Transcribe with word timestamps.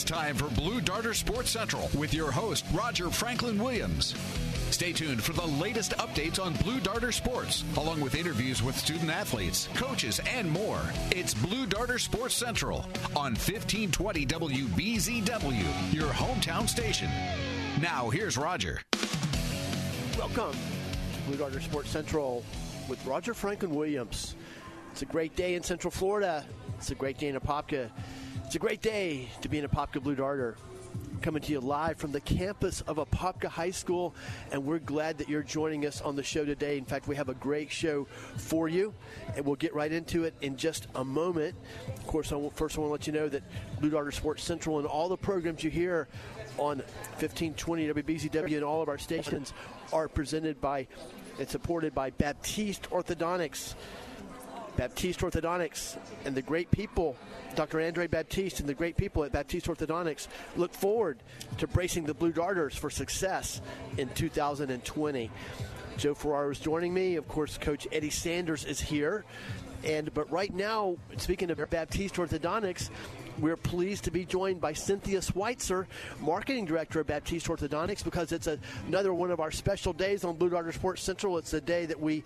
It's 0.00 0.10
time 0.10 0.34
for 0.34 0.48
Blue 0.54 0.80
Darter 0.80 1.12
Sports 1.12 1.50
Central 1.50 1.90
with 1.94 2.14
your 2.14 2.30
host, 2.30 2.64
Roger 2.72 3.10
Franklin 3.10 3.62
Williams. 3.62 4.14
Stay 4.70 4.94
tuned 4.94 5.22
for 5.22 5.34
the 5.34 5.46
latest 5.46 5.90
updates 5.98 6.42
on 6.42 6.54
Blue 6.54 6.80
Darter 6.80 7.12
Sports, 7.12 7.64
along 7.76 8.00
with 8.00 8.14
interviews 8.14 8.62
with 8.62 8.74
student 8.78 9.10
athletes, 9.10 9.68
coaches, 9.74 10.18
and 10.26 10.50
more. 10.50 10.80
It's 11.10 11.34
Blue 11.34 11.66
Darter 11.66 11.98
Sports 11.98 12.34
Central 12.34 12.78
on 13.14 13.34
1520 13.34 14.24
WBZW, 14.24 15.92
your 15.92 16.08
hometown 16.08 16.66
station. 16.66 17.10
Now, 17.82 18.08
here's 18.08 18.38
Roger. 18.38 18.80
Welcome 20.16 20.52
to 21.12 21.20
Blue 21.26 21.36
Darter 21.36 21.60
Sports 21.60 21.90
Central 21.90 22.42
with 22.88 23.04
Roger 23.04 23.34
Franklin 23.34 23.74
Williams. 23.74 24.34
It's 24.92 25.02
a 25.02 25.06
great 25.06 25.36
day 25.36 25.56
in 25.56 25.62
Central 25.62 25.90
Florida. 25.90 26.42
It's 26.78 26.90
a 26.90 26.94
great 26.94 27.18
day 27.18 27.28
in 27.28 27.36
Apopka. 27.36 27.90
It's 28.50 28.56
a 28.56 28.58
great 28.58 28.82
day 28.82 29.28
to 29.42 29.48
be 29.48 29.60
in 29.60 29.64
Apopka 29.64 30.02
Blue 30.02 30.16
Darter. 30.16 30.56
Coming 31.22 31.40
to 31.40 31.52
you 31.52 31.60
live 31.60 31.98
from 31.98 32.10
the 32.10 32.20
campus 32.20 32.80
of 32.80 32.96
Apopka 32.96 33.46
High 33.46 33.70
School, 33.70 34.12
and 34.50 34.64
we're 34.64 34.80
glad 34.80 35.18
that 35.18 35.28
you're 35.28 35.44
joining 35.44 35.86
us 35.86 36.00
on 36.00 36.16
the 36.16 36.24
show 36.24 36.44
today. 36.44 36.76
In 36.76 36.84
fact, 36.84 37.06
we 37.06 37.14
have 37.14 37.28
a 37.28 37.34
great 37.34 37.70
show 37.70 38.08
for 38.38 38.68
you, 38.68 38.92
and 39.36 39.46
we'll 39.46 39.54
get 39.54 39.72
right 39.72 39.92
into 39.92 40.24
it 40.24 40.34
in 40.40 40.56
just 40.56 40.88
a 40.96 41.04
moment. 41.04 41.54
Of 41.96 42.06
course, 42.08 42.32
I 42.32 42.34
will, 42.34 42.50
first 42.50 42.76
I 42.76 42.80
want 42.80 42.88
to 42.88 42.92
let 42.92 43.06
you 43.06 43.12
know 43.12 43.28
that 43.28 43.44
Blue 43.78 43.90
Darter 43.90 44.10
Sports 44.10 44.42
Central 44.42 44.78
and 44.78 44.86
all 44.88 45.08
the 45.08 45.16
programs 45.16 45.62
you 45.62 45.70
hear 45.70 46.08
on 46.58 46.78
1520 47.20 47.86
WBZW 47.86 48.56
and 48.56 48.64
all 48.64 48.82
of 48.82 48.88
our 48.88 48.98
stations 48.98 49.52
are 49.92 50.08
presented 50.08 50.60
by 50.60 50.88
and 51.38 51.48
supported 51.48 51.94
by 51.94 52.10
Baptiste 52.10 52.90
Orthodontics. 52.90 53.74
Baptiste 54.76 55.20
Orthodontics 55.20 55.96
and 56.24 56.34
the 56.34 56.42
great 56.42 56.70
people, 56.70 57.16
Dr. 57.54 57.80
Andre 57.80 58.06
Baptiste 58.06 58.60
and 58.60 58.68
the 58.68 58.74
great 58.74 58.96
people 58.96 59.24
at 59.24 59.32
Baptiste 59.32 59.66
Orthodontics 59.66 60.28
look 60.56 60.72
forward 60.72 61.18
to 61.58 61.66
bracing 61.66 62.04
the 62.04 62.14
Blue 62.14 62.32
Darters 62.32 62.76
for 62.76 62.90
success 62.90 63.60
in 63.98 64.08
2020. 64.10 65.30
Joe 65.96 66.14
Ferraro 66.14 66.50
is 66.50 66.58
joining 66.58 66.94
me. 66.94 67.16
Of 67.16 67.28
course, 67.28 67.58
Coach 67.58 67.86
Eddie 67.92 68.10
Sanders 68.10 68.64
is 68.64 68.80
here. 68.80 69.24
And 69.84 70.12
but 70.12 70.30
right 70.30 70.52
now, 70.52 70.96
speaking 71.16 71.50
of 71.50 71.70
Baptiste 71.70 72.16
Orthodontics, 72.16 72.90
we're 73.38 73.56
pleased 73.56 74.04
to 74.04 74.10
be 74.10 74.24
joined 74.24 74.60
by 74.60 74.74
Cynthia 74.74 75.22
Schweitzer, 75.22 75.86
Marketing 76.20 76.66
Director 76.66 77.00
of 77.00 77.06
Baptiste 77.06 77.46
Orthodontics, 77.46 78.04
because 78.04 78.32
it's 78.32 78.46
a, 78.46 78.58
another 78.86 79.14
one 79.14 79.30
of 79.30 79.40
our 79.40 79.50
special 79.50 79.92
days 79.92 80.24
on 80.24 80.36
Blue 80.36 80.50
Darter 80.50 80.72
Sports 80.72 81.02
Central. 81.02 81.38
It's 81.38 81.50
the 81.50 81.60
day 81.60 81.86
that 81.86 81.98
we 81.98 82.22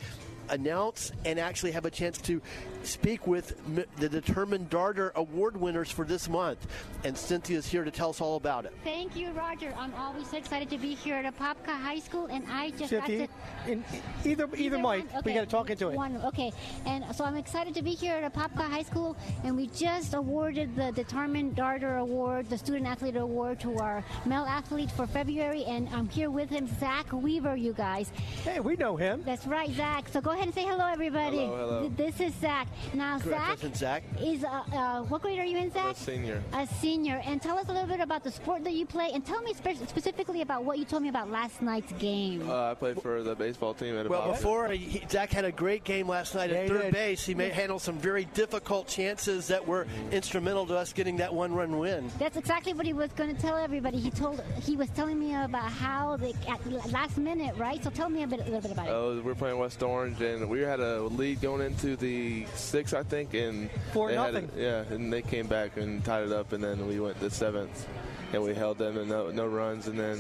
announce 0.51 1.13
and 1.25 1.39
actually 1.39 1.73
have 1.73 1.85
a 1.85 1.91
chance 1.91 2.19
to 2.19 2.41
speak 2.83 3.27
with 3.27 3.57
the 3.97 4.09
Determined 4.09 4.71
Darter 4.71 5.13
Award 5.17 5.57
winners 5.57 5.91
for 5.91 6.05
this 6.05 6.29
month. 6.29 6.67
And 7.05 7.17
Cynthia 7.17 7.59
is 7.59 7.67
here 7.67 7.85
to 7.85 7.91
tell 7.91 8.11
us 8.11 8.21
all 8.21 8.37
about 8.37 8.65
it. 8.65 8.75
Thank 8.85 9.17
you, 9.17 9.31
Roger. 9.33 9.75
I'm 9.79 9.95
always 9.95 10.31
so 10.31 10.37
excited 10.37 10.71
to 10.71 10.79
be 10.79 10.95
here 10.95 11.17
at 11.17 11.35
Apopka 11.35 11.71
High 11.81 11.99
School, 11.99 12.27
and 12.27 12.45
I 12.51 12.71
just 12.71 12.91
Cynthia, 12.91 13.27
got 13.27 13.67
to. 13.67 13.73
in, 13.73 13.85
either 14.25 14.49
either 14.57 14.77
mic, 14.77 15.13
one? 15.13 15.23
we 15.25 15.33
got 15.33 15.41
to 15.41 15.47
talk 15.47 15.71
into 15.71 15.89
it. 15.89 15.97
One, 15.97 16.17
okay. 16.25 16.53
And 16.87 17.05
so 17.15 17.25
I'm 17.25 17.37
excited 17.37 17.75
to 17.75 17.83
be 17.83 17.93
here 17.93 18.15
at 18.15 18.33
Apopka 18.33 18.69
High 18.69 18.83
School, 18.83 19.17
and 19.45 19.57
we 19.57 19.69
just 19.69 20.15
awarded 20.15 20.75
the 20.77 20.93
Determined 20.93 21.57
Darter 21.57 21.97
Award, 21.97 22.49
the 22.51 22.59
Student 22.59 22.87
Athlete 22.87 23.17
Award, 23.17 23.61
to 23.61 23.79
our 23.79 24.05
male 24.27 24.45
athlete 24.45 24.91
for 24.91 25.07
February, 25.07 25.65
and 25.65 25.89
I'm 25.91 26.09
here 26.09 26.31
with 26.31 26.51
him, 26.51 26.69
Zach 26.79 27.13
Weaver, 27.13 27.57
you 27.57 27.73
guys. 27.73 28.11
Hey, 28.43 28.61
we 28.61 28.77
know 28.77 28.97
him. 28.97 29.23
That's 29.25 29.47
right, 29.47 29.71
Zach. 29.71 30.09
So 30.09 30.21
go 30.21 30.33
ahead 30.35 30.47
and 30.47 30.55
say 30.55 30.65
hello, 30.65 30.87
everybody. 30.87 31.39
Hello, 31.39 31.57
hello. 31.57 31.89
This 31.97 32.21
is 32.21 32.35
Zach. 32.41 32.69
Now, 32.93 33.19
Zach 33.19 33.59
Zach. 33.75 34.03
is 34.21 34.45
uh, 34.45 34.63
uh, 34.73 35.03
what 35.03 35.23
grade 35.23 35.39
are 35.39 35.45
you 35.45 35.59
in, 35.59 35.73
Zach? 35.73 35.93
A 35.97 35.99
senior. 35.99 36.43
A 36.53 36.67
senior. 36.67 37.21
And 37.25 37.41
tell 37.41 37.59
us 37.59 37.69
a 37.69 37.73
little 37.73 37.89
bit 37.89 38.01
about 38.01 38.25
the 38.25 38.31
sport 38.31 38.65
that 38.65 38.73
you 38.75 38.87
play, 38.87 39.11
and 39.15 39.25
tell 39.25 39.41
me 39.43 39.55
spe- 39.55 39.87
specifically 39.89 40.43
about 40.43 40.65
what 40.65 40.79
you 40.79 40.85
told 40.85 41.03
me 41.03 41.09
about 41.09 41.31
last 41.31 41.63
night's 41.63 41.93
game. 41.95 42.49
Uh, 42.49 42.71
I 42.71 42.75
played 42.75 43.01
for 43.01 43.23
the 43.23 43.35
baseball 43.35 43.75
team 43.75 43.97
at 43.97 44.09
Well, 44.09 44.31
before 44.33 44.69
he, 44.69 45.03
Zach 45.09 45.31
had 45.31 45.45
a 45.45 45.53
great 45.53 45.85
game 45.85 46.09
last 46.09 46.35
night 46.35 46.51
Yeah, 46.51 46.57
at 46.57 46.63
he 46.65 46.69
third 46.69 46.83
did. 46.83 46.93
base. 46.93 47.25
He 47.25 47.35
may 47.35 47.49
handle 47.51 47.79
some 47.79 47.99
very 47.99 48.25
difficult 48.27 48.89
chances 48.89 49.47
that 49.49 49.67
were 49.67 49.87
instrumental 50.13 50.67
to 50.67 50.77
us 50.77 50.93
getting 50.93 51.17
that 51.19 51.33
one-run 51.33 51.79
win. 51.79 52.11
That's 52.19 52.37
exactly 52.37 52.73
what 52.75 52.87
he 52.87 52.93
was 52.93 53.11
going 53.13 53.35
to 53.35 53.41
tell 53.41 53.57
everybody. 53.57 53.99
He 53.99 54.11
told 54.11 54.43
he 54.63 54.77
was 54.77 54.89
telling 54.91 55.19
me 55.19 55.35
about 55.35 55.71
how 55.71 56.17
they 56.17 56.35
at 56.49 56.91
last 56.93 57.19
minute, 57.19 57.55
right? 57.57 57.83
So 57.83 57.91
tell 57.91 58.09
me 58.09 58.23
a 58.23 58.27
bit, 58.27 58.41
a 58.41 58.45
little 58.45 58.61
bit 58.61 58.71
about 58.73 58.89
it. 58.89 58.93
Uh, 58.93 59.23
we're 59.23 59.35
playing 59.35 59.59
West 59.59 59.83
Orange, 59.83 60.19
and 60.25 60.49
we 60.49 60.61
had 60.61 60.81
a 60.81 61.03
lead 61.03 61.41
going 61.41 61.61
into 61.63 61.97
the 61.97 62.47
sixth, 62.55 62.95
I 62.95 63.03
think, 63.03 63.35
and 63.35 63.71
Four 63.93 64.09
they 64.09 64.17
had 64.17 64.35
nothing. 64.35 64.51
it- 64.57 64.63
yeah, 64.63 64.95
and 64.95 65.13
they 65.13 65.23
came 65.23 65.47
back 65.47 65.77
and 65.77 66.05
tied 66.05 66.25
it 66.25 66.33
up, 66.33 66.53
and 66.53 66.63
then 66.65 66.87
we 66.89 66.99
went 67.01 67.21
to 67.21 67.31
seventh, 67.31 67.87
and 68.33 68.43
we 68.43 68.55
held 68.55 68.79
them 68.79 68.97
and 68.99 69.09
no, 69.09 69.31
no 69.31 69.47
runs, 69.47 69.87
and 69.87 69.99
then 69.99 70.19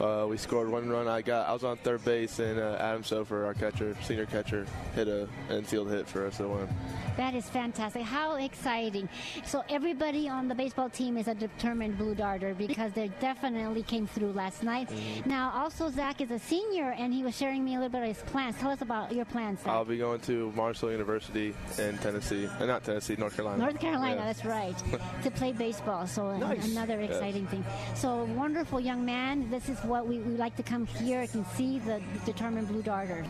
uh, 0.00 0.26
we 0.26 0.36
scored 0.36 0.70
one 0.70 0.88
run. 0.88 1.06
I 1.08 1.22
got 1.22 1.48
I 1.48 1.52
was 1.52 1.64
on 1.64 1.76
third 1.78 2.04
base, 2.04 2.38
and 2.38 2.58
uh, 2.58 2.76
Adam 2.80 3.02
Sofer, 3.02 3.44
our 3.46 3.54
catcher, 3.54 3.96
senior 4.02 4.26
catcher, 4.26 4.66
hit 4.94 5.08
a 5.08 5.28
infield 5.50 5.90
hit 5.90 6.06
for 6.08 6.26
us 6.26 6.36
to 6.38 6.48
win. 6.48 6.68
That 7.16 7.34
is 7.34 7.48
fantastic. 7.50 8.02
How 8.02 8.36
exciting. 8.36 9.08
So 9.44 9.62
everybody 9.68 10.28
on 10.28 10.48
the 10.48 10.54
baseball 10.54 10.88
team 10.88 11.16
is 11.18 11.28
a 11.28 11.34
determined 11.34 11.98
blue 11.98 12.14
darter 12.14 12.54
because 12.54 12.92
they 12.92 13.08
definitely 13.20 13.82
came 13.82 14.06
through 14.06 14.32
last 14.32 14.62
night. 14.62 14.88
Mm-hmm. 14.88 15.28
Now, 15.28 15.52
also 15.54 15.90
Zach 15.90 16.20
is 16.22 16.30
a 16.30 16.38
senior 16.38 16.92
and 16.92 17.12
he 17.12 17.22
was 17.22 17.36
sharing 17.36 17.62
me 17.64 17.74
a 17.74 17.78
little 17.78 17.90
bit 17.90 18.02
of 18.02 18.08
his 18.16 18.22
plans. 18.30 18.56
Tell 18.56 18.70
us 18.70 18.80
about 18.80 19.12
your 19.12 19.26
plans, 19.26 19.58
Zach. 19.60 19.68
I'll 19.68 19.84
be 19.84 19.98
going 19.98 20.20
to 20.20 20.50
Marshall 20.52 20.90
University 20.92 21.52
in 21.78 21.98
Tennessee, 21.98 22.46
uh, 22.58 22.64
not 22.64 22.84
Tennessee, 22.84 23.16
North 23.18 23.36
Carolina. 23.36 23.62
North 23.64 23.78
Carolina, 23.80 24.16
Yeah. 24.16 24.24
that's 24.24 24.44
right, 24.46 24.74
to 25.22 25.30
play 25.30 25.52
baseball. 25.52 26.06
So 26.06 26.28
an- 26.30 26.40
Nice. 26.40 26.70
another 26.72 27.00
exciting 27.00 27.46
thing. 27.48 27.64
So 27.94 28.24
wonderful 28.36 28.80
young 28.80 29.04
man. 29.04 29.50
This 29.50 29.68
is 29.68 29.78
what 29.90 30.06
we, 30.06 30.20
we 30.20 30.36
like 30.36 30.54
to 30.54 30.62
come 30.62 30.86
here 30.86 31.26
and 31.34 31.44
see 31.56 31.80
the 31.80 32.00
determined 32.24 32.68
blue 32.68 32.80
darter 32.80 33.26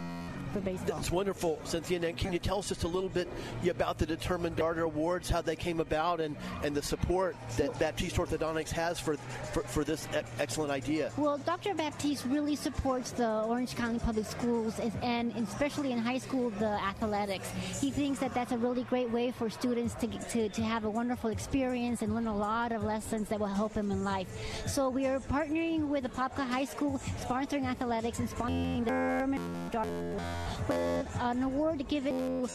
for 0.50 0.60
baseball. 0.60 0.98
It's 0.98 1.10
wonderful, 1.10 1.58
Cynthia. 1.64 2.00
And 2.02 2.16
can 2.16 2.32
you 2.32 2.38
tell 2.38 2.58
us 2.58 2.68
just 2.68 2.84
a 2.84 2.88
little 2.88 3.08
bit 3.08 3.28
about 3.68 3.98
the 3.98 4.06
Determined 4.06 4.56
Darter 4.56 4.82
Awards, 4.82 5.28
how 5.28 5.40
they 5.40 5.56
came 5.56 5.80
about, 5.80 6.20
and, 6.20 6.36
and 6.62 6.74
the 6.74 6.82
support 6.82 7.36
that 7.56 7.78
Baptiste 7.78 8.16
Orthodontics 8.16 8.70
has 8.70 8.98
for, 9.00 9.16
for, 9.52 9.62
for 9.62 9.84
this 9.84 10.08
excellent 10.38 10.70
idea? 10.70 11.10
Well, 11.16 11.38
Dr. 11.38 11.74
Baptiste 11.74 12.24
really 12.26 12.56
supports 12.56 13.12
the 13.12 13.42
Orange 13.42 13.74
County 13.76 13.98
Public 13.98 14.26
Schools 14.26 14.78
and- 14.78 14.90
and 15.02 15.48
especially 15.48 15.92
in 15.92 15.98
high 15.98 16.18
school, 16.18 16.50
the 16.50 16.68
athletics. 16.82 17.50
He 17.80 17.90
thinks 17.90 18.20
that 18.20 18.34
that's 18.34 18.52
a 18.52 18.58
really 18.58 18.84
great 18.84 19.10
way 19.10 19.30
for 19.30 19.50
students 19.50 19.94
to, 19.96 20.06
to, 20.06 20.48
to 20.48 20.62
have 20.62 20.84
a 20.84 20.90
wonderful 20.90 21.30
experience 21.30 22.02
and 22.02 22.14
learn 22.14 22.26
a 22.26 22.36
lot 22.36 22.72
of 22.72 22.82
lessons 22.84 23.28
that 23.28 23.40
will 23.40 23.46
help 23.46 23.72
them 23.72 23.90
in 23.90 24.04
life. 24.04 24.28
So 24.66 24.88
we 24.88 25.06
are 25.06 25.18
partnering 25.20 25.88
with 25.88 26.02
the 26.04 26.08
Popka 26.08 26.46
High 26.46 26.64
School, 26.64 26.98
sponsoring 27.20 27.64
athletics 27.66 28.18
and 28.18 28.28
sponsoring 28.28 28.84
the 28.84 28.90
Determined 28.90 29.70
Darter 29.70 30.20
with 30.68 31.20
an 31.20 31.42
award 31.42 31.86
given 31.88 32.48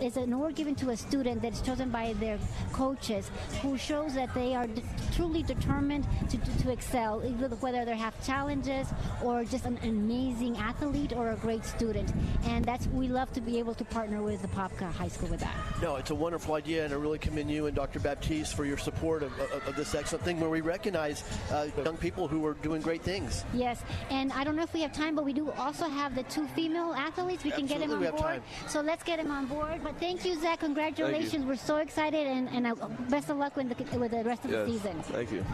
is 0.00 0.16
an 0.16 0.32
award 0.32 0.54
given 0.54 0.74
to 0.74 0.90
a 0.90 0.96
student 0.96 1.42
that 1.42 1.52
is 1.52 1.60
chosen 1.60 1.90
by 1.90 2.12
their 2.14 2.38
coaches 2.72 3.30
who 3.62 3.76
shows 3.76 4.14
that 4.14 4.32
they 4.34 4.54
are 4.54 4.68
truly 5.14 5.42
determined 5.42 6.06
to, 6.28 6.36
to, 6.38 6.58
to 6.58 6.70
excel 6.70 7.20
whether 7.60 7.84
they 7.84 7.96
have 7.96 8.14
challenges 8.24 8.88
or 9.22 9.44
just 9.44 9.64
an 9.64 9.78
amazing 9.82 10.56
athlete 10.58 11.12
or 11.12 11.32
a 11.32 11.36
great 11.36 11.64
student 11.64 12.12
and 12.46 12.64
that's 12.64 12.86
we 12.88 13.08
love 13.08 13.32
to 13.32 13.40
be 13.40 13.58
able 13.58 13.74
to 13.74 13.84
partner 13.84 14.22
with 14.22 14.40
the 14.42 14.48
Popka 14.48 14.90
High 14.92 15.08
School 15.08 15.28
with 15.28 15.40
that 15.40 15.54
No, 15.82 15.96
it's 15.96 16.10
a 16.10 16.14
wonderful 16.14 16.54
idea, 16.54 16.84
and 16.84 16.92
I 16.92 16.96
really 16.96 17.18
commend 17.18 17.50
you 17.50 17.66
and 17.66 17.76
Dr. 17.76 18.00
Baptiste 18.00 18.54
for 18.54 18.64
your 18.64 18.78
support 18.78 19.22
of, 19.22 19.32
of, 19.40 19.68
of 19.68 19.76
this 19.76 19.94
excellent 19.94 20.24
thing 20.24 20.40
where 20.40 20.50
we 20.50 20.60
recognize 20.60 21.24
uh, 21.50 21.68
young 21.84 21.96
people 21.96 22.28
who 22.28 22.44
are 22.46 22.54
doing 22.54 22.80
great 22.80 23.02
things. 23.02 23.44
Yes, 23.52 23.82
and 24.10 24.32
I 24.32 24.44
don't 24.44 24.56
know 24.56 24.62
if 24.62 24.72
we 24.72 24.80
have 24.82 24.92
time, 24.92 25.14
but 25.14 25.24
we 25.24 25.32
do 25.32 25.50
also 25.52 25.88
have 25.88 26.14
the 26.14 26.22
two 26.24 26.46
female 26.48 26.93
athletes. 26.94 27.44
We 27.44 27.50
can 27.50 27.66
get 27.66 27.80
them 27.80 27.92
on 27.92 28.00
board. 28.00 28.16
time. 28.18 28.42
So 28.68 28.80
let's 28.80 29.02
get 29.02 29.18
them 29.18 29.30
on 29.30 29.46
board. 29.46 29.80
But 29.82 29.98
thank 30.00 30.24
you, 30.24 30.40
Zach. 30.40 30.60
Congratulations. 30.60 31.44
We're 31.44 31.56
so 31.56 31.76
excited, 31.76 32.26
and, 32.26 32.48
and 32.50 32.66
uh, 32.66 32.74
best 33.08 33.30
of 33.30 33.36
luck 33.36 33.56
with 33.56 33.68
the, 33.76 33.98
with 33.98 34.10
the 34.12 34.24
rest 34.24 34.44
of 34.44 34.50
Yes. 34.50 34.66
the 34.66 34.72
season. 34.72 35.02
Thank 35.04 35.32
you. 35.32 35.44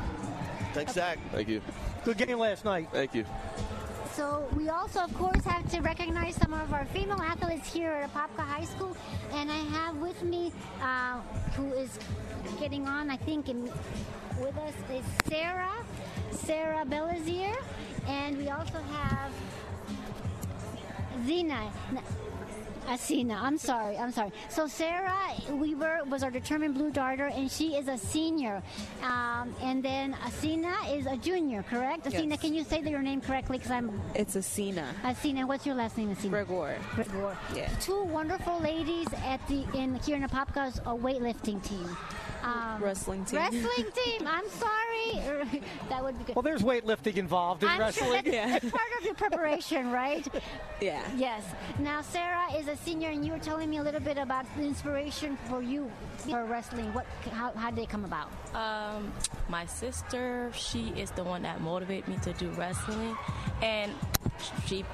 Thanks, 0.72 0.92
Zach. 0.92 1.19
Thank 1.32 1.48
you. 1.48 1.60
Good 2.04 2.16
game 2.19 2.38
last 2.38 2.64
night. 2.64 2.88
Thank 2.92 3.14
you. 3.14 3.25
So 4.14 4.46
we 4.56 4.69
also, 4.69 5.00
of 5.00 5.14
course, 5.14 5.44
have 5.44 5.69
to 5.70 5.81
recognize 5.81 6.34
some 6.37 6.52
of 6.52 6.72
our 6.72 6.84
female 6.87 7.20
athletes 7.22 7.72
here 7.72 7.90
at 7.90 8.12
Apopka 8.12 8.42
High 8.44 8.64
School, 8.64 8.96
and 9.32 9.50
I 9.50 9.56
have 9.56 9.96
with 9.96 10.22
me 10.22 10.52
uh, 10.82 11.20
who 11.56 11.72
is 11.72 11.98
getting 12.58 12.87
on. 12.87 13.08
I 13.08 13.16
think 13.16 13.48
in, 13.48 13.64
with 14.40 14.56
us 14.58 14.75
is 14.92 15.04
Sarah, 15.28 15.70
Sarah 16.32 16.84
Belazier, 16.84 17.54
and 18.08 18.37
we 18.37 18.50
also 18.50 18.78
have 18.78 19.32
Zina. 21.26 21.70
Asina, 22.88 23.40
I'm 23.40 23.56
sorry, 23.56 23.96
I'm 23.96 24.11
sorry. 24.11 24.32
So 24.49 24.67
Sarah 24.67 25.14
Weaver 25.52 26.00
was 26.08 26.25
our 26.25 26.31
determined 26.31 26.75
blue 26.75 26.90
darter, 26.90 27.26
and 27.26 27.49
she 27.49 27.76
is 27.76 27.87
a 27.87 27.96
senior. 27.96 28.62
Um, 29.05 29.55
and 29.62 29.81
then 29.81 30.14
Asina 30.14 30.75
is 30.99 31.06
a 31.06 31.17
junior, 31.17 31.62
correct? 31.70 32.06
Asina, 32.06 32.31
Yes. 32.31 32.40
can 32.40 32.52
you 32.55 32.64
say 32.64 32.81
your 32.82 33.02
name 33.02 33.20
correctly? 33.20 33.58
Because 33.58 33.70
I'm 33.70 34.00
It's 34.17 34.34
Asina. 34.34 34.87
Asina. 35.05 35.46
What's 35.46 35.67
your 35.67 35.76
last 35.76 35.99
name, 35.99 36.17
Asina? 36.17 36.31
Gregor. 36.31 36.76
Gregor. 36.96 37.37
Yeah. 37.55 37.69
Two 37.81 38.02
wonderful 38.05 38.58
ladies 38.61 39.06
at 39.25 39.46
the 39.46 39.64
in 39.75 39.94
here 39.96 40.16
in 40.16 40.25
Apopka's 40.25 40.81
uh, 40.81 40.93
weightlifting 40.94 41.62
team. 41.62 41.96
Um, 42.42 42.82
wrestling 42.82 43.25
team. 43.25 43.38
Wrestling 43.38 43.87
team. 43.94 44.26
I'm 44.26 44.48
sorry. 44.48 45.60
that 45.88 46.02
would 46.02 46.19
be 46.19 46.25
good. 46.25 46.37
Well, 46.37 46.42
there's 46.42 46.62
weightlifting 46.62 47.16
involved 47.16 47.62
in 47.62 47.69
I'm 47.69 47.81
wrestling. 47.81 48.08
Sure 48.10 48.22
that's, 48.22 48.28
Yeah. 48.34 48.46
that's 48.58 48.70
part 48.70 48.82
of 48.98 49.04
your 49.04 49.14
preparation, 49.14 49.90
right? 49.90 50.26
Yeah. 50.81 51.02
Yes. 51.16 51.44
Now, 51.78 52.00
Sarah 52.00 52.50
is 52.56 52.66
a 52.66 52.76
senior, 52.76 53.10
and 53.10 53.22
you 53.25 53.32
were 53.32 53.38
telling 53.38 53.69
me 53.69 53.76
a 53.78 53.82
little 53.82 54.00
bit 54.00 54.16
about 54.16 54.46
the 54.56 54.62
inspiration 54.62 55.37
for 55.46 55.60
you 55.62 55.90
for 56.16 56.46
wrestling. 56.46 56.92
What? 56.94 57.04
How, 57.32 57.52
how 57.52 57.69
did 57.70 57.78
they 57.81 57.87
come 57.87 58.06
about? 58.06 58.31
Um, 58.54 59.12
my 59.50 59.66
sister, 59.66 60.50
she 60.54 60.88
is 60.96 61.10
the 61.10 61.22
one 61.22 61.42
that 61.42 61.60
motivated 61.60 62.08
me 62.08 62.16
to 62.22 62.32
do 62.32 62.48
wrestling, 62.52 63.14
and 63.60 63.92
she 64.66 64.87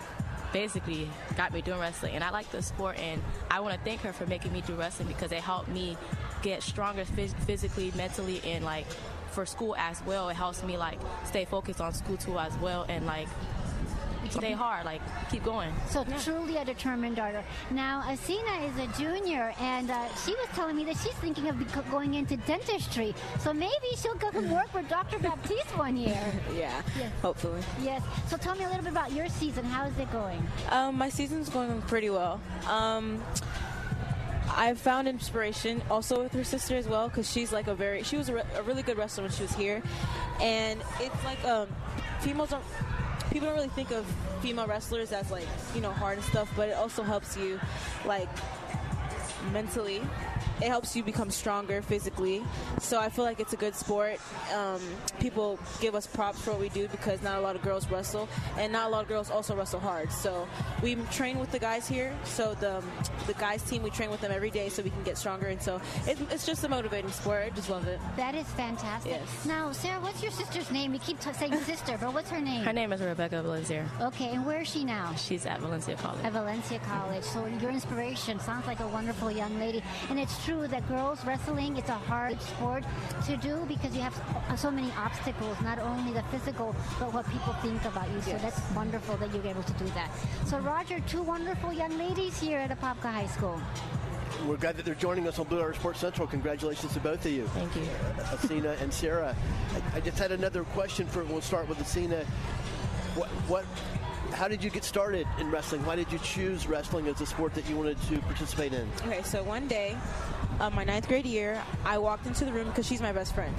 basically 0.52 1.08
got 1.36 1.52
me 1.52 1.60
doing 1.62 1.78
wrestling. 1.78 2.14
And 2.16 2.24
I 2.24 2.30
like 2.30 2.50
the 2.50 2.62
sport, 2.62 2.98
and 2.98 3.22
I 3.48 3.60
want 3.60 3.74
to 3.74 3.80
thank 3.84 4.00
her 4.00 4.12
for 4.12 4.26
making 4.26 4.52
me 4.52 4.62
do 4.62 4.74
wrestling 4.74 5.06
because 5.06 5.30
it 5.30 5.40
helped 5.40 5.68
me 5.68 5.96
get 6.42 6.62
stronger 6.62 7.04
phys- 7.04 7.34
physically, 7.44 7.92
mentally, 7.96 8.40
and 8.44 8.64
like 8.64 8.86
for 9.30 9.46
school 9.46 9.76
as 9.76 10.02
well. 10.06 10.28
It 10.28 10.34
helps 10.34 10.62
me 10.62 10.76
like 10.76 10.98
stay 11.24 11.44
focused 11.44 11.80
on 11.80 11.92
school 11.92 12.16
too 12.16 12.38
as 12.38 12.56
well, 12.58 12.84
and 12.88 13.06
like 13.06 13.28
stay 14.30 14.52
hard, 14.52 14.84
like 14.84 15.00
keep 15.30 15.44
going. 15.44 15.72
So 15.88 16.04
truly 16.24 16.56
a 16.56 16.64
determined 16.64 17.16
Darter. 17.16 17.44
Now, 17.70 18.02
Asina 18.02 18.68
is 18.68 18.76
a 18.78 19.00
junior, 19.00 19.54
and 19.60 19.90
uh, 19.90 20.08
she 20.24 20.32
was 20.32 20.48
telling 20.54 20.76
me 20.76 20.84
that 20.84 20.96
she's 20.96 21.14
thinking 21.14 21.48
of 21.48 21.90
going 21.90 22.14
into 22.14 22.36
dentistry. 22.38 23.14
So 23.40 23.52
maybe 23.52 23.72
she'll 23.96 24.14
go 24.16 24.30
and 24.34 24.50
work 24.50 24.70
for 24.70 24.82
Dr. 24.82 25.18
Baptiste 25.20 25.76
one 25.78 25.96
year. 25.96 26.32
Yeah. 26.54 26.82
Yes. 26.98 27.12
Hopefully. 27.22 27.62
Yes. 27.80 28.02
So 28.28 28.36
tell 28.36 28.54
me 28.56 28.64
a 28.64 28.68
little 28.68 28.82
bit 28.82 28.92
about 28.92 29.12
your 29.12 29.28
season. 29.28 29.64
How 29.64 29.86
is 29.86 29.98
it 29.98 30.10
going? 30.12 30.44
Um, 30.70 30.96
my 30.96 31.08
season's 31.08 31.48
going 31.48 31.80
pretty 31.82 32.10
well. 32.10 32.40
Um, 32.68 33.22
I 34.54 34.74
found 34.74 35.08
inspiration 35.08 35.82
also 35.90 36.22
with 36.22 36.32
her 36.32 36.44
sister 36.44 36.76
as 36.76 36.88
well 36.88 37.08
because 37.08 37.30
she's 37.30 37.52
like 37.52 37.66
a 37.66 37.74
very 37.74 38.02
she 38.02 38.16
was 38.16 38.28
a, 38.28 38.34
re- 38.34 38.42
a 38.54 38.62
really 38.62 38.82
good 38.82 38.96
wrestler 38.96 39.24
when 39.24 39.32
she 39.32 39.42
was 39.42 39.54
here, 39.54 39.82
and 40.40 40.82
it's 41.00 41.24
like 41.24 41.42
um, 41.44 41.68
females 42.20 42.50
don't 42.50 42.64
people 43.30 43.48
don't 43.48 43.56
really 43.56 43.68
think 43.68 43.90
of 43.90 44.06
female 44.40 44.66
wrestlers 44.66 45.12
as 45.12 45.30
like 45.30 45.48
you 45.74 45.80
know 45.80 45.92
hard 45.92 46.18
and 46.18 46.26
stuff, 46.26 46.50
but 46.56 46.68
it 46.68 46.76
also 46.76 47.02
helps 47.02 47.36
you 47.36 47.60
like 48.04 48.28
mentally. 49.52 50.00
It 50.60 50.68
helps 50.68 50.96
you 50.96 51.02
become 51.02 51.30
stronger 51.30 51.82
physically. 51.82 52.42
So 52.80 52.98
I 52.98 53.08
feel 53.08 53.24
like 53.24 53.40
it's 53.40 53.52
a 53.52 53.56
good 53.56 53.74
sport. 53.74 54.18
Um, 54.54 54.80
people 55.20 55.58
give 55.80 55.94
us 55.94 56.06
props 56.06 56.40
for 56.40 56.52
what 56.52 56.60
we 56.60 56.68
do 56.70 56.88
because 56.88 57.22
not 57.22 57.38
a 57.38 57.40
lot 57.40 57.56
of 57.56 57.62
girls 57.62 57.90
wrestle, 57.90 58.28
and 58.58 58.72
not 58.72 58.86
a 58.88 58.90
lot 58.90 59.02
of 59.02 59.08
girls 59.08 59.30
also 59.30 59.54
wrestle 59.54 59.80
hard. 59.80 60.10
So 60.10 60.48
we 60.82 60.94
train 61.12 61.38
with 61.38 61.52
the 61.52 61.58
guys 61.58 61.86
here. 61.86 62.14
So 62.24 62.54
the 62.54 62.82
the 63.26 63.34
guys 63.34 63.62
team 63.62 63.82
we 63.82 63.90
train 63.90 64.10
with 64.10 64.20
them 64.20 64.32
every 64.32 64.50
day 64.50 64.68
so 64.68 64.82
we 64.82 64.90
can 64.90 65.02
get 65.02 65.18
stronger. 65.18 65.46
And 65.46 65.60
so 65.60 65.80
it, 66.06 66.18
it's 66.30 66.46
just 66.46 66.64
a 66.64 66.68
motivating 66.68 67.10
sport. 67.10 67.44
I 67.46 67.50
just 67.50 67.68
love 67.70 67.86
it. 67.86 68.00
That 68.16 68.34
is 68.34 68.46
fantastic. 68.48 69.12
Yes. 69.12 69.44
Now, 69.46 69.72
Sarah, 69.72 70.00
what's 70.00 70.22
your 70.22 70.32
sister's 70.32 70.70
name? 70.70 70.92
We 70.92 70.98
keep 70.98 71.20
t- 71.20 71.32
saying 71.32 71.54
sister, 71.64 71.98
but 72.00 72.14
what's 72.14 72.30
her 72.30 72.40
name? 72.40 72.64
Her 72.64 72.72
name 72.72 72.92
is 72.92 73.00
Rebecca 73.00 73.42
Valencia. 73.42 73.86
Okay, 74.00 74.30
and 74.30 74.46
where 74.46 74.62
is 74.62 74.68
she 74.68 74.84
now? 74.84 75.14
She's 75.16 75.44
at 75.46 75.60
Valencia 75.60 75.96
College. 75.96 76.24
At 76.24 76.32
Valencia 76.32 76.78
College. 76.80 77.24
So 77.24 77.46
your 77.60 77.70
inspiration 77.70 78.40
sounds 78.40 78.66
like 78.66 78.80
a 78.80 78.88
wonderful 78.88 79.30
young 79.30 79.58
lady. 79.58 79.82
And 80.10 80.18
it's 80.18 80.45
true 80.46 80.68
that 80.68 80.86
girls 80.88 81.24
wrestling 81.24 81.76
it's 81.76 81.88
a 81.88 82.00
hard 82.06 82.40
sport 82.40 82.84
to 83.26 83.36
do 83.38 83.64
because 83.66 83.92
you 83.96 84.00
have 84.00 84.14
so 84.56 84.70
many 84.70 84.92
obstacles, 84.96 85.60
not 85.60 85.80
only 85.80 86.12
the 86.12 86.22
physical, 86.34 86.72
but 87.00 87.12
what 87.12 87.28
people 87.30 87.52
think 87.54 87.84
about 87.84 88.08
you. 88.12 88.20
So 88.22 88.30
Yes. 88.30 88.42
that's 88.42 88.60
wonderful 88.76 89.16
that 89.16 89.34
you're 89.34 89.44
able 89.44 89.64
to 89.64 89.72
do 89.72 89.86
that. 89.98 90.08
So 90.46 90.58
Roger, 90.60 91.00
two 91.00 91.22
wonderful 91.22 91.72
young 91.72 91.98
ladies 91.98 92.38
here 92.38 92.58
at 92.60 92.70
Apopka 92.70 93.10
High 93.12 93.26
School. 93.26 93.60
We're 94.46 94.56
glad 94.56 94.76
that 94.76 94.84
they're 94.84 94.94
joining 94.94 95.26
us 95.26 95.40
on 95.40 95.46
Blue 95.46 95.60
Hour 95.60 95.74
Sports 95.74 95.98
Central. 95.98 96.28
Congratulations 96.28 96.92
to 96.92 97.00
both 97.00 97.24
of 97.26 97.32
you. 97.32 97.48
Thank 97.48 97.74
you. 97.74 97.88
Asina 98.36 98.80
and 98.80 98.92
Sarah. 98.92 99.34
I, 99.74 99.96
I 99.96 100.00
just 100.00 100.18
had 100.18 100.30
another 100.30 100.62
question 100.78 101.08
for. 101.08 101.24
We'll 101.24 101.40
start 101.40 101.68
with 101.68 101.78
Asina. 101.78 102.24
What, 103.16 103.28
what, 103.48 103.64
how 104.36 104.48
did 104.48 104.62
you 104.62 104.68
get 104.68 104.84
started 104.84 105.26
in 105.40 105.50
wrestling? 105.50 105.84
Why 105.86 105.96
did 105.96 106.12
you 106.12 106.18
choose 106.18 106.66
wrestling 106.66 107.08
as 107.08 107.20
a 107.22 107.26
sport 107.26 107.54
that 107.54 107.66
you 107.70 107.76
wanted 107.76 108.00
to 108.02 108.18
participate 108.20 108.74
in? 108.74 108.86
Okay, 109.06 109.22
so 109.22 109.42
one 109.42 109.66
day, 109.66 109.96
uh, 110.60 110.68
my 110.68 110.84
ninth 110.84 111.08
grade 111.08 111.24
year, 111.24 111.62
I 111.86 111.96
walked 111.96 112.26
into 112.26 112.44
the 112.44 112.52
room 112.52 112.68
because 112.68 112.86
she's 112.86 113.00
my 113.00 113.12
best 113.12 113.34
friend. 113.34 113.54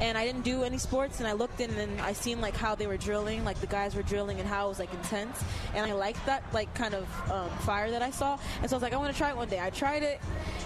And 0.00 0.18
I 0.18 0.24
didn't 0.24 0.42
do 0.42 0.64
any 0.64 0.78
sports, 0.78 1.20
and 1.20 1.28
I 1.28 1.32
looked 1.32 1.60
in 1.60 1.70
and 1.70 2.00
I 2.00 2.12
seen 2.12 2.40
like 2.40 2.56
how 2.56 2.74
they 2.74 2.86
were 2.86 2.96
drilling, 2.96 3.44
like 3.44 3.60
the 3.60 3.66
guys 3.66 3.94
were 3.94 4.02
drilling, 4.02 4.40
and 4.40 4.48
how 4.48 4.66
it 4.66 4.68
was 4.70 4.78
like 4.78 4.92
intense. 4.92 5.42
And 5.74 5.86
I 5.86 5.92
liked 5.94 6.24
that 6.26 6.42
like 6.52 6.72
kind 6.74 6.94
of 6.94 7.30
um, 7.30 7.50
fire 7.60 7.90
that 7.90 8.02
I 8.02 8.10
saw, 8.10 8.38
and 8.60 8.68
so 8.68 8.74
I 8.74 8.76
was 8.76 8.82
like, 8.82 8.92
I 8.92 8.96
want 8.96 9.12
to 9.12 9.18
try 9.18 9.30
it 9.30 9.36
one 9.36 9.48
day. 9.48 9.60
I 9.60 9.70
tried 9.70 10.02
it. 10.02 10.20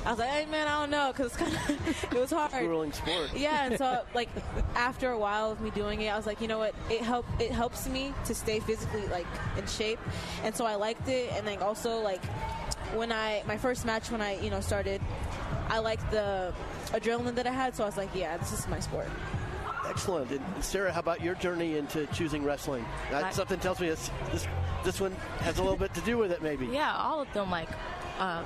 I 0.04 0.10
was 0.10 0.18
like, 0.18 0.30
hey 0.30 0.46
man, 0.46 0.66
I 0.66 0.80
don't 0.80 0.90
know, 0.90 1.12
because 1.12 1.36
kind 1.36 1.52
of 1.54 2.04
it 2.12 2.18
was 2.18 2.30
hard. 2.30 2.52
Grueling 2.52 2.92
sport. 2.92 3.30
Yeah, 3.34 3.66
and 3.66 3.78
so 3.78 4.02
like 4.14 4.30
after 4.74 5.10
a 5.10 5.18
while 5.18 5.50
of 5.50 5.60
me 5.60 5.70
doing 5.70 6.00
it, 6.00 6.08
I 6.08 6.16
was 6.16 6.26
like, 6.26 6.40
you 6.40 6.48
know 6.48 6.58
what? 6.58 6.74
It 6.90 7.02
help 7.02 7.26
it 7.40 7.50
helps 7.50 7.88
me 7.88 8.14
to 8.24 8.34
stay 8.34 8.60
physically 8.60 9.06
like 9.08 9.26
in 9.56 9.66
shape, 9.66 10.00
and 10.42 10.54
so 10.54 10.64
I 10.64 10.76
liked 10.76 11.08
it. 11.08 11.32
And 11.32 11.46
then 11.46 11.62
also 11.62 12.00
like 12.00 12.24
when 12.94 13.12
I 13.12 13.42
my 13.46 13.58
first 13.58 13.84
match 13.84 14.10
when 14.10 14.20
I 14.22 14.40
you 14.40 14.50
know 14.50 14.60
started, 14.60 15.00
I 15.68 15.78
liked 15.78 16.10
the 16.10 16.54
adrenaline 16.90 17.34
that 17.36 17.46
I 17.46 17.50
had, 17.52 17.74
so 17.76 17.82
I 17.84 17.86
was 17.86 17.96
like, 17.96 18.08
yeah, 18.14 18.36
this 18.36 18.52
is 18.52 18.66
my 18.68 18.80
sport. 18.80 19.08
Excellent. 19.88 20.30
And 20.30 20.42
Sarah, 20.64 20.92
how 20.92 21.00
about 21.00 21.22
your 21.22 21.34
journey 21.36 21.78
into 21.78 22.06
choosing 22.08 22.44
wrestling? 22.44 22.84
I- 23.12 23.30
something 23.30 23.58
tells 23.58 23.80
me 23.80 23.88
this, 23.88 24.10
this 24.32 24.46
this 24.84 25.00
one 25.00 25.12
has 25.40 25.58
a 25.58 25.62
little 25.62 25.76
bit 25.78 25.92
to 25.94 26.00
do 26.02 26.16
with 26.18 26.30
it, 26.30 26.42
maybe. 26.42 26.66
Yeah, 26.66 26.94
all 26.96 27.20
of 27.20 27.32
them. 27.32 27.50
Like 27.50 27.68
uh, 28.18 28.42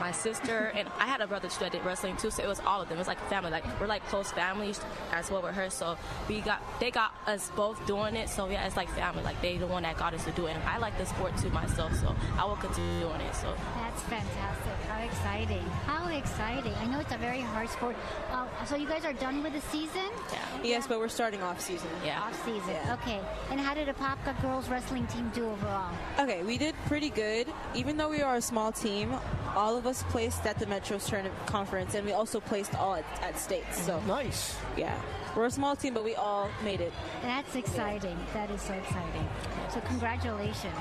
my 0.00 0.12
sister 0.12 0.72
and 0.74 0.88
I 0.98 1.06
had 1.06 1.20
a 1.20 1.26
brother 1.26 1.48
too 1.48 1.60
that 1.60 1.72
did 1.72 1.84
wrestling 1.84 2.16
too. 2.16 2.30
So 2.30 2.42
it 2.42 2.46
was 2.48 2.60
all 2.60 2.80
of 2.82 2.88
them. 2.88 2.96
It 2.98 3.00
was 3.00 3.08
like 3.08 3.20
family. 3.28 3.50
Like 3.50 3.64
we're 3.80 3.86
like 3.86 4.04
close 4.08 4.30
families 4.32 4.80
as 5.12 5.30
well 5.30 5.42
with 5.42 5.54
her. 5.54 5.70
So 5.70 5.96
we 6.28 6.40
got 6.40 6.60
they 6.80 6.90
got 6.90 7.14
us 7.26 7.50
both 7.56 7.84
doing 7.86 8.16
it. 8.16 8.28
So 8.28 8.48
yeah, 8.48 8.66
it's 8.66 8.76
like 8.76 8.88
family. 8.90 9.22
Like 9.22 9.40
they 9.42 9.56
the 9.56 9.66
one 9.66 9.82
that 9.84 9.96
got 9.96 10.14
us 10.14 10.24
to 10.24 10.32
do 10.32 10.46
it. 10.46 10.52
And 10.56 10.62
I 10.64 10.78
like 10.78 10.96
the 10.98 11.06
sport 11.06 11.36
too 11.38 11.50
myself. 11.50 11.94
So 11.96 12.14
I 12.38 12.44
will 12.44 12.56
continue 12.56 13.00
doing 13.00 13.20
it. 13.20 13.34
So 13.34 13.54
That's 13.76 14.02
fantastic. 14.02 14.72
How 14.88 15.02
exciting. 15.02 15.62
How 15.86 16.08
exciting. 16.08 16.74
I 16.74 16.86
know 16.86 17.00
it's 17.00 17.12
a 17.12 17.18
very 17.18 17.40
hard 17.40 17.68
sport. 17.68 17.96
Uh, 18.30 18.46
so 18.64 18.76
you 18.76 18.86
guys 18.86 19.04
are 19.04 19.12
done 19.14 19.42
with 19.42 19.52
the 19.52 19.60
season? 19.60 20.10
yeah. 20.32 20.38
Yes, 20.62 20.86
but 20.86 20.98
we're 20.98 21.08
starting 21.08 21.42
off 21.42 21.60
season. 21.60 21.88
Yeah. 22.04 22.20
Off 22.20 22.44
season. 22.44 22.70
Yeah. 22.70 22.94
Okay. 23.02 23.20
And 23.50 23.60
how 23.60 23.74
did 23.74 23.88
the 23.88 23.92
Apopka 23.94 24.40
girls 24.42 24.68
wrestling 24.68 25.06
team 25.08 25.30
do 25.34 25.48
overall? 25.48 25.92
Okay, 26.18 26.42
we 26.42 26.58
did 26.58 26.74
pretty 26.86 27.10
good. 27.10 27.46
Even 27.74 27.96
though 27.96 28.08
we 28.08 28.22
are 28.22 28.36
a 28.36 28.42
small 28.42 28.72
team, 28.72 29.14
all 29.56 29.76
of 29.76 29.86
us 29.86 30.02
placed 30.10 30.44
at 30.46 30.58
the 30.58 30.66
Metro's 30.66 31.06
tournament 31.06 31.34
conference, 31.46 31.94
and 31.94 32.04
we 32.06 32.12
also 32.12 32.38
placed 32.40 32.74
all 32.76 32.94
at, 32.94 33.04
at 33.22 33.38
states. 33.38 33.80
So 33.82 33.98
Nice. 34.06 34.54
yeah, 34.76 34.94
we're 35.34 35.46
a 35.46 35.50
small 35.50 35.74
team, 35.74 35.94
but 35.94 36.04
we 36.04 36.14
all 36.14 36.48
made 36.62 36.80
it. 36.80 36.92
That's 37.22 37.56
exciting. 37.56 38.16
That 38.34 38.50
is 38.50 38.60
so 38.60 38.74
exciting. 38.74 39.28
So 39.72 39.80
congratulations. 39.80 40.74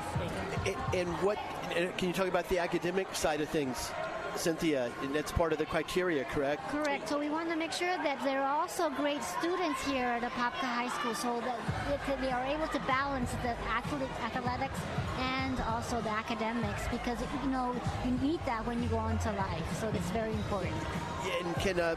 And, 0.66 0.76
and 0.94 1.10
what 1.24 1.40
and 1.76 1.96
can 1.98 2.10
you 2.10 2.14
talk 2.14 2.28
about 2.28 2.48
the 2.50 2.60
academic 2.60 3.14
side 3.16 3.42
of 3.42 3.50
things, 3.50 3.92
Cynthia? 4.38 4.92
And 5.02 5.14
that's 5.14 5.32
part 5.32 5.54
of 5.54 5.60
the 5.60 5.66
criteria, 5.66 6.24
correct? 6.26 6.68
Correct. 6.70 7.10
So 7.10 7.20
we 7.20 7.30
want 7.30 7.50
to 7.50 7.56
make 7.56 7.72
sure 7.72 7.96
that 8.04 8.24
there 8.24 8.42
are 8.42 8.56
also 8.62 8.90
great 8.90 9.24
students 9.24 9.86
here 9.86 10.06
at 10.06 10.22
Apopka 10.22 10.68
High 10.68 10.90
School, 11.00 11.16
so 11.16 11.42
that 11.42 12.22
they 12.22 12.32
are 12.32 12.46
able 12.46 12.68
to 12.68 12.80
balance 12.88 13.32
the 13.44 13.56
athlete, 13.68 14.10
athletics 14.24 14.80
and 15.18 15.60
also 15.62 16.02
the 16.02 16.10
academics, 16.10 16.88
because 16.90 17.20
you 17.44 17.50
know 17.50 17.76
you 18.04 18.12
need 18.28 18.40
that 18.46 18.66
when 18.66 18.82
you 18.84 18.90
go 18.90 19.08
into 19.08 19.32
life. 19.32 19.80
So 19.80 19.88
it's 19.90 20.10
very 20.12 20.32
important. 20.32 20.76
And 21.44 21.56
can 21.58 21.80
uh, 21.80 21.96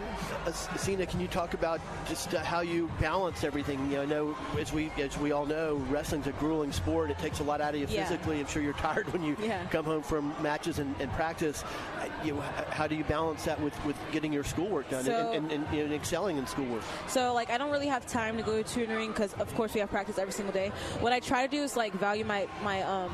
Sina, 0.77 1.07
can 1.07 1.21
you 1.21 1.29
talk 1.29 1.55
about 1.55 1.81
just 2.09 2.35
uh, 2.35 2.41
how 2.41 2.61
you 2.61 2.91
balance 3.01 3.45
everything? 3.45 3.79
You 3.91 3.97
know, 3.99 4.03
I 4.03 4.07
know 4.07 4.37
as 4.59 4.73
we 4.73 4.91
as 4.99 5.17
we 5.19 5.33
all 5.33 5.47
know, 5.47 5.77
wrestling's 5.91 6.27
a 6.27 6.33
grueling 6.33 6.73
sport. 6.73 7.11
It 7.11 7.19
takes 7.19 7.41
a 7.41 7.45
lot 7.45 7.61
out 7.61 7.75
of 7.75 7.81
you 7.81 7.87
Yeah. 7.89 8.05
physically. 8.05 8.41
I'm 8.41 8.47
sure 8.47 8.63
you're 8.63 8.73
tired 8.89 9.13
when 9.13 9.23
you 9.23 9.37
Yeah. 9.43 9.65
come 9.67 9.85
home 9.85 10.03
from 10.03 10.35
matches 10.43 10.79
and, 10.79 10.95
and 11.01 11.11
practice. 11.13 11.65
Uh, 12.01 12.07
You 12.25 12.35
know, 12.35 12.41
how 12.71 12.87
do 12.87 12.95
you 12.97 13.05
balance 13.05 13.45
that 13.45 13.61
with, 13.61 13.75
with 13.85 13.97
getting 14.13 14.33
your 14.33 14.45
schoolwork 14.45 14.91
done 14.91 15.05
So- 15.05 15.33
and, 15.33 15.53
and, 15.53 15.65
and, 15.69 15.79
and 15.81 15.93
excelling 15.95 16.37
in 16.39 16.47
schoolwork? 16.47 16.83
So 17.09 17.33
like 17.35 17.51
I 17.51 17.59
don't 17.59 17.71
really 17.71 17.87
have 17.89 18.07
time 18.07 18.37
to 18.39 18.43
go 18.43 18.63
to 18.63 18.65
tutoring 18.75 19.11
because 19.11 19.33
of 19.35 19.55
course 19.55 19.75
we 19.75 19.81
have 19.81 19.91
practice 19.91 20.19
every 20.19 20.33
single 20.33 20.53
day. 20.55 20.71
What 21.01 21.13
I 21.13 21.21
try 21.21 21.47
to 21.47 21.51
do 21.51 21.63
is 21.63 21.77
like 21.77 21.93
value 21.95 22.25
my 22.25 22.49
my 22.65 22.83
um, 22.83 23.11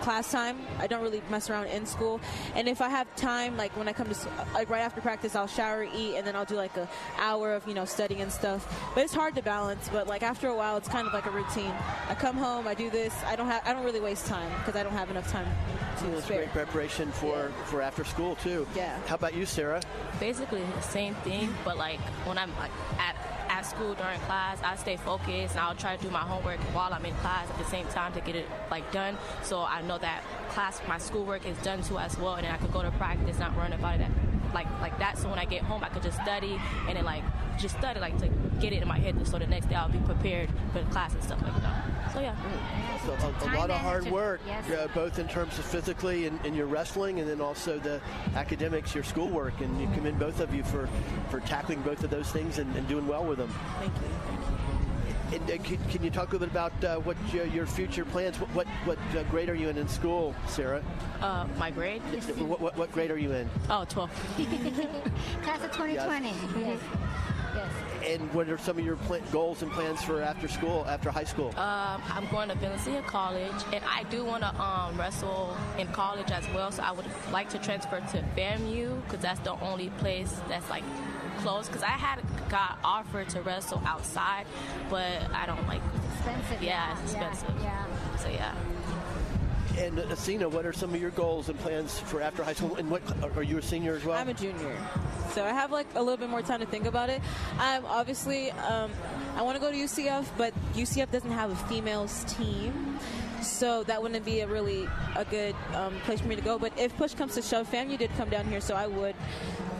class 0.00 0.30
time. 0.30 0.56
I 0.78 0.86
don't 0.86 1.02
really 1.02 1.22
mess 1.30 1.50
around 1.50 1.66
in 1.66 1.84
school, 1.86 2.20
and 2.54 2.68
if 2.68 2.80
I 2.80 2.88
have 2.88 3.06
time, 3.16 3.56
like 3.56 3.76
when 3.76 3.88
I 3.88 3.92
come 3.92 4.08
to 4.08 4.16
like 4.54 4.70
right 4.70 4.80
after 4.82 5.00
practice, 5.00 5.34
I'll 5.34 5.46
shower, 5.56 5.84
eat, 5.84 6.16
and 6.16 6.26
then 6.26 6.36
I'll 6.36 6.44
do 6.44 6.54
like 6.56 6.76
a 6.76 6.88
hour 7.18 7.54
of 7.54 7.66
you 7.66 7.74
know 7.74 7.84
studying 7.84 8.20
and 8.20 8.30
stuff. 8.30 8.60
But 8.94 9.04
it's 9.04 9.14
hard 9.14 9.34
to 9.36 9.42
balance. 9.42 9.88
But 9.90 10.06
like 10.06 10.22
after 10.22 10.48
a 10.48 10.54
while, 10.54 10.76
it's 10.76 10.88
kind 10.88 11.06
of 11.06 11.12
like 11.12 11.26
a 11.26 11.30
routine. 11.30 11.72
I 12.08 12.14
come 12.14 12.36
home, 12.36 12.68
I 12.68 12.74
do 12.74 12.90
this. 12.90 13.14
I 13.24 13.36
don't 13.36 13.46
have 13.48 13.62
I 13.66 13.72
don't 13.72 13.84
really 13.84 14.00
waste 14.00 14.26
time 14.26 14.50
because 14.58 14.76
I 14.78 14.82
don't 14.82 14.92
have 14.92 15.10
enough 15.10 15.30
time 15.32 15.46
to 15.98 16.06
That's 16.06 16.24
spare. 16.24 16.38
great 16.38 16.50
preparation 16.50 17.10
for, 17.10 17.50
for 17.64 17.80
after 17.80 18.04
school 18.04 18.36
too. 18.36 18.66
Yeah. 18.76 18.98
How 19.06 19.14
about 19.14 19.34
you, 19.34 19.46
Sarah? 19.46 19.80
basically 20.20 20.62
the 20.74 20.80
same 20.80 21.14
thing, 21.16 21.52
but 21.64 21.76
like 21.76 22.00
when 22.26 22.38
I'm 22.38 22.50
like 22.56 22.70
at 22.98 23.16
at 23.48 23.62
school 23.64 23.94
during 23.94 24.18
class, 24.20 24.58
I 24.62 24.76
stay 24.76 24.96
focused 24.96 25.54
and 25.54 25.60
I'll 25.60 25.74
try 25.74 25.96
to 25.96 26.02
do 26.02 26.10
my 26.10 26.20
homework 26.20 26.58
while 26.74 26.92
I'm 26.92 27.04
in 27.04 27.14
class 27.16 27.48
at 27.48 27.58
the 27.58 27.64
same 27.64 27.86
time 27.88 28.12
to 28.14 28.20
get 28.20 28.34
it 28.34 28.46
like 28.70 28.90
done. 28.92 29.16
So 29.42 29.60
I 29.60 29.82
know 29.82 29.98
that 29.98 30.22
class, 30.50 30.80
my 30.88 30.98
schoolwork 30.98 31.46
is 31.46 31.56
done 31.58 31.82
too 31.82 31.98
as 31.98 32.18
well, 32.18 32.34
and 32.34 32.44
then 32.46 32.52
I 32.54 32.58
could 32.58 32.72
go 32.72 32.82
to 32.82 32.90
practice, 32.92 33.38
not 33.38 33.54
worrying 33.56 33.72
about 33.72 34.00
it 34.00 34.08
like 34.56 34.80
like 34.80 34.98
that. 34.98 35.18
So 35.18 35.28
when 35.28 35.38
I 35.38 35.44
get 35.44 35.62
home, 35.62 35.84
I 35.84 35.88
could 35.88 36.02
just 36.02 36.20
study 36.22 36.58
and 36.88 36.96
then 36.96 37.04
like 37.04 37.22
just 37.58 37.76
study 37.78 38.00
like 38.00 38.16
to 38.18 38.28
get 38.60 38.72
it 38.72 38.82
in 38.82 38.88
my 38.88 38.98
head, 38.98 39.14
so 39.26 39.38
the 39.38 39.46
next 39.46 39.66
day 39.66 39.74
I'll 39.74 39.88
be 39.88 39.98
prepared 39.98 40.48
for 40.72 40.80
the 40.80 40.90
class 40.90 41.12
and 41.14 41.22
stuff 41.22 41.40
like 41.42 41.54
that. 41.62 42.12
So 42.12 42.20
yeah, 42.20 42.34
So 43.04 43.12
a, 43.12 43.50
a 43.50 43.56
lot 43.56 43.70
of 43.70 43.80
hard 43.80 44.06
work, 44.10 44.40
uh, 44.48 44.88
both 44.94 45.18
in 45.18 45.28
terms 45.28 45.58
of 45.58 45.64
physically 45.64 46.26
and, 46.26 46.38
and 46.46 46.56
your 46.56 46.66
wrestling, 46.66 47.20
and 47.20 47.28
then 47.28 47.40
also 47.40 47.78
the 47.78 48.00
academics, 48.34 48.94
your 48.94 49.04
schoolwork, 49.04 49.60
and 49.60 49.78
you 49.80 49.88
commend 49.94 50.18
both 50.18 50.40
of 50.40 50.54
you 50.54 50.64
for 50.64 50.88
for 51.30 51.40
tackling 51.40 51.82
both 51.82 52.02
of 52.04 52.10
those 52.10 52.30
things 52.30 52.58
and, 52.58 52.74
and 52.76 52.88
doing 52.88 53.06
well 53.06 53.24
with 53.24 53.38
them. 53.38 53.52
Thank 53.80 53.92
you. 53.94 54.65
And, 55.36 55.50
uh, 55.50 55.62
can, 55.62 55.76
can 55.90 56.02
you 56.02 56.08
talk 56.10 56.30
a 56.30 56.32
little 56.32 56.46
bit 56.46 56.50
about 56.50 56.84
uh, 56.84 56.96
what 57.00 57.16
your, 57.30 57.44
your 57.46 57.66
future 57.66 58.06
plans? 58.06 58.40
What 58.40 58.48
what, 58.54 58.66
what 58.86 58.98
uh, 59.14 59.22
grade 59.24 59.50
are 59.50 59.54
you 59.54 59.68
in 59.68 59.76
in 59.76 59.86
school, 59.86 60.34
Sarah? 60.48 60.82
uh, 61.20 61.46
my 61.58 61.70
grade. 61.70 62.00
What, 62.38 62.58
what, 62.58 62.76
what 62.78 62.90
grade 62.90 63.10
are 63.10 63.18
you 63.18 63.32
in? 63.32 63.50
Oh, 63.68 63.84
12. 63.86 64.10
Class 65.42 65.62
of 65.62 65.72
2020. 65.72 66.28
Yes. 66.28 66.36
Yes. 66.56 66.78
And 68.06 68.32
what 68.32 68.48
are 68.48 68.58
some 68.58 68.78
of 68.78 68.84
your 68.84 68.96
pl- 68.96 69.20
goals 69.32 69.62
and 69.62 69.70
plans 69.72 70.00
for 70.02 70.22
after 70.22 70.46
school, 70.46 70.84
after 70.86 71.10
high 71.10 71.24
school? 71.24 71.48
Um, 71.56 72.00
I'm 72.08 72.26
going 72.30 72.48
to 72.50 72.54
Valencia 72.54 73.02
College, 73.02 73.52
and 73.72 73.82
I 73.84 74.04
do 74.04 74.24
want 74.24 74.42
to 74.44 74.62
um, 74.62 74.96
wrestle 74.96 75.56
in 75.76 75.88
college 75.88 76.30
as 76.30 76.44
well. 76.54 76.70
So 76.70 76.82
I 76.84 76.92
would 76.92 77.06
like 77.32 77.48
to 77.50 77.58
transfer 77.58 77.98
to 77.98 78.24
FAMU 78.36 79.02
because 79.02 79.20
that's 79.20 79.40
the 79.40 79.58
only 79.60 79.90
place 79.98 80.40
that's 80.48 80.68
like 80.70 80.84
close. 81.38 81.66
Because 81.66 81.82
I 81.82 81.88
had 81.88 82.22
got 82.48 82.78
offered 82.84 83.28
to 83.30 83.42
wrestle 83.42 83.82
outside, 83.84 84.46
but 84.88 85.22
I 85.34 85.46
don't 85.46 85.66
like. 85.66 85.82
Expensive. 86.18 86.62
Yeah, 86.62 86.92
it's 87.02 87.12
expensive. 87.12 87.54
Yeah. 87.60 87.84
So 88.18 88.28
yeah. 88.28 88.54
And 89.78 89.98
uh, 89.98 90.04
Asina, 90.04 90.50
what 90.50 90.64
are 90.64 90.72
some 90.72 90.94
of 90.94 91.00
your 91.00 91.10
goals 91.10 91.48
and 91.48 91.58
plans 91.58 91.98
for 91.98 92.22
after 92.22 92.42
high 92.42 92.54
school? 92.54 92.76
And 92.76 92.90
what 92.90 93.02
are 93.36 93.42
you 93.42 93.58
a 93.58 93.62
senior 93.62 93.94
as 93.94 94.04
well? 94.04 94.16
I'm 94.16 94.28
a 94.28 94.34
junior, 94.34 94.76
so 95.32 95.44
I 95.44 95.50
have 95.50 95.70
like 95.70 95.86
a 95.94 96.02
little 96.02 96.16
bit 96.16 96.30
more 96.30 96.42
time 96.42 96.60
to 96.60 96.66
think 96.66 96.86
about 96.86 97.10
it. 97.10 97.20
I'm 97.58 97.84
obviously 97.84 98.50
um, 98.52 98.90
I 99.36 99.42
want 99.42 99.56
to 99.56 99.60
go 99.60 99.70
to 99.70 99.76
UCF, 99.76 100.26
but 100.38 100.54
UCF 100.74 101.10
doesn't 101.10 101.30
have 101.30 101.50
a 101.50 101.56
females 101.68 102.24
team. 102.24 102.98
So 103.42 103.84
that 103.84 104.02
wouldn't 104.02 104.24
be 104.24 104.40
a 104.40 104.46
really 104.46 104.88
a 105.14 105.24
good 105.24 105.54
um, 105.74 105.94
place 106.00 106.20
for 106.20 106.28
me 106.28 106.36
to 106.36 106.42
go. 106.42 106.58
But 106.58 106.72
if 106.78 106.96
push 106.96 107.14
comes 107.14 107.34
to 107.34 107.42
shove, 107.42 107.70
FAMU 107.70 107.98
did 107.98 108.10
come 108.16 108.30
down 108.30 108.46
here, 108.46 108.60
so 108.60 108.74
I 108.74 108.86
would 108.86 109.14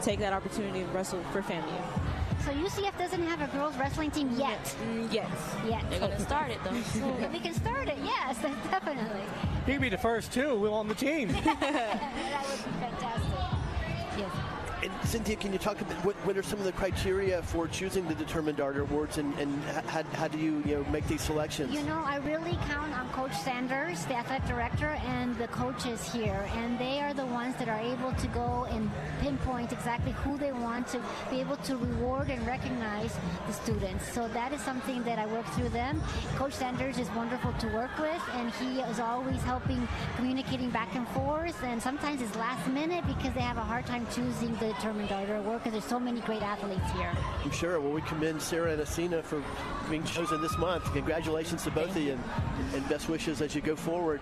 take 0.03 0.21
that 0.21 0.33
opportunity 0.33 0.81
and 0.81 0.95
wrestle 0.95 1.23
for 1.33 1.43
FAMU. 1.43 2.06
So 2.47 2.53
UCF 2.53 2.97
doesn't 2.97 3.25
have 3.25 3.41
a 3.41 3.49
girls 3.49 3.77
wrestling 3.77 4.13
team 4.13 4.31
yet. 4.39 4.65
Mm, 4.81 5.13
yes. 5.13 5.29
Yet. 5.67 5.83
They're 5.91 5.99
gonna 5.99 6.21
start 6.21 6.53
it 6.53 6.63
though. 6.63 6.71
So 6.95 7.29
we 7.33 7.41
can 7.41 7.53
start 7.53 7.89
it. 7.89 7.99
Yes, 8.05 8.41
definitely. 8.71 9.23
You'd 9.67 9.81
be 9.81 9.89
the 9.89 9.99
first 9.99 10.31
two. 10.31 10.55
We're 10.55 10.71
on 10.71 10.87
the 10.87 10.95
team. 10.95 11.33
that 11.33 12.47
would 12.49 12.65
be 12.65 12.79
fantastic. 12.79 14.17
Yes. 14.17 14.56
Cynthia, 15.05 15.37
can 15.37 15.53
you 15.53 15.59
talk 15.59 15.81
about 15.81 16.05
what, 16.05 16.15
what 16.27 16.37
are 16.37 16.43
some 16.43 16.59
of 16.59 16.65
the 16.65 16.73
criteria 16.73 17.43
for 17.43 17.69
choosing 17.69 18.07
the 18.07 18.15
Determined 18.15 18.59
Darter 18.59 18.83
Awards, 18.83 19.19
and, 19.19 19.37
and 19.39 19.63
how, 19.65 20.03
how 20.15 20.29
do 20.29 20.39
you 20.39 20.63
you 20.67 20.77
know 20.77 20.85
make 20.91 21.07
these 21.09 21.21
selections? 21.21 21.73
You 21.75 21.83
know, 21.83 22.03
I 22.05 22.17
really 22.17 22.59
count 22.69 22.93
on 22.95 23.09
Coach 23.11 23.37
Sanders, 23.37 24.05
the 24.07 24.15
athletic 24.15 24.47
director, 24.47 24.99
and 25.07 25.37
the 25.39 25.49
coaches 25.49 26.13
here, 26.13 26.49
and 26.55 26.79
they 26.79 27.01
are 27.01 27.15
the 27.15 27.27
ones 27.27 27.57
that 27.57 27.69
are 27.69 27.81
able 27.81 28.13
to 28.13 28.27
go 28.29 28.67
and 28.71 28.91
pinpoint 29.21 29.73
exactly 29.73 30.13
who 30.13 30.37
they 30.39 30.53
want 30.53 30.87
to 30.89 31.01
be 31.31 31.41
able 31.41 31.57
to 31.59 31.77
reward 31.77 32.31
and 32.31 32.47
recognize 32.47 33.15
the 33.47 33.53
students. 33.53 34.07
So 34.13 34.29
that 34.29 34.53
is 34.53 34.61
something 34.61 35.03
that 35.05 35.19
I 35.19 35.27
work 35.27 35.47
through 35.55 35.71
them. 35.71 36.03
Coach 36.37 36.53
Sanders 36.53 36.99
is 36.99 37.11
wonderful 37.11 37.53
to 37.55 37.67
work 37.69 37.97
with, 37.99 38.23
and 38.35 38.51
he 38.53 38.81
is 38.81 39.01
always 39.01 39.43
helping 39.43 39.87
communicating 40.17 40.71
back 40.71 40.95
and 40.95 41.07
forth, 41.09 41.63
and 41.63 41.83
sometimes 41.83 42.23
it's 42.23 42.37
last 42.37 42.67
minute 42.69 43.05
because 43.07 43.33
they 43.35 43.41
have 43.41 43.57
a 43.57 43.65
hard 43.65 43.87
time 43.87 44.07
choosing 44.13 44.55
the 44.57 44.76
determined 44.77 45.09
darter 45.09 45.37
award 45.37 45.59
because 45.59 45.73
there's 45.73 45.85
so 45.85 45.99
many 45.99 46.21
great 46.21 46.43
athletes 46.43 46.91
here. 46.93 47.13
I'm 47.45 47.51
sure. 47.51 47.81
Well, 47.81 47.93
we 47.93 48.03
commend 48.03 48.41
Sarah 48.41 48.73
and 48.73 48.81
Asina 48.81 49.23
for 49.23 49.43
being 49.89 50.05
chosen 50.05 50.41
this 50.41 50.57
month. 50.59 50.85
Congratulations 50.93 51.63
to 51.65 51.71
both 51.71 51.91
of 51.91 52.03
you, 52.03 52.13
and, 52.13 52.75
and 52.75 52.89
best 52.89 53.09
wishes 53.09 53.41
as 53.41 53.55
you 53.55 53.61
go 53.61 53.77
forward. 53.77 54.21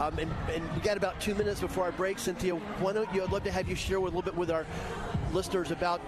Um, 0.00 0.18
and, 0.18 0.30
and 0.52 0.74
we 0.74 0.80
got 0.80 0.96
about 0.96 1.20
two 1.20 1.34
minutes 1.34 1.60
before 1.60 1.84
our 1.84 1.92
break, 1.92 2.18
Cynthia. 2.18 2.54
Why 2.54 2.92
don't 2.92 3.12
you? 3.14 3.22
I'd 3.22 3.32
love 3.32 3.44
to 3.44 3.50
have 3.50 3.68
you 3.68 3.74
share 3.74 3.98
a 3.98 4.00
little 4.00 4.22
bit 4.22 4.36
with 4.36 4.50
our 4.50 4.66
listeners 5.32 5.70
about 5.70 6.00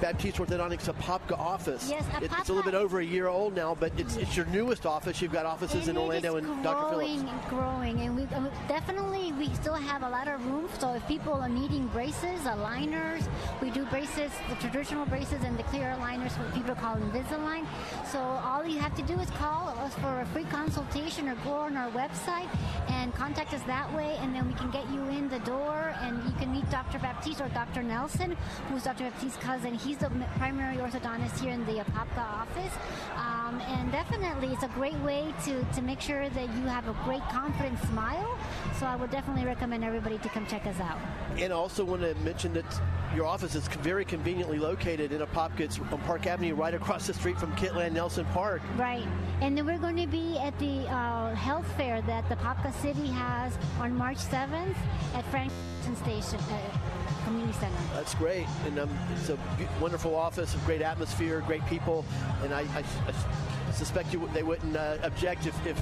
Baptiste 0.00 0.36
Orthodontics 0.38 0.88
Apopka 0.92 1.36
office. 1.38 1.88
Yes, 1.90 2.04
It- 2.22 2.30
it's 2.38 2.48
a 2.48 2.52
little 2.52 2.62
bit 2.70 2.74
over 2.78 3.00
a 3.00 3.04
year 3.04 3.26
old 3.26 3.54
now, 3.54 3.74
but 3.78 3.90
it's 3.96 4.16
it's 4.16 4.36
your 4.36 4.46
newest 4.46 4.86
office. 4.86 5.20
You've 5.20 5.32
got 5.32 5.44
offices 5.44 5.88
in 5.88 5.96
Orlando 5.96 6.36
and 6.36 6.62
Dr. 6.62 6.90
Phillips. 6.90 7.20
and 7.22 7.48
growing, 7.50 8.00
and 8.02 8.14
we 8.16 8.22
uh, 8.34 8.42
definitely 8.68 9.32
we 9.32 9.52
still 9.54 9.74
have 9.74 10.02
a 10.04 10.08
lot 10.08 10.28
of 10.28 10.44
room. 10.46 10.68
So 10.78 10.92
if 10.94 11.06
people 11.08 11.32
are 11.34 11.48
needing 11.48 11.88
braces, 11.88 12.40
aligners, 12.42 13.26
we 13.60 13.70
do 13.70 13.84
braces, 13.86 14.30
the 14.48 14.54
traditional 14.56 15.04
braces, 15.06 15.42
and 15.42 15.58
the 15.58 15.64
clear 15.64 15.96
aligners, 15.98 16.30
what 16.38 16.54
people 16.54 16.74
call 16.76 16.94
Invisalign. 16.96 17.66
So 18.06 18.20
all 18.20 18.64
you 18.64 18.78
have 18.78 18.94
to 18.96 19.02
do 19.02 19.14
is 19.18 19.28
call 19.30 19.68
us 19.84 19.94
for 19.94 20.20
a 20.20 20.26
free 20.26 20.44
consultation, 20.44 21.28
or 21.28 21.34
go 21.44 21.54
on 21.54 21.76
our 21.76 21.90
website 21.90 22.48
and 22.88 23.12
contact 23.14 23.52
us 23.52 23.62
that 23.66 23.92
way, 23.94 24.16
and 24.20 24.32
then 24.34 24.46
we 24.46 24.54
can 24.54 24.70
get 24.70 24.88
you 24.90 25.02
in 25.08 25.28
the 25.28 25.40
door, 25.40 25.92
and 26.02 26.22
you 26.24 26.32
can 26.38 26.52
meet 26.52 26.68
Dr. 26.70 26.98
Baptiste 27.00 27.40
or 27.40 27.48
Dr. 27.48 27.82
Nelson, 27.82 28.36
who's 28.68 28.84
Dr. 28.84 29.04
Baptiste's 29.10 29.36
cousin. 29.38 29.57
And 29.64 29.76
he's 29.76 29.98
the 29.98 30.10
primary 30.36 30.76
orthodontist 30.76 31.40
here 31.40 31.52
in 31.52 31.64
the 31.66 31.84
Apopka 31.84 32.18
office. 32.18 32.72
Um, 33.16 33.60
and 33.62 33.90
definitely, 33.90 34.48
it's 34.48 34.62
a 34.62 34.68
great 34.68 34.96
way 34.96 35.34
to, 35.44 35.64
to 35.64 35.82
make 35.82 36.00
sure 36.00 36.28
that 36.28 36.54
you 36.54 36.62
have 36.62 36.88
a 36.88 36.96
great, 37.04 37.22
confident 37.22 37.78
smile. 37.84 38.38
So 38.78 38.86
I 38.86 38.96
would 38.96 39.10
definitely 39.10 39.44
recommend 39.44 39.84
everybody 39.84 40.18
to 40.18 40.28
come 40.28 40.46
check 40.46 40.66
us 40.66 40.78
out. 40.80 40.98
And 41.36 41.52
I 41.52 41.56
also 41.56 41.84
want 41.84 42.02
to 42.02 42.14
mention 42.16 42.52
that 42.54 42.80
your 43.14 43.26
office 43.26 43.54
is 43.54 43.66
very 43.68 44.04
conveniently 44.04 44.58
located 44.58 45.12
in 45.12 45.20
Apopka. 45.20 45.60
It's 45.60 45.78
on 45.78 46.00
Park 46.02 46.26
Avenue, 46.26 46.54
right 46.54 46.74
across 46.74 47.06
the 47.06 47.14
street 47.14 47.38
from 47.38 47.54
Kit 47.56 47.74
Land 47.74 47.94
Nelson 47.94 48.24
Park. 48.26 48.62
Right. 48.76 49.06
And 49.40 49.56
then 49.56 49.66
we're 49.66 49.78
going 49.78 49.96
to 49.96 50.06
be 50.06 50.38
at 50.38 50.58
the 50.58 50.86
uh, 50.88 51.34
health 51.34 51.66
fair 51.76 52.02
that 52.02 52.28
the 52.28 52.36
Popka 52.36 52.72
City 52.80 53.06
has 53.06 53.56
on 53.80 53.96
March 53.96 54.18
7th 54.18 54.76
at 55.14 55.24
Franklin 55.26 55.96
Station 55.96 56.38
uh, 56.50 56.97
Community 57.28 57.58
Center. 57.58 57.76
That's 57.94 58.14
great, 58.14 58.46
and 58.66 58.78
um, 58.78 58.98
it's 59.14 59.28
a 59.28 59.38
wonderful 59.80 60.16
office, 60.16 60.54
a 60.54 60.58
great 60.58 60.82
atmosphere, 60.82 61.42
great 61.46 61.64
people, 61.66 62.04
and 62.42 62.52
I, 62.54 62.60
I, 62.60 62.84
I 63.06 63.72
suspect 63.72 64.12
you, 64.12 64.28
they 64.32 64.42
wouldn't 64.42 64.76
uh, 64.76 64.96
object 65.02 65.46
if, 65.46 65.66
if 65.66 65.78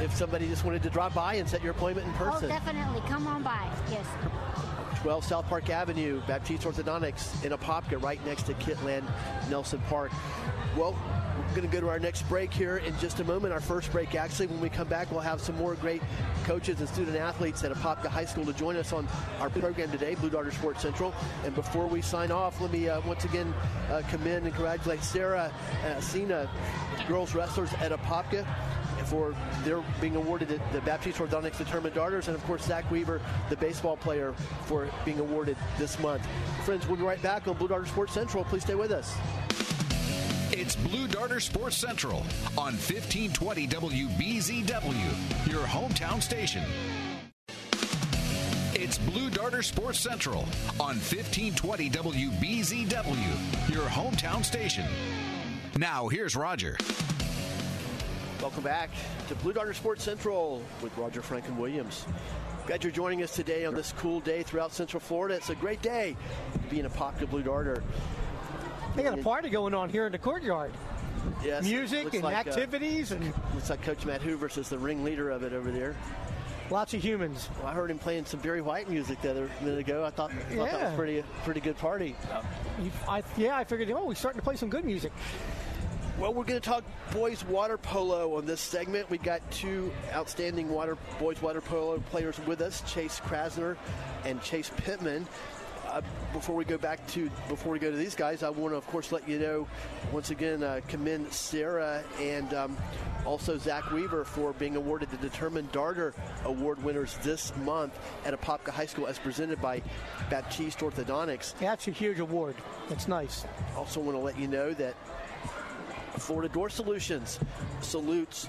if 0.00 0.14
somebody 0.14 0.46
just 0.48 0.64
wanted 0.64 0.82
to 0.82 0.90
drop 0.90 1.12
by 1.14 1.34
and 1.34 1.48
set 1.48 1.62
your 1.62 1.72
appointment 1.72 2.06
in 2.06 2.12
person. 2.14 2.28
Oh, 2.28 2.32
person. 2.32 2.48
definitely. 2.48 3.00
Come 3.08 3.26
on 3.26 3.42
by. 3.42 3.68
Yes. 3.90 4.06
12 5.02 5.24
South 5.24 5.46
Park 5.46 5.70
Avenue, 5.70 6.20
Baptiste 6.26 6.62
Orthodontics 6.62 7.44
in 7.44 7.52
Apopka, 7.52 8.02
right 8.02 8.24
next 8.26 8.44
to 8.44 8.54
Kit 8.54 8.82
Land 8.84 9.06
Nelson 9.48 9.80
Park. 9.88 10.10
Well, 10.76 10.96
we're 11.38 11.54
going 11.54 11.68
to 11.68 11.72
go 11.72 11.80
to 11.80 11.88
our 11.88 12.00
next 12.00 12.28
break 12.28 12.52
here 12.52 12.78
in 12.78 12.98
just 12.98 13.20
a 13.20 13.24
moment. 13.24 13.52
Our 13.52 13.60
first 13.60 13.92
break, 13.92 14.16
actually. 14.16 14.48
When 14.48 14.60
we 14.60 14.68
come 14.68 14.88
back, 14.88 15.10
we'll 15.12 15.20
have 15.20 15.40
some 15.40 15.56
more 15.56 15.74
great 15.76 16.02
coaches 16.44 16.80
and 16.80 16.88
student 16.88 17.16
athletes 17.16 17.62
at 17.62 17.72
Apopka 17.72 18.06
High 18.06 18.24
School 18.24 18.44
to 18.46 18.52
join 18.52 18.76
us 18.76 18.92
on 18.92 19.06
our 19.40 19.50
program 19.50 19.90
today, 19.90 20.16
Blue 20.16 20.30
Darter 20.30 20.50
Sports 20.50 20.82
Central. 20.82 21.14
And 21.44 21.54
before 21.54 21.86
we 21.86 22.02
sign 22.02 22.32
off, 22.32 22.60
let 22.60 22.72
me 22.72 22.88
uh, 22.88 23.00
once 23.02 23.24
again 23.24 23.54
uh, 23.90 24.02
commend 24.10 24.46
and 24.46 24.54
congratulate 24.54 25.02
Sarah 25.04 25.52
uh, 25.86 26.00
Sina, 26.00 26.50
girls 27.06 27.34
wrestlers 27.34 27.72
at 27.74 27.92
Apopka 27.92 28.44
for 29.06 29.34
their 29.64 29.82
being 30.00 30.16
awarded 30.16 30.48
the, 30.48 30.60
the 30.72 30.80
Baptiste 30.82 31.18
Determined 31.18 31.94
Darters, 31.94 32.28
and 32.28 32.36
of 32.36 32.44
course 32.44 32.62
Zach 32.64 32.90
Weaver, 32.90 33.20
the 33.50 33.56
baseball 33.56 33.96
player, 33.96 34.32
for 34.66 34.88
being 35.04 35.18
awarded 35.18 35.56
this 35.78 35.98
month. 35.98 36.26
Friends, 36.64 36.86
we'll 36.86 36.96
be 36.96 37.02
right 37.02 37.22
back 37.22 37.48
on 37.48 37.56
Blue 37.56 37.68
Darter 37.68 37.86
Sports 37.86 38.12
Central. 38.12 38.44
Please 38.44 38.62
stay 38.62 38.74
with 38.74 38.90
us. 38.90 39.16
It's 40.50 40.76
Blue 40.76 41.06
Darter 41.06 41.40
Sports 41.40 41.76
Central 41.76 42.18
on 42.56 42.74
1520 42.74 43.68
WBZW, 43.68 45.50
your 45.50 45.62
hometown 45.62 46.22
station. 46.22 46.64
It's 48.74 48.98
Blue 48.98 49.28
Darter 49.30 49.62
Sports 49.62 50.00
Central 50.00 50.42
on 50.80 50.96
1520 50.96 51.90
WBZW, 51.90 53.72
your 53.72 53.86
hometown 53.86 54.44
station. 54.44 54.86
Now, 55.76 56.08
here's 56.08 56.34
Roger. 56.34 56.76
Welcome 58.40 58.62
back 58.62 58.90
to 59.28 59.34
Blue 59.36 59.52
Darter 59.52 59.74
Sports 59.74 60.04
Central 60.04 60.62
with 60.80 60.96
Roger 60.96 61.22
Franklin 61.22 61.58
Williams. 61.58 62.04
Glad 62.66 62.84
you're 62.84 62.92
joining 62.92 63.22
us 63.22 63.34
today 63.34 63.64
on 63.66 63.74
this 63.74 63.92
cool 63.98 64.20
day 64.20 64.44
throughout 64.44 64.72
Central 64.72 65.00
Florida. 65.00 65.34
It's 65.34 65.50
a 65.50 65.56
great 65.56 65.82
day 65.82 66.16
to 66.52 66.58
be 66.68 66.78
in 66.78 66.86
Apopka 66.86 67.28
Blue 67.28 67.42
Darter. 67.42 67.82
They 68.94 69.02
got 69.02 69.18
a 69.18 69.22
party 69.22 69.48
going 69.48 69.74
on 69.74 69.90
here 69.90 70.06
in 70.06 70.12
the 70.12 70.18
courtyard. 70.18 70.72
Yes, 71.44 71.64
Music 71.64 72.14
and 72.14 72.22
like, 72.22 72.46
uh, 72.46 72.50
activities 72.50 73.10
and 73.10 73.24
looks 73.54 73.70
like 73.70 73.82
Coach 73.82 74.06
Matt 74.06 74.22
Hoover 74.22 74.46
is 74.46 74.68
the 74.68 74.78
ringleader 74.78 75.30
of 75.30 75.42
it 75.42 75.52
over 75.52 75.72
there. 75.72 75.96
lots 76.70 76.94
of 76.94 77.02
humans. 77.02 77.48
Well, 77.58 77.66
I 77.66 77.74
heard 77.74 77.90
him 77.90 77.98
playing 77.98 78.24
some 78.24 78.38
Barry 78.40 78.62
White 78.62 78.88
music 78.88 79.20
the 79.20 79.30
other 79.30 79.50
minute 79.60 79.80
ago. 79.80 80.04
I 80.04 80.10
thought, 80.10 80.30
I 80.30 80.54
thought 80.54 80.70
that 80.70 80.82
was 80.82 80.94
pretty 80.94 81.24
pretty 81.44 81.60
good 81.60 81.76
party. 81.76 82.14
I, 83.08 83.22
yeah, 83.36 83.56
I 83.56 83.64
figured, 83.64 83.90
oh, 83.90 84.06
we're 84.06 84.14
starting 84.14 84.38
to 84.38 84.44
play 84.44 84.54
some 84.56 84.70
good 84.70 84.84
music. 84.84 85.12
Well, 86.18 86.34
we're 86.34 86.42
going 86.42 86.60
to 86.60 86.68
talk 86.68 86.82
boys 87.12 87.44
water 87.44 87.78
polo 87.78 88.38
on 88.38 88.44
this 88.44 88.60
segment. 88.60 89.08
We've 89.08 89.22
got 89.22 89.48
two 89.52 89.92
outstanding 90.12 90.68
water 90.68 90.98
boys 91.20 91.40
water 91.40 91.60
polo 91.60 92.00
players 92.10 92.40
with 92.44 92.60
us, 92.60 92.82
Chase 92.92 93.20
Krasner 93.20 93.76
and 94.24 94.42
Chase 94.42 94.68
Pittman. 94.78 95.28
Uh, 95.86 96.02
before 96.32 96.56
we 96.56 96.64
go 96.64 96.76
back 96.76 97.06
to 97.06 97.30
before 97.48 97.72
we 97.72 97.78
go 97.78 97.88
to 97.92 97.96
these 97.96 98.16
guys, 98.16 98.42
I 98.42 98.50
want 98.50 98.72
to 98.72 98.76
of 98.76 98.86
course 98.88 99.12
let 99.12 99.28
you 99.28 99.38
know 99.38 99.68
once 100.12 100.30
again 100.30 100.64
uh, 100.64 100.80
commend 100.88 101.32
Sarah 101.32 102.02
and 102.20 102.52
um, 102.52 102.76
also 103.24 103.56
Zach 103.56 103.88
Weaver 103.92 104.24
for 104.24 104.52
being 104.54 104.74
awarded 104.74 105.10
the 105.10 105.18
Determined 105.18 105.70
Darter 105.70 106.14
Award 106.44 106.82
winners 106.82 107.16
this 107.22 107.56
month 107.58 107.96
at 108.26 108.38
Apopka 108.38 108.70
High 108.70 108.86
School 108.86 109.06
as 109.06 109.20
presented 109.20 109.62
by 109.62 109.80
Baptiste 110.30 110.80
Orthodontics. 110.80 111.56
That's 111.60 111.86
a 111.86 111.92
huge 111.92 112.18
award. 112.18 112.56
That's 112.88 113.06
nice. 113.06 113.44
Also 113.76 114.00
want 114.00 114.16
to 114.16 114.22
let 114.22 114.36
you 114.36 114.48
know 114.48 114.74
that 114.74 114.96
Florida 116.18 116.52
Door 116.52 116.70
Solutions 116.70 117.38
salutes 117.80 118.48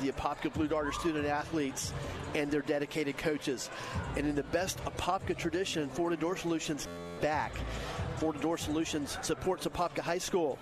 the 0.00 0.10
Apopka 0.10 0.52
Blue 0.52 0.66
Darter 0.66 0.92
student 0.92 1.26
athletes 1.26 1.92
and 2.34 2.50
their 2.50 2.62
dedicated 2.62 3.18
coaches. 3.18 3.70
And 4.16 4.26
in 4.26 4.34
the 4.34 4.42
best 4.44 4.82
Apopka 4.84 5.36
tradition, 5.36 5.88
Florida 5.90 6.20
Door 6.20 6.36
Solutions 6.36 6.88
back. 7.20 7.52
Florida 8.16 8.40
Door 8.40 8.58
Solutions 8.58 9.18
supports 9.22 9.66
Apopka 9.66 10.00
High 10.00 10.18
School, 10.18 10.58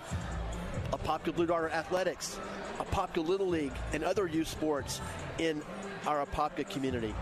Apopka 0.91 1.35
Blue 1.35 1.45
Darter 1.45 1.69
Athletics, 1.69 2.39
Apopka 2.77 3.25
Little 3.25 3.47
League, 3.47 3.73
and 3.93 4.03
other 4.03 4.27
youth 4.27 4.47
sports 4.47 5.01
in 5.37 5.61
our 6.07 6.25
Apopka 6.25 6.69
community. 6.69 7.13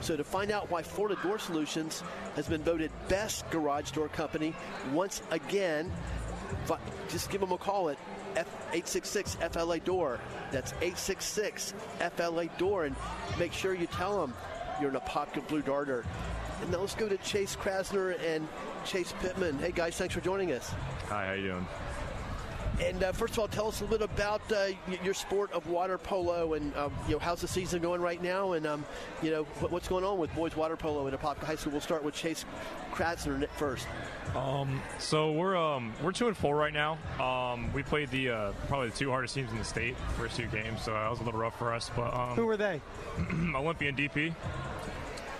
So 0.00 0.16
to 0.16 0.24
find 0.24 0.50
out 0.50 0.70
why 0.70 0.82
Florida 0.82 1.20
Door 1.22 1.40
Solutions 1.40 2.02
has 2.36 2.46
been 2.46 2.62
voted 2.62 2.90
best 3.08 3.48
garage 3.50 3.90
door 3.90 4.08
company 4.08 4.54
once 4.92 5.22
again, 5.30 5.90
just 7.08 7.30
give 7.30 7.40
them 7.40 7.52
a 7.52 7.58
call 7.58 7.90
at 7.90 7.98
866 8.36 9.36
FLA 9.52 9.78
Door. 9.80 10.20
That's 10.50 10.72
866 10.72 11.74
FLA 12.16 12.46
Door. 12.58 12.86
And 12.86 12.96
make 13.38 13.52
sure 13.52 13.74
you 13.74 13.86
tell 13.86 14.20
them 14.20 14.34
you're 14.80 14.90
an 14.90 14.96
Apopka 14.96 15.46
Blue 15.48 15.62
Darter. 15.62 16.04
And 16.60 16.72
now 16.72 16.78
let's 16.78 16.94
go 16.94 17.08
to 17.08 17.16
Chase 17.18 17.56
Krasner 17.56 18.18
and 18.24 18.48
Chase 18.84 19.12
Pittman. 19.20 19.58
Hey 19.58 19.72
guys, 19.72 19.96
thanks 19.96 20.14
for 20.14 20.20
joining 20.20 20.52
us. 20.52 20.70
Hi, 21.06 21.26
how 21.26 21.32
you 21.32 21.48
doing? 21.48 21.66
And 22.80 23.02
uh, 23.02 23.12
first 23.12 23.32
of 23.34 23.40
all, 23.40 23.48
tell 23.48 23.68
us 23.68 23.80
a 23.80 23.84
little 23.84 24.06
bit 24.06 24.16
about 24.16 24.40
uh, 24.52 24.68
your 25.02 25.14
sport 25.14 25.52
of 25.52 25.66
water 25.68 25.98
polo, 25.98 26.54
and 26.54 26.74
um, 26.76 26.92
you 27.06 27.14
know 27.14 27.18
how's 27.18 27.40
the 27.40 27.48
season 27.48 27.82
going 27.82 28.00
right 28.00 28.22
now, 28.22 28.52
and 28.52 28.66
um, 28.66 28.84
you 29.20 29.30
know 29.30 29.44
what's 29.68 29.88
going 29.88 30.04
on 30.04 30.18
with 30.18 30.32
boys 30.34 30.54
water 30.54 30.76
polo 30.76 31.06
at 31.08 31.20
Apopka 31.20 31.44
High 31.44 31.56
School. 31.56 31.72
We'll 31.72 31.80
start 31.80 32.04
with 32.04 32.14
Chase 32.14 32.44
Kratzner 32.92 33.48
first. 33.50 33.86
Um, 34.36 34.80
so 34.98 35.32
we're 35.32 35.56
um, 35.56 35.92
we're 36.02 36.12
two 36.12 36.28
and 36.28 36.36
four 36.36 36.54
right 36.54 36.72
now. 36.72 36.98
Um, 37.20 37.72
we 37.72 37.82
played 37.82 38.10
the 38.10 38.30
uh, 38.30 38.52
probably 38.68 38.90
the 38.90 38.96
two 38.96 39.10
hardest 39.10 39.34
teams 39.34 39.50
in 39.50 39.58
the 39.58 39.64
state 39.64 39.96
first 40.16 40.36
two 40.36 40.46
games, 40.46 40.82
so 40.82 40.92
that 40.92 41.10
was 41.10 41.20
a 41.20 41.24
little 41.24 41.40
rough 41.40 41.58
for 41.58 41.74
us. 41.74 41.90
But 41.96 42.14
um, 42.14 42.36
who 42.36 42.46
were 42.46 42.56
they? 42.56 42.80
Olympian 43.54 43.96
DP. 43.96 44.34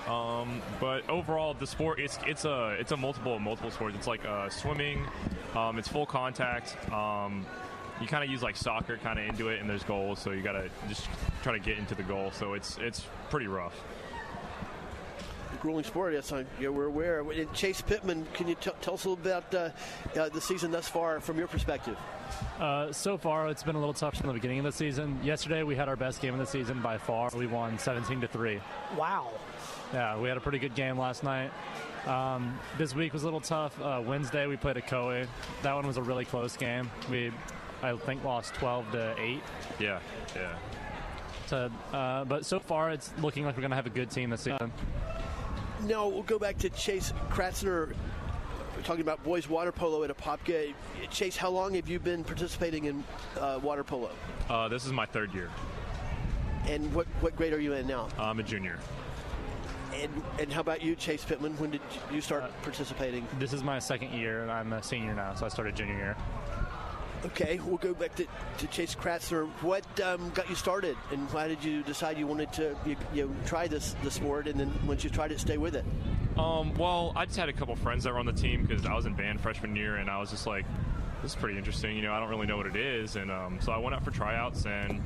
Um, 0.08 0.62
but 0.80 1.08
overall, 1.10 1.54
the 1.54 1.66
sport 1.66 2.00
it's 2.00 2.18
it's 2.26 2.44
a 2.44 2.76
it's 2.80 2.92
a 2.92 2.96
multiple 2.96 3.38
multiple 3.38 3.70
sports. 3.70 3.94
It's 3.96 4.06
like 4.06 4.24
uh, 4.24 4.48
swimming. 4.48 5.06
Um, 5.54 5.78
it's 5.78 5.88
full 5.88 6.06
contact. 6.06 6.76
Um, 6.92 7.44
you 8.00 8.06
kind 8.06 8.24
of 8.24 8.30
use 8.30 8.42
like 8.42 8.56
soccer 8.56 8.96
kind 8.98 9.18
of 9.18 9.26
into 9.26 9.48
it, 9.48 9.60
and 9.60 9.68
there's 9.68 9.82
goals, 9.82 10.20
so 10.20 10.30
you 10.30 10.40
got 10.40 10.52
to 10.52 10.70
just 10.88 11.08
try 11.42 11.52
to 11.52 11.58
get 11.58 11.78
into 11.78 11.94
the 11.94 12.02
goal. 12.04 12.30
So 12.32 12.54
it's 12.54 12.78
it's 12.78 13.06
pretty 13.30 13.48
rough. 13.48 13.74
Grueling 15.60 15.84
sport, 15.84 16.12
yes, 16.12 16.32
I, 16.32 16.44
yeah, 16.60 16.68
we're 16.68 16.86
aware. 16.86 17.20
And 17.20 17.52
Chase 17.52 17.80
Pittman, 17.80 18.26
can 18.32 18.46
you 18.46 18.54
t- 18.54 18.70
tell 18.80 18.94
us 18.94 19.04
a 19.04 19.10
little 19.10 19.24
about 19.24 19.52
uh, 19.54 19.70
uh, 20.18 20.28
the 20.28 20.40
season 20.40 20.70
thus 20.70 20.86
far 20.88 21.20
from 21.20 21.36
your 21.38 21.48
perspective? 21.48 21.96
Uh, 22.60 22.92
so 22.92 23.18
far, 23.18 23.48
it's 23.48 23.62
been 23.62 23.74
a 23.74 23.78
little 23.78 23.94
tough 23.94 24.16
from 24.16 24.28
the 24.28 24.34
beginning 24.34 24.58
of 24.58 24.64
the 24.64 24.72
season. 24.72 25.18
Yesterday, 25.22 25.62
we 25.62 25.74
had 25.74 25.88
our 25.88 25.96
best 25.96 26.20
game 26.20 26.32
of 26.34 26.40
the 26.40 26.46
season 26.46 26.80
by 26.80 26.98
far. 26.98 27.30
We 27.34 27.46
won 27.46 27.78
17 27.78 28.20
to 28.20 28.28
three. 28.28 28.60
Wow. 28.96 29.30
Yeah, 29.92 30.18
we 30.18 30.28
had 30.28 30.36
a 30.36 30.40
pretty 30.40 30.58
good 30.58 30.74
game 30.74 30.98
last 30.98 31.24
night. 31.24 31.50
Um, 32.06 32.58
this 32.76 32.94
week 32.94 33.12
was 33.12 33.22
a 33.22 33.26
little 33.26 33.40
tough. 33.40 33.80
Uh, 33.80 34.02
Wednesday 34.04 34.46
we 34.46 34.56
played 34.56 34.76
a 34.76 34.82
Koei. 34.82 35.26
That 35.62 35.74
one 35.74 35.86
was 35.86 35.96
a 35.96 36.02
really 36.02 36.24
close 36.24 36.56
game. 36.56 36.90
We, 37.10 37.32
I 37.82 37.96
think, 37.96 38.22
lost 38.24 38.54
12 38.54 38.92
to 38.92 39.14
eight. 39.18 39.42
Yeah, 39.78 40.00
yeah. 40.36 40.54
To, 41.48 41.72
uh, 41.92 42.24
but 42.26 42.44
so 42.44 42.60
far, 42.60 42.90
it's 42.90 43.10
looking 43.20 43.44
like 43.44 43.56
we're 43.56 43.62
going 43.62 43.70
to 43.70 43.76
have 43.76 43.86
a 43.86 43.90
good 43.90 44.10
team 44.10 44.30
this 44.30 44.42
season. 44.42 44.70
Now 45.82 46.08
we'll 46.08 46.22
go 46.22 46.38
back 46.38 46.58
to 46.58 46.70
Chase 46.70 47.12
Kratzner. 47.30 47.94
We're 48.76 48.82
talking 48.82 49.00
about 49.00 49.22
boys 49.22 49.48
water 49.48 49.72
polo 49.72 50.02
at 50.02 50.16
Apopka. 50.16 50.74
Chase, 51.10 51.36
how 51.36 51.50
long 51.50 51.74
have 51.74 51.88
you 51.88 51.98
been 51.98 52.24
participating 52.24 52.86
in 52.86 53.04
uh, 53.38 53.60
water 53.62 53.84
polo? 53.84 54.10
Uh, 54.48 54.68
this 54.68 54.86
is 54.86 54.92
my 54.92 55.06
third 55.06 55.32
year. 55.34 55.50
And 56.66 56.92
what, 56.94 57.06
what 57.20 57.36
grade 57.36 57.52
are 57.52 57.60
you 57.60 57.72
in 57.74 57.86
now? 57.86 58.08
I'm 58.18 58.40
a 58.40 58.42
junior. 58.42 58.78
And, 59.94 60.22
and 60.38 60.52
how 60.52 60.60
about 60.60 60.82
you, 60.82 60.94
Chase 60.94 61.24
Pittman? 61.24 61.56
When 61.58 61.70
did 61.70 61.80
you 62.12 62.20
start 62.20 62.42
uh, 62.42 62.48
participating? 62.62 63.26
This 63.38 63.52
is 63.52 63.62
my 63.62 63.78
second 63.78 64.12
year, 64.12 64.42
and 64.42 64.50
I'm 64.50 64.72
a 64.72 64.82
senior 64.82 65.14
now, 65.14 65.34
so 65.34 65.46
I 65.46 65.48
started 65.48 65.74
junior 65.76 65.96
year. 65.96 66.16
Okay, 67.24 67.58
we'll 67.64 67.78
go 67.78 67.94
back 67.94 68.14
to, 68.16 68.26
to 68.58 68.66
Chase 68.68 68.94
Kratzner. 68.94 69.48
What 69.62 69.84
um, 70.00 70.30
got 70.30 70.48
you 70.48 70.54
started, 70.54 70.96
and 71.10 71.28
why 71.32 71.48
did 71.48 71.64
you 71.64 71.82
decide 71.82 72.16
you 72.16 72.26
wanted 72.26 72.52
to 72.54 72.76
you, 72.86 72.96
you 73.12 73.26
know, 73.26 73.34
try 73.44 73.66
this 73.66 73.96
the 74.04 74.10
sport, 74.10 74.46
and 74.46 74.58
then 74.58 74.72
once 74.86 75.02
you 75.02 75.10
tried 75.10 75.32
it, 75.32 75.40
stay 75.40 75.58
with 75.58 75.74
it? 75.74 75.84
Um, 76.38 76.72
well, 76.74 77.12
I 77.16 77.24
just 77.24 77.36
had 77.36 77.48
a 77.48 77.52
couple 77.52 77.74
friends 77.74 78.04
that 78.04 78.12
were 78.12 78.20
on 78.20 78.26
the 78.26 78.32
team 78.32 78.64
because 78.64 78.86
I 78.86 78.94
was 78.94 79.06
in 79.06 79.14
band 79.14 79.40
freshman 79.40 79.74
year, 79.74 79.96
and 79.96 80.08
I 80.08 80.18
was 80.18 80.30
just 80.30 80.46
like, 80.46 80.64
"This 81.22 81.32
is 81.32 81.36
pretty 81.36 81.58
interesting." 81.58 81.96
You 81.96 82.02
know, 82.02 82.12
I 82.12 82.20
don't 82.20 82.28
really 82.28 82.46
know 82.46 82.56
what 82.56 82.66
it 82.66 82.76
is, 82.76 83.16
and 83.16 83.32
um, 83.32 83.58
so 83.60 83.72
I 83.72 83.78
went 83.78 83.96
out 83.96 84.04
for 84.04 84.12
tryouts, 84.12 84.64
and 84.64 85.02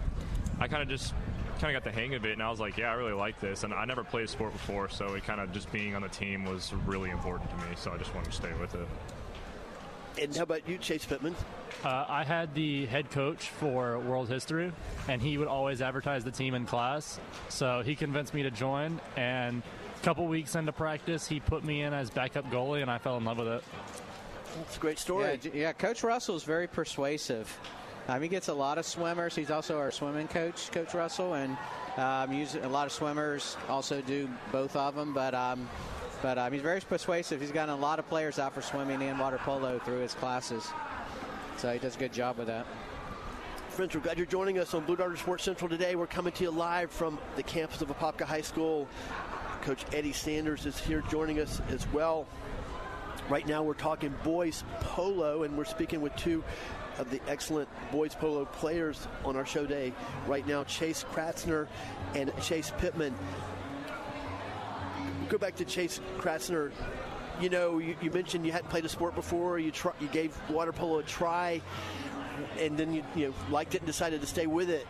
I 0.61 0.68
kind 0.68 0.83
of 0.83 0.88
just 0.88 1.14
kind 1.62 1.75
of 1.77 1.83
got 1.83 1.90
the 1.90 1.96
hang 1.96 2.14
of 2.14 2.25
it, 2.25 2.33
and 2.33 2.42
I 2.42 2.51
was 2.51 2.61
like, 2.61 2.77
yeah, 2.77 2.90
I 2.90 2.94
really 2.94 3.12
like 3.12 3.40
this. 3.40 3.62
And 3.62 3.72
I 3.72 3.85
never 3.85 4.03
played 4.03 4.25
a 4.25 4.29
sport 4.29 4.53
before, 4.53 4.88
so 4.88 5.14
it 5.14 5.25
kind 5.25 5.40
of 5.40 5.53
just 5.53 5.70
being 5.72 5.94
on 5.94 6.03
the 6.03 6.09
team 6.09 6.44
was 6.44 6.72
really 6.87 7.11
important 7.11 7.48
to 7.51 7.57
me. 7.57 7.77
So 7.77 7.92
I 7.92 7.98
just 7.98 8.12
wanted 8.14 8.31
to 8.31 8.37
stay 8.37 8.53
with 8.61 8.75
it. 8.75 8.88
And 10.20 10.37
how 10.37 10.42
about 10.42 10.68
you, 10.68 10.79
Chase 10.79 11.05
Pittman? 11.05 11.35
Uh, 11.85 12.05
I 12.09 12.22
had 12.22 12.55
the 12.55 12.87
head 12.87 13.11
coach 13.11 13.48
for 13.48 13.98
World 14.01 14.29
History, 14.29 14.72
and 15.09 15.22
he 15.22 15.38
would 15.38 15.48
always 15.48 15.81
advertise 15.81 16.22
the 16.22 16.31
team 16.31 16.55
in 16.55 16.66
class. 16.66 17.18
So 17.48 17.83
he 17.85 17.94
convinced 17.94 18.35
me 18.35 18.42
to 18.42 18.51
join, 18.51 19.01
and 19.16 19.62
a 20.01 20.05
couple 20.05 20.27
weeks 20.27 20.55
into 20.55 20.72
practice, 20.72 21.27
he 21.27 21.40
put 21.40 21.64
me 21.64 21.83
in 21.83 21.94
as 21.94 22.11
backup 22.11 22.51
goalie, 22.51 22.83
and 22.83 22.90
I 22.90 22.98
fell 22.98 23.16
in 23.16 23.25
love 23.25 23.38
with 23.38 23.48
it. 23.48 23.64
That's 24.57 24.77
a 24.77 24.81
great 24.81 24.98
story. 24.98 25.40
Yeah, 25.42 25.51
yeah 25.55 25.72
Coach 25.72 26.03
Russell 26.03 26.37
is 26.37 26.44
very 26.44 26.66
persuasive. 26.66 27.59
Um, 28.09 28.20
he 28.20 28.29
gets 28.29 28.48
a 28.48 28.55
lot 28.55 28.79
of 28.79 28.85
swimmers. 28.85 29.35
He's 29.35 29.51
also 29.51 29.79
our 29.79 29.90
swimming 29.90 30.29
coach, 30.29 30.70
Coach 30.72 30.92
Russell, 30.92 31.35
and 31.35 31.57
um, 31.96 32.33
a 32.62 32.68
lot 32.68 32.87
of 32.87 32.92
swimmers 32.92 33.57
also 33.68 34.01
do 34.03 34.29
both 34.51 34.75
of 34.77 34.94
them. 34.94 35.14
But 35.14 35.35
um, 35.35 35.68
but 36.23 36.39
um, 36.39 36.53
he's 36.53 36.63
very 36.63 36.81
persuasive. 36.81 37.41
He's 37.41 37.51
gotten 37.51 37.75
a 37.75 37.79
lot 37.79 37.99
of 37.99 38.09
players 38.09 38.39
out 38.39 38.55
for 38.55 38.63
swimming 38.63 39.03
and 39.03 39.19
water 39.19 39.39
polo 39.39 39.81
through 39.81 39.99
his 39.99 40.15
classes. 40.15 40.67
So 41.59 41.73
he 41.73 41.79
does 41.79 41.97
a 41.97 41.99
good 41.99 42.13
job 42.13 42.39
with 42.39 42.47
that. 42.47 42.65
Friends, 43.71 43.95
we're 43.95 44.01
glad 44.01 44.19
you're 44.19 44.27
joining 44.27 44.59
us 44.59 44.73
on 44.75 44.85
Blue 44.85 44.97
Darter 44.97 45.17
Sports 45.17 45.45
Central 45.45 45.69
today. 45.69 45.97
We're 45.97 46.07
coming 46.07 46.33
to 46.35 46.45
you 46.45 46.51
live 46.51 46.91
from 46.91 47.19
the 47.37 47.43
campus 47.43 47.81
of 47.81 47.89
Apopka 47.89 48.23
High 48.23 48.41
School. 48.43 48.89
Coach 49.63 49.85
Eddie 49.93 50.13
Sanders 50.13 50.67
is 50.67 50.79
here 50.79 51.03
joining 51.11 51.41
us 51.41 51.61
as 51.71 51.87
well. 51.93 52.27
Right 53.29 53.47
now, 53.47 53.63
we're 53.63 53.75
talking 53.75 54.15
boys 54.25 54.65
polo, 54.81 55.45
and 55.45 55.57
we're 55.57 55.65
speaking 55.65 56.01
with 56.01 56.15
two 56.17 56.45
of 56.99 57.11
the 57.11 57.21
excellent 57.29 57.69
boys 57.91 58.15
polo 58.15 58.45
players 58.45 59.09
on 59.25 59.37
our 59.37 59.47
show 59.47 59.65
day 59.65 59.93
right 60.27 60.47
now, 60.47 60.65
Chase 60.65 61.05
Kratzner 61.13 61.67
and 62.15 62.33
Chase 62.43 62.73
Pittman. 62.79 63.15
Go 65.33 65.38
back 65.38 65.57
to 65.57 65.64
Chase 65.64 65.99
Kratzner. 66.18 66.73
You 67.40 67.49
know, 67.49 67.79
you, 67.79 67.97
you 68.03 68.11
mentioned 68.11 68.45
you 68.45 68.53
hadn't 68.53 68.68
played 68.68 68.85
a 68.85 68.88
sport 68.90 69.14
before. 69.14 69.59
You 69.59 69.73
you 69.99 70.09
gave 70.09 70.38
water 70.51 70.73
polo 70.73 70.99
a 70.99 71.03
try, 71.03 71.62
and 72.61 72.77
then 72.77 72.92
you, 72.92 73.03
you 73.16 73.29
know, 73.29 73.35
liked 73.51 73.75
it 73.75 73.79
and 73.79 73.87
decided 73.87 74.21
to 74.21 74.27
stay 74.27 74.47
with 74.47 74.68
it 74.68 74.87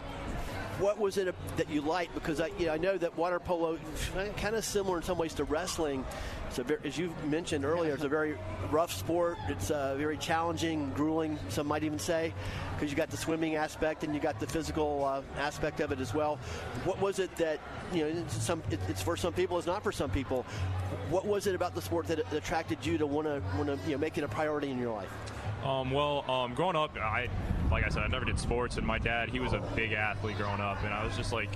what 0.78 0.98
was 0.98 1.16
it 1.16 1.32
that 1.56 1.70
you 1.70 1.80
liked? 1.80 2.14
Because 2.14 2.40
I, 2.40 2.48
you 2.58 2.66
know, 2.66 2.72
I 2.72 2.78
know 2.78 2.96
that 2.98 3.16
water 3.16 3.38
polo 3.38 3.78
eh, 4.16 4.28
kind 4.36 4.56
of 4.56 4.64
similar 4.64 4.96
in 4.96 5.02
some 5.02 5.18
ways 5.18 5.34
to 5.34 5.44
wrestling. 5.44 6.04
So 6.52 6.64
as 6.84 6.98
you 6.98 7.14
mentioned 7.26 7.64
earlier, 7.64 7.94
it's 7.94 8.04
a 8.04 8.08
very 8.08 8.36
rough 8.70 8.92
sport. 8.92 9.38
It's 9.48 9.70
uh, 9.70 9.94
very 9.96 10.18
challenging, 10.18 10.90
grueling. 10.94 11.38
Some 11.48 11.66
might 11.66 11.82
even 11.82 11.98
say, 11.98 12.34
because 12.74 12.90
you 12.90 12.96
got 12.96 13.08
the 13.08 13.16
swimming 13.16 13.56
aspect 13.56 14.04
and 14.04 14.14
you 14.14 14.20
got 14.20 14.38
the 14.38 14.46
physical 14.46 15.04
uh, 15.04 15.22
aspect 15.38 15.80
of 15.80 15.92
it 15.92 16.00
as 16.00 16.12
well. 16.12 16.36
What 16.84 17.00
was 17.00 17.18
it 17.18 17.34
that 17.36 17.58
you 17.92 18.02
know? 18.02 18.20
It's, 18.20 18.42
some, 18.42 18.62
it's 18.70 19.00
for 19.00 19.16
some 19.16 19.32
people. 19.32 19.56
It's 19.56 19.66
not 19.66 19.82
for 19.82 19.92
some 19.92 20.10
people. 20.10 20.44
What 21.08 21.26
was 21.26 21.46
it 21.46 21.54
about 21.54 21.74
the 21.74 21.80
sport 21.80 22.06
that 22.08 22.20
attracted 22.34 22.84
you 22.84 22.98
to 22.98 23.06
want 23.06 23.26
to 23.26 23.42
want 23.56 23.68
to 23.68 23.78
you 23.86 23.92
know 23.92 23.98
make 23.98 24.18
it 24.18 24.24
a 24.24 24.28
priority 24.28 24.70
in 24.70 24.78
your 24.78 24.94
life? 24.94 25.10
Um, 25.64 25.90
well, 25.90 26.28
um, 26.30 26.54
growing 26.54 26.76
up, 26.76 26.96
I 26.98 27.28
like 27.70 27.84
I 27.84 27.88
said, 27.88 28.02
I 28.02 28.08
never 28.08 28.26
did 28.26 28.38
sports, 28.38 28.76
and 28.76 28.86
my 28.86 28.98
dad, 28.98 29.30
he 29.30 29.40
was 29.40 29.54
a 29.54 29.60
big 29.74 29.92
athlete 29.92 30.36
growing 30.36 30.60
up, 30.60 30.82
and 30.84 30.92
I 30.92 31.04
was 31.04 31.16
just 31.16 31.32
like, 31.32 31.48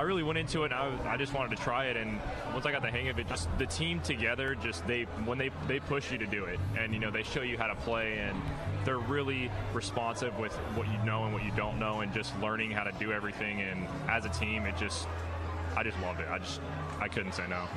I 0.00 0.02
really 0.02 0.22
went 0.22 0.38
into 0.38 0.62
it. 0.62 0.72
And 0.72 0.74
I, 0.74 1.12
I 1.12 1.16
just 1.18 1.34
wanted 1.34 1.54
to 1.54 1.62
try 1.62 1.84
it, 1.84 1.96
and 1.98 2.18
once 2.54 2.64
I 2.64 2.72
got 2.72 2.80
the 2.80 2.90
hang 2.90 3.10
of 3.10 3.18
it, 3.18 3.28
just 3.28 3.50
the 3.58 3.66
team 3.66 4.00
together, 4.00 4.54
just 4.54 4.86
they 4.86 5.02
when 5.26 5.36
they 5.36 5.50
they 5.68 5.78
push 5.78 6.10
you 6.10 6.16
to 6.16 6.26
do 6.26 6.46
it, 6.46 6.58
and 6.78 6.94
you 6.94 7.00
know 7.00 7.10
they 7.10 7.22
show 7.22 7.42
you 7.42 7.58
how 7.58 7.66
to 7.66 7.74
play, 7.74 8.16
and 8.16 8.40
they're 8.86 8.98
really 8.98 9.50
responsive 9.74 10.38
with 10.38 10.54
what 10.74 10.90
you 10.90 10.96
know 11.04 11.24
and 11.24 11.34
what 11.34 11.44
you 11.44 11.52
don't 11.54 11.78
know, 11.78 12.00
and 12.00 12.14
just 12.14 12.32
learning 12.40 12.70
how 12.70 12.82
to 12.82 12.92
do 12.92 13.12
everything. 13.12 13.60
And 13.60 13.86
as 14.08 14.24
a 14.24 14.30
team, 14.30 14.64
it 14.64 14.74
just 14.78 15.06
I 15.76 15.82
just 15.82 16.00
loved 16.00 16.20
it. 16.20 16.28
I 16.30 16.38
just 16.38 16.62
I 16.98 17.06
couldn't 17.06 17.32
say 17.32 17.46
no 17.50 17.68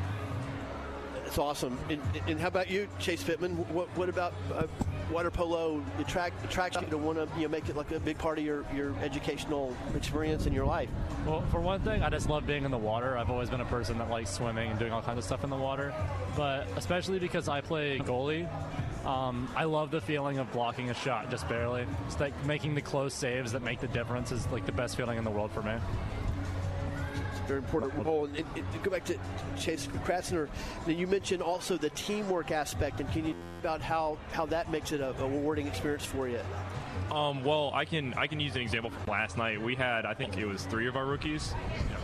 It's 1.25 1.37
awesome. 1.37 1.77
And, 1.89 2.01
and 2.25 2.39
how 2.39 2.47
about 2.47 2.71
you, 2.71 2.87
Chase 2.99 3.21
Pittman? 3.21 3.57
What, 3.73 3.89
what 3.97 4.07
about 4.07 4.33
uh, 4.53 4.67
water 5.11 5.31
polo 5.31 5.83
attract, 5.99 6.43
attracts 6.45 6.79
you 6.79 6.87
to 6.87 6.97
want 6.97 7.17
to 7.17 7.27
you 7.35 7.43
know, 7.43 7.49
make 7.49 7.69
it 7.69 7.75
like 7.75 7.91
a 7.91 7.99
big 7.99 8.17
part 8.17 8.37
of 8.37 8.45
your, 8.45 8.65
your 8.73 8.95
educational 9.01 9.75
experience 9.95 10.45
in 10.45 10.53
your 10.53 10.65
life? 10.65 10.89
Well, 11.25 11.41
for 11.51 11.59
one 11.59 11.81
thing, 11.81 12.03
I 12.03 12.09
just 12.09 12.29
love 12.29 12.45
being 12.45 12.65
in 12.65 12.71
the 12.71 12.77
water. 12.77 13.17
I've 13.17 13.29
always 13.29 13.49
been 13.49 13.61
a 13.61 13.65
person 13.65 13.97
that 13.97 14.09
likes 14.09 14.29
swimming 14.29 14.69
and 14.69 14.79
doing 14.79 14.91
all 14.91 15.01
kinds 15.01 15.17
of 15.17 15.23
stuff 15.23 15.43
in 15.43 15.49
the 15.49 15.55
water. 15.55 15.93
But 16.35 16.67
especially 16.75 17.19
because 17.19 17.47
I 17.47 17.61
play 17.61 17.99
goalie, 17.99 18.47
um, 19.05 19.49
I 19.55 19.65
love 19.65 19.91
the 19.91 20.01
feeling 20.01 20.39
of 20.39 20.51
blocking 20.51 20.89
a 20.89 20.93
shot 20.93 21.29
just 21.29 21.47
barely. 21.49 21.85
It's 22.07 22.19
like 22.19 22.33
making 22.45 22.75
the 22.75 22.81
close 22.81 23.13
saves 23.13 23.51
that 23.51 23.61
make 23.61 23.79
the 23.79 23.87
difference 23.87 24.31
is 24.31 24.47
like 24.47 24.65
the 24.65 24.71
best 24.71 24.95
feeling 24.95 25.17
in 25.17 25.23
the 25.23 25.31
world 25.31 25.51
for 25.51 25.61
me. 25.61 25.73
Very 27.47 27.59
important 27.59 27.93
role. 28.05 28.25
And, 28.25 28.37
and, 28.37 28.83
go 28.83 28.91
back 28.91 29.05
to 29.05 29.17
Chase 29.59 29.87
Kratzner. 30.05 30.49
You 30.87 31.07
mentioned 31.07 31.41
also 31.41 31.77
the 31.77 31.89
teamwork 31.91 32.51
aspect, 32.51 32.99
and 32.99 33.11
can 33.11 33.25
you 33.25 33.35
about 33.63 33.81
how 33.81 34.17
how 34.33 34.45
that 34.45 34.69
makes 34.69 34.91
it 34.91 34.99
a, 34.99 35.11
a 35.11 35.29
rewarding 35.29 35.67
experience 35.67 36.03
for 36.03 36.27
you? 36.27 36.39
Um, 37.11 37.43
well, 37.43 37.71
I 37.73 37.85
can 37.85 38.13
I 38.15 38.27
can 38.27 38.39
use 38.39 38.55
an 38.55 38.61
example 38.61 38.89
from 38.89 39.05
last 39.11 39.37
night. 39.37 39.61
We 39.61 39.73
had 39.75 40.05
I 40.05 40.13
think 40.13 40.37
it 40.37 40.45
was 40.45 40.65
three 40.65 40.87
of 40.87 40.97
our 40.97 41.05
rookies. 41.05 41.53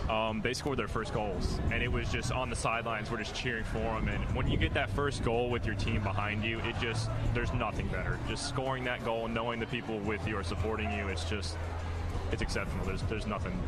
Um, 0.10 0.42
they 0.42 0.54
scored 0.54 0.80
their 0.80 0.88
first 0.88 1.14
goals, 1.14 1.60
and 1.72 1.84
it 1.84 1.92
was 1.92 2.10
just 2.12 2.32
on 2.32 2.50
the 2.50 2.56
sidelines. 2.56 3.12
We're 3.12 3.18
just 3.18 3.36
cheering 3.36 3.66
for 3.66 3.80
them. 3.80 4.08
And 4.08 4.24
when 4.36 4.48
you 4.48 4.58
get 4.58 4.74
that 4.76 4.90
first 4.92 5.24
goal 5.24 5.50
with 5.50 5.66
your 5.66 5.76
team 5.76 6.02
behind 6.02 6.44
you, 6.44 6.60
it 6.60 6.76
just 6.82 7.10
there's 7.34 7.54
nothing 7.54 7.88
better. 7.88 8.18
Just 8.30 8.48
scoring 8.48 8.86
that 8.86 9.04
goal 9.04 9.28
knowing 9.28 9.60
the 9.60 9.68
people 9.68 10.00
with 10.00 10.26
you 10.26 10.38
are 10.38 10.44
supporting 10.44 10.90
you. 10.92 11.08
It's 11.08 11.26
just 11.26 11.58
it's 12.32 12.42
exceptional. 12.42 12.86
There's 12.86 13.02
there's 13.04 13.28
nothing 13.28 13.60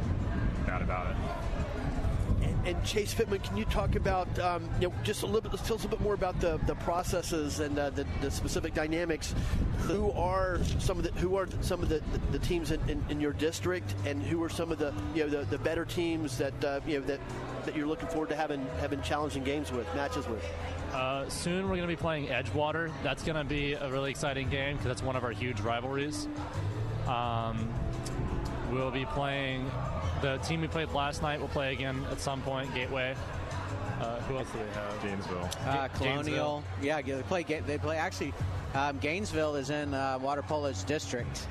bad 0.65 0.81
about 0.81 1.11
it. 1.11 1.17
And 2.63 2.83
Chase 2.85 3.13
Pittman, 3.13 3.39
can 3.39 3.57
you 3.57 3.65
talk 3.65 3.95
about 3.95 4.27
um, 4.37 4.69
you 4.79 4.87
know 4.87 4.93
just 5.03 5.23
a 5.23 5.25
little 5.25 5.41
bit? 5.41 5.51
Tell 5.63 5.75
us 5.75 5.83
a 5.83 5.87
little 5.87 5.89
bit 5.89 6.01
more 6.01 6.13
about 6.13 6.39
the, 6.39 6.59
the 6.67 6.75
processes 6.75 7.59
and 7.59 7.77
uh, 7.77 7.89
the, 7.89 8.05
the 8.21 8.29
specific 8.29 8.75
dynamics. 8.75 9.33
Who 9.79 10.11
are 10.11 10.59
some 10.77 10.99
of 10.99 11.03
the 11.03 11.11
who 11.19 11.35
are 11.37 11.47
some 11.61 11.81
of 11.81 11.89
the, 11.89 12.03
the, 12.11 12.37
the 12.37 12.39
teams 12.39 12.69
in, 12.69 12.79
in, 12.87 13.03
in, 13.09 13.19
your 13.19 13.33
district, 13.33 13.95
and 14.05 14.21
who 14.21 14.43
are 14.43 14.49
some 14.49 14.71
of 14.71 14.77
the 14.77 14.93
you 15.15 15.23
know 15.23 15.29
the, 15.29 15.45
the 15.45 15.57
better 15.57 15.85
teams 15.85 16.37
that 16.37 16.63
uh, 16.63 16.81
you 16.85 16.99
know 16.99 17.05
that 17.07 17.19
that 17.65 17.75
you're 17.75 17.87
looking 17.87 18.09
forward 18.09 18.29
to 18.29 18.35
having 18.35 18.63
having 18.79 19.01
challenging 19.01 19.43
games 19.43 19.71
with 19.71 19.87
matches 19.95 20.27
with. 20.27 20.45
Uh, 20.93 21.27
soon 21.29 21.63
we're 21.63 21.77
going 21.77 21.81
to 21.81 21.87
be 21.87 21.95
playing 21.95 22.27
Edgewater. 22.27 22.91
That's 23.01 23.23
going 23.23 23.37
to 23.37 23.43
be 23.43 23.73
a 23.73 23.89
really 23.89 24.11
exciting 24.11 24.49
game 24.49 24.75
because 24.75 24.87
that's 24.87 25.03
one 25.03 25.15
of 25.15 25.23
our 25.23 25.31
huge 25.31 25.61
rivalries. 25.61 26.27
Um, 27.07 27.73
we'll 28.71 28.91
be 28.91 29.05
playing 29.05 29.71
the 30.21 30.37
team 30.37 30.61
we 30.61 30.67
played 30.67 30.91
last 30.91 31.21
night 31.21 31.39
will 31.39 31.47
play 31.47 31.73
again 31.73 32.05
at 32.11 32.19
some 32.19 32.41
point. 32.41 32.73
Gateway. 32.73 33.15
Uh, 33.99 34.19
who 34.21 34.37
else 34.37 34.49
do 34.51 34.59
they 34.59 34.79
have? 34.79 35.01
Gainesville. 35.03 35.49
Uh, 35.65 35.87
Colonial. 35.89 36.23
Gainesville. 36.23 36.63
Yeah, 36.81 37.01
they 37.01 37.21
play. 37.23 37.43
They 37.43 37.77
play. 37.77 37.97
Actually, 37.97 38.33
um, 38.73 38.97
Gainesville 38.99 39.55
is 39.55 39.69
in 39.69 39.93
uh, 39.93 40.17
water 40.19 40.41
polo's 40.41 40.83
district. 40.83 41.47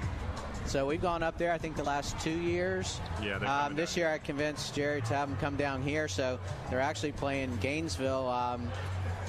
So 0.66 0.86
we've 0.86 1.02
gone 1.02 1.22
up 1.22 1.38
there. 1.38 1.52
I 1.52 1.58
think 1.58 1.76
the 1.76 1.84
last 1.84 2.18
two 2.20 2.30
years. 2.30 3.00
Yeah. 3.22 3.36
Um, 3.38 3.74
this 3.74 3.96
year, 3.96 4.08
I 4.08 4.18
convinced 4.18 4.74
Jerry 4.74 5.00
to 5.02 5.14
have 5.14 5.28
them 5.28 5.38
come 5.38 5.56
down 5.56 5.82
here. 5.82 6.08
So 6.08 6.38
they're 6.70 6.80
actually 6.80 7.12
playing 7.12 7.56
Gainesville 7.60 8.28
um, 8.28 8.68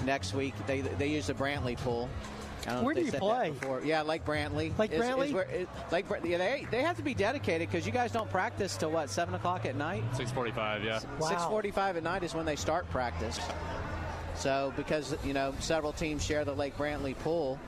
next 0.06 0.34
week. 0.34 0.54
They 0.68 0.82
they 0.82 1.08
use 1.08 1.28
the 1.28 1.34
Brantley 1.34 1.78
pool. 1.78 2.10
Where 2.82 2.94
do 2.94 3.02
you 3.02 3.12
play? 3.12 3.54
Yeah, 3.84 4.02
Lake 4.04 4.26
Brantley. 4.26 4.78
Lake 4.78 4.92
is, 4.92 5.02
Brantley. 5.02 5.28
Is 5.28 5.34
where, 5.34 5.44
it, 5.44 5.70
Lake 5.92 6.06
yeah, 6.24 6.38
they, 6.38 6.68
they 6.70 6.82
have 6.82 6.98
to 6.98 7.04
be 7.04 7.14
dedicated 7.14 7.70
because 7.70 7.86
you 7.86 7.92
guys 7.92 8.12
don't 8.12 8.30
practice 8.30 8.78
till 8.78 8.92
what 8.92 9.10
seven 9.10 9.34
o'clock 9.34 9.66
at 9.66 9.76
night. 9.76 10.04
Six 10.16 10.32
forty-five. 10.32 10.84
Yeah. 10.84 11.00
Wow. 11.20 11.28
Six 11.30 11.44
forty-five 11.46 11.98
at 11.98 12.04
night 12.04 12.24
is 12.24 12.34
when 12.34 12.46
they 12.46 12.56
start 12.56 12.90
practice. 12.90 13.40
So 14.36 14.74
because 14.78 15.16
you 15.24 15.34
know 15.34 15.54
several 15.60 15.92
teams 15.92 16.24
share 16.24 16.46
the 16.46 16.54
Lake 16.54 16.78
Brantley 16.78 17.18
pool. 17.20 17.60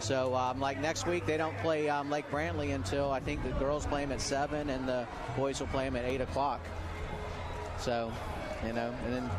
So, 0.00 0.34
um, 0.34 0.58
like 0.58 0.80
next 0.80 1.06
week, 1.06 1.26
they 1.26 1.36
don't 1.36 1.56
play 1.58 1.88
um, 1.88 2.10
Lake 2.10 2.28
Brantley 2.28 2.74
until 2.74 3.12
I 3.12 3.20
think 3.20 3.40
the 3.44 3.50
girls 3.50 3.86
play 3.86 4.00
them 4.00 4.10
at 4.10 4.20
seven, 4.20 4.68
and 4.68 4.88
the 4.88 5.06
boys 5.36 5.60
will 5.60 5.68
play 5.68 5.84
them 5.84 5.94
at 5.94 6.04
eight 6.04 6.20
o'clock. 6.20 6.60
So, 7.78 8.10
you 8.66 8.72
know, 8.72 8.92
and 9.04 9.14
then 9.14 9.30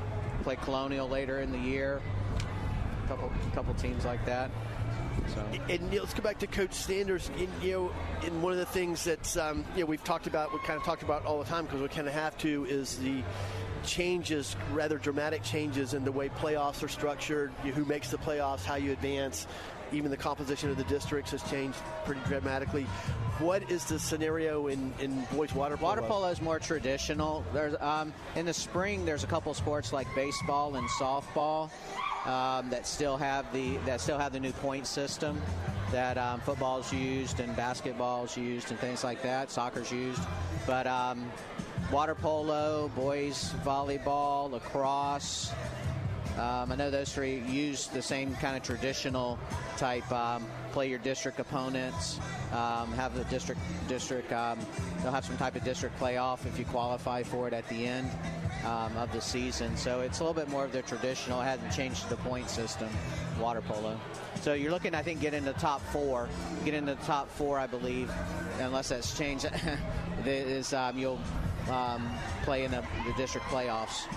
play 0.41 0.55
Colonial 0.55 1.09
later 1.09 1.41
in 1.41 1.51
the 1.51 1.57
year. 1.57 2.01
A 3.03 3.07
couple, 3.09 3.29
couple 3.53 3.73
teams 3.73 4.05
like 4.05 4.25
that. 4.25 4.51
So. 5.33 5.45
And 5.69 5.93
you 5.93 5.99
let's 5.99 6.13
go 6.13 6.23
back 6.23 6.39
to 6.39 6.47
Coach 6.47 6.73
Sanders. 6.73 7.29
In, 7.37 7.49
you 7.61 7.71
know, 7.71 7.91
in 8.27 8.41
one 8.41 8.51
of 8.51 8.59
the 8.59 8.65
things 8.65 9.03
that 9.05 9.37
um, 9.37 9.65
you 9.75 9.81
know 9.81 9.85
we've 9.85 10.03
talked 10.03 10.27
about, 10.27 10.53
we 10.53 10.59
kind 10.59 10.79
of 10.79 10.85
talked 10.85 11.03
about 11.03 11.25
all 11.25 11.39
the 11.39 11.49
time 11.49 11.65
because 11.65 11.81
we 11.81 11.87
kind 11.87 12.07
of 12.07 12.13
have 12.13 12.37
to, 12.39 12.65
is 12.65 12.97
the 12.99 13.23
changes, 13.83 14.55
rather 14.71 14.97
dramatic 14.97 15.43
changes 15.43 15.93
in 15.93 16.03
the 16.03 16.11
way 16.11 16.29
playoffs 16.29 16.83
are 16.83 16.87
structured, 16.87 17.51
you 17.63 17.71
know, 17.71 17.75
who 17.75 17.85
makes 17.85 18.09
the 18.09 18.17
playoffs, 18.17 18.63
how 18.63 18.75
you 18.75 18.91
advance. 18.91 19.47
Even 19.91 20.09
the 20.09 20.17
composition 20.17 20.71
of 20.71 20.77
the 20.77 20.85
districts 20.85 21.31
has 21.31 21.43
changed 21.43 21.77
pretty 22.03 22.21
dramatically. 22.25 22.83
What 23.37 23.69
is 23.69 23.85
the 23.85 23.99
scenario 23.99 24.67
in, 24.67 24.91
in 24.99 25.27
boys 25.31 25.53
water 25.53 25.77
polo? 25.77 25.89
Water 25.89 26.01
polo 26.01 26.27
is 26.29 26.41
more 26.41 26.57
traditional. 26.57 27.43
There's 27.53 27.75
um, 27.79 28.11
in 28.35 28.47
the 28.47 28.53
spring. 28.53 29.05
There's 29.05 29.23
a 29.23 29.27
couple 29.27 29.53
sports 29.53 29.93
like 29.93 30.07
baseball 30.15 30.75
and 30.75 30.87
softball 30.89 31.69
um, 32.25 32.69
that 32.69 32.87
still 32.87 33.17
have 33.17 33.51
the 33.53 33.77
that 33.85 34.01
still 34.01 34.17
have 34.17 34.33
the 34.33 34.39
new 34.39 34.53
point 34.53 34.87
system 34.87 35.41
that 35.91 36.17
um, 36.17 36.39
football's 36.41 36.91
used 36.91 37.39
and 37.39 37.55
basketball's 37.55 38.35
used 38.35 38.71
and 38.71 38.79
things 38.79 39.03
like 39.03 39.21
that. 39.21 39.51
Soccer's 39.51 39.91
used, 39.91 40.21
but 40.65 40.87
um, 40.87 41.29
water 41.91 42.15
polo, 42.15 42.89
boys 42.95 43.53
volleyball, 43.63 44.49
lacrosse. 44.49 45.51
Um, 46.37 46.71
I 46.71 46.75
know 46.75 46.89
those 46.89 47.13
three 47.13 47.39
use 47.41 47.87
the 47.87 48.01
same 48.01 48.33
kind 48.35 48.57
of 48.57 48.63
traditional 48.63 49.37
type. 49.77 50.09
Um, 50.11 50.47
play 50.71 50.89
your 50.89 50.97
district 50.99 51.39
opponents. 51.39 52.19
Um, 52.51 52.91
have 52.93 53.15
the 53.15 53.23
district 53.25 53.61
district. 53.87 54.33
Um, 54.33 54.57
they'll 55.01 55.11
have 55.11 55.25
some 55.25 55.37
type 55.37 55.55
of 55.55 55.63
district 55.63 55.99
playoff 55.99 56.45
if 56.47 56.57
you 56.57 56.65
qualify 56.65 57.21
for 57.21 57.47
it 57.47 57.53
at 57.53 57.67
the 57.69 57.85
end 57.85 58.09
um, 58.65 58.97
of 58.97 59.11
the 59.11 59.21
season. 59.21 59.77
So 59.77 60.01
it's 60.01 60.19
a 60.19 60.23
little 60.23 60.33
bit 60.33 60.49
more 60.49 60.65
of 60.65 60.71
the 60.71 60.81
traditional. 60.81 61.39
It 61.41 61.45
hasn't 61.45 61.71
changed 61.71 62.09
the 62.09 62.17
point 62.17 62.49
system. 62.49 62.89
Water 63.39 63.61
polo. 63.61 63.99
So 64.41 64.53
you're 64.53 64.71
looking, 64.71 64.95
I 64.95 65.03
think, 65.03 65.21
get 65.21 65.35
into 65.35 65.53
the 65.53 65.59
top 65.59 65.81
four. 65.91 66.29
Get 66.65 66.73
into 66.73 66.95
the 66.95 67.03
top 67.03 67.29
four, 67.29 67.59
I 67.59 67.67
believe, 67.67 68.11
unless 68.59 68.89
that's 68.89 69.15
changed. 69.15 69.49
is 70.25 70.73
um, 70.73 70.97
you'll 70.97 71.19
play 72.43 72.63
in 72.63 72.71
the, 72.71 72.83
the 73.05 73.13
district 73.17 73.45
playoffs 73.47 74.07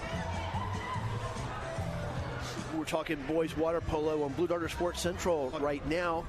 talking 2.86 3.20
boys 3.26 3.56
water 3.56 3.80
polo 3.80 4.22
on 4.22 4.32
Blue 4.34 4.46
Darter 4.46 4.68
Sports 4.68 5.00
Central 5.00 5.50
right 5.60 5.86
now. 5.88 6.24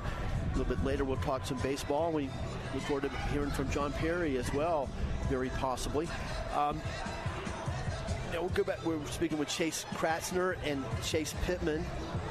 A 0.54 0.58
little 0.58 0.76
bit 0.76 0.84
later, 0.84 1.06
we'll 1.06 1.18
talk 1.18 1.46
some 1.46 1.58
baseball. 1.60 2.12
We 2.12 2.30
look 2.74 2.84
forward 2.84 3.04
to 3.04 3.10
hearing 3.32 3.52
from 3.52 3.70
John 3.70 3.94
Perry 3.94 4.38
as 4.38 4.52
well, 4.54 4.90
very 5.30 5.50
possibly. 5.50 6.08
Um, 6.56 6.82
now 8.34 8.42
we'll 8.42 8.50
go 8.50 8.64
back. 8.64 8.84
We're 8.86 9.04
speaking 9.06 9.38
with 9.38 9.50
Chase 9.50 9.86
Kratzner 9.94 10.58
and 10.66 10.84
Chase 11.04 11.34
Pittman 11.46 11.86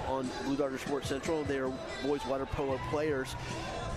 on 0.08 0.28
Blue 0.44 0.56
Darter 0.56 0.78
Sports 0.78 1.08
Central. 1.08 1.44
They 1.44 1.58
are 1.58 1.72
boys 2.04 2.24
water 2.26 2.46
polo 2.46 2.78
players. 2.90 3.34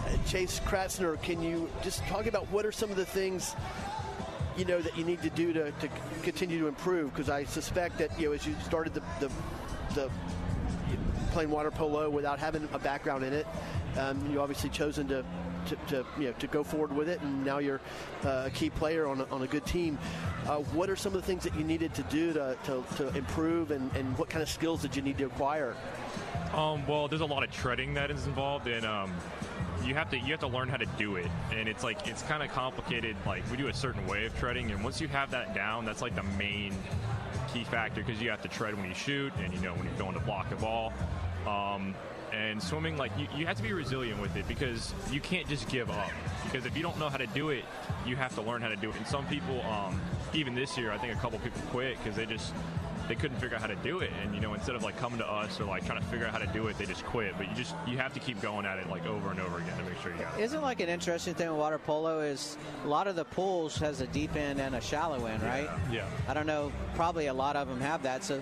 Uh, 0.05 0.15
Chase 0.27 0.59
Kratzner, 0.61 1.21
can 1.21 1.41
you 1.41 1.69
just 1.83 2.03
talk 2.03 2.27
about 2.27 2.45
what 2.51 2.65
are 2.65 2.71
some 2.71 2.89
of 2.91 2.95
the 2.95 3.05
things 3.05 3.55
you 4.55 4.65
know 4.65 4.81
that 4.81 4.97
you 4.97 5.03
need 5.03 5.21
to 5.21 5.29
do 5.31 5.53
to, 5.53 5.71
to 5.71 5.89
continue 6.21 6.59
to 6.59 6.67
improve? 6.67 7.13
Because 7.13 7.29
I 7.29 7.45
suspect 7.45 7.97
that 7.97 8.17
you 8.19 8.27
know 8.27 8.33
as 8.33 8.45
you 8.45 8.55
started 8.63 8.93
the, 8.93 9.01
the 9.19 9.29
the 9.95 10.09
playing 11.31 11.49
water 11.49 11.71
polo 11.71 12.09
without 12.09 12.39
having 12.39 12.67
a 12.73 12.79
background 12.79 13.23
in 13.23 13.33
it. 13.33 13.47
Um, 13.97 14.31
you 14.31 14.39
obviously 14.39 14.69
chosen 14.69 15.07
to, 15.07 15.25
to, 15.67 15.75
to, 15.87 16.05
you 16.17 16.27
know 16.27 16.31
to 16.33 16.47
go 16.47 16.63
forward 16.63 16.95
with 16.95 17.09
it, 17.09 17.21
and 17.21 17.43
now 17.43 17.57
you're 17.57 17.81
uh, 18.23 18.43
a 18.45 18.49
key 18.49 18.69
player 18.69 19.07
on 19.07 19.21
a, 19.21 19.25
on 19.25 19.41
a 19.41 19.47
good 19.47 19.65
team. 19.65 19.97
Uh, 20.47 20.57
what 20.57 20.89
are 20.89 20.95
some 20.95 21.13
of 21.13 21.21
the 21.21 21.25
things 21.25 21.43
that 21.43 21.55
you 21.55 21.63
needed 21.63 21.93
to 21.95 22.03
do 22.03 22.33
to, 22.33 22.57
to, 22.63 22.83
to 22.97 23.07
improve, 23.17 23.71
and, 23.71 23.93
and 23.95 24.17
what 24.17 24.29
kind 24.29 24.41
of 24.41 24.49
skills 24.49 24.81
did 24.81 24.95
you 24.95 25.01
need 25.01 25.17
to 25.17 25.25
acquire? 25.25 25.75
Um, 26.53 26.85
well, 26.87 27.07
there's 27.07 27.21
a 27.21 27.25
lot 27.25 27.43
of 27.43 27.51
treading 27.51 27.93
that 27.95 28.09
is 28.11 28.25
involved, 28.25 28.67
and 28.67 28.85
um, 28.85 29.13
you 29.83 29.93
have 29.95 30.09
to 30.11 30.17
you 30.17 30.31
have 30.31 30.39
to 30.39 30.47
learn 30.47 30.67
how 30.67 30.77
to 30.77 30.85
do 30.97 31.15
it, 31.15 31.27
and 31.51 31.67
it's 31.67 31.83
like 31.83 32.07
it's 32.07 32.21
kind 32.23 32.43
of 32.43 32.49
complicated. 32.49 33.15
Like 33.25 33.43
we 33.51 33.57
do 33.57 33.67
a 33.67 33.73
certain 33.73 34.05
way 34.07 34.25
of 34.25 34.37
treading, 34.37 34.71
and 34.71 34.83
once 34.83 35.01
you 35.01 35.07
have 35.07 35.31
that 35.31 35.53
down, 35.53 35.85
that's 35.85 36.01
like 36.01 36.15
the 36.15 36.23
main 36.23 36.73
key 37.51 37.63
factor 37.63 38.03
because 38.03 38.21
you 38.21 38.29
have 38.29 38.41
to 38.41 38.47
tread 38.47 38.75
when 38.75 38.85
you 38.85 38.93
shoot 38.93 39.33
and 39.37 39.53
you 39.53 39.59
know 39.61 39.73
when 39.73 39.85
you're 39.85 39.97
going 39.97 40.13
to 40.13 40.19
block 40.19 40.51
a 40.51 40.55
ball. 40.55 40.93
Um, 41.47 41.95
and 42.31 42.61
swimming, 42.61 42.97
like 42.97 43.11
you, 43.17 43.27
you 43.35 43.45
have 43.47 43.57
to 43.57 43.63
be 43.63 43.73
resilient 43.73 44.21
with 44.21 44.35
it 44.35 44.47
because 44.47 44.93
you 45.11 45.19
can't 45.19 45.47
just 45.47 45.67
give 45.67 45.89
up. 45.89 46.11
Because 46.43 46.65
if 46.65 46.75
you 46.77 46.83
don't 46.83 46.97
know 46.99 47.09
how 47.09 47.17
to 47.17 47.27
do 47.27 47.49
it, 47.49 47.65
you 48.05 48.15
have 48.15 48.33
to 48.35 48.41
learn 48.41 48.61
how 48.61 48.69
to 48.69 48.75
do 48.75 48.89
it. 48.89 48.95
And 48.97 49.07
some 49.07 49.25
people, 49.27 49.61
um, 49.63 49.99
even 50.33 50.55
this 50.55 50.77
year, 50.77 50.91
I 50.91 50.97
think 50.97 51.13
a 51.13 51.17
couple 51.17 51.39
people 51.39 51.61
quit 51.71 51.97
because 51.97 52.15
they 52.15 52.25
just 52.25 52.53
they 53.09 53.15
couldn't 53.15 53.37
figure 53.39 53.55
out 53.57 53.61
how 53.61 53.67
to 53.67 53.75
do 53.77 53.99
it. 53.99 54.11
And 54.23 54.33
you 54.33 54.39
know, 54.39 54.53
instead 54.53 54.75
of 54.75 54.83
like 54.83 54.97
coming 54.97 55.19
to 55.19 55.29
us 55.29 55.59
or 55.59 55.65
like 55.65 55.85
trying 55.85 55.99
to 55.99 56.05
figure 56.05 56.25
out 56.25 56.31
how 56.31 56.37
to 56.39 56.47
do 56.47 56.67
it, 56.67 56.77
they 56.77 56.85
just 56.85 57.03
quit. 57.05 57.33
But 57.37 57.49
you 57.49 57.55
just 57.55 57.75
you 57.85 57.97
have 57.97 58.13
to 58.13 58.19
keep 58.21 58.41
going 58.41 58.65
at 58.65 58.77
it 58.79 58.89
like 58.89 59.05
over 59.05 59.31
and 59.31 59.39
over 59.41 59.57
again 59.57 59.77
to 59.77 59.83
make 59.83 59.99
sure 60.01 60.13
you 60.13 60.19
got 60.19 60.39
it. 60.39 60.43
Isn't 60.43 60.61
like 60.61 60.79
an 60.79 60.87
interesting 60.87 61.33
thing 61.33 61.49
with 61.49 61.57
water 61.59 61.79
polo 61.79 62.21
is 62.21 62.57
a 62.85 62.87
lot 62.87 63.07
of 63.07 63.17
the 63.17 63.25
pools 63.25 63.77
has 63.79 63.99
a 63.99 64.07
deep 64.07 64.35
end 64.37 64.61
and 64.61 64.75
a 64.75 64.81
shallow 64.81 65.25
end, 65.25 65.43
right? 65.43 65.69
Yeah. 65.91 66.05
I 66.29 66.33
don't 66.33 66.47
know. 66.47 66.71
Probably 66.95 67.27
a 67.27 67.33
lot 67.33 67.57
of 67.57 67.67
them 67.67 67.81
have 67.81 68.03
that. 68.03 68.23
So 68.23 68.41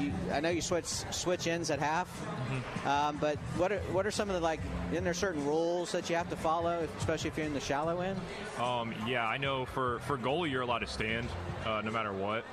you, 0.00 0.12
I 0.32 0.40
know 0.40 0.48
you 0.50 0.60
switch 0.60 0.86
switch 0.86 1.46
ends 1.46 1.70
at 1.70 1.78
half, 1.78 2.08
Mm-hmm. 2.46 2.88
um, 2.88 3.16
but 3.20 3.38
what 3.56 3.72
are, 3.72 3.78
what 3.90 4.06
are 4.06 4.10
some 4.12 4.28
of 4.30 4.34
the 4.34 4.40
like? 4.40 4.60
Isn't 4.92 5.02
there 5.02 5.14
certain 5.14 5.44
rules 5.44 5.90
that 5.92 6.08
you 6.08 6.14
have 6.14 6.30
to 6.30 6.36
follow, 6.36 6.86
especially 6.98 7.28
if 7.28 7.36
you're 7.36 7.46
in 7.46 7.54
the 7.54 7.60
shallow 7.60 8.00
end? 8.02 8.20
Um, 8.60 8.94
yeah, 9.04 9.26
I 9.26 9.36
know 9.36 9.64
for, 9.66 9.98
for 10.06 10.16
goalie, 10.16 10.48
you're 10.52 10.62
allowed 10.62 10.78
to 10.80 10.86
stand 10.86 11.26
uh, 11.64 11.82
no 11.84 11.90
matter 11.90 12.12
what. 12.12 12.44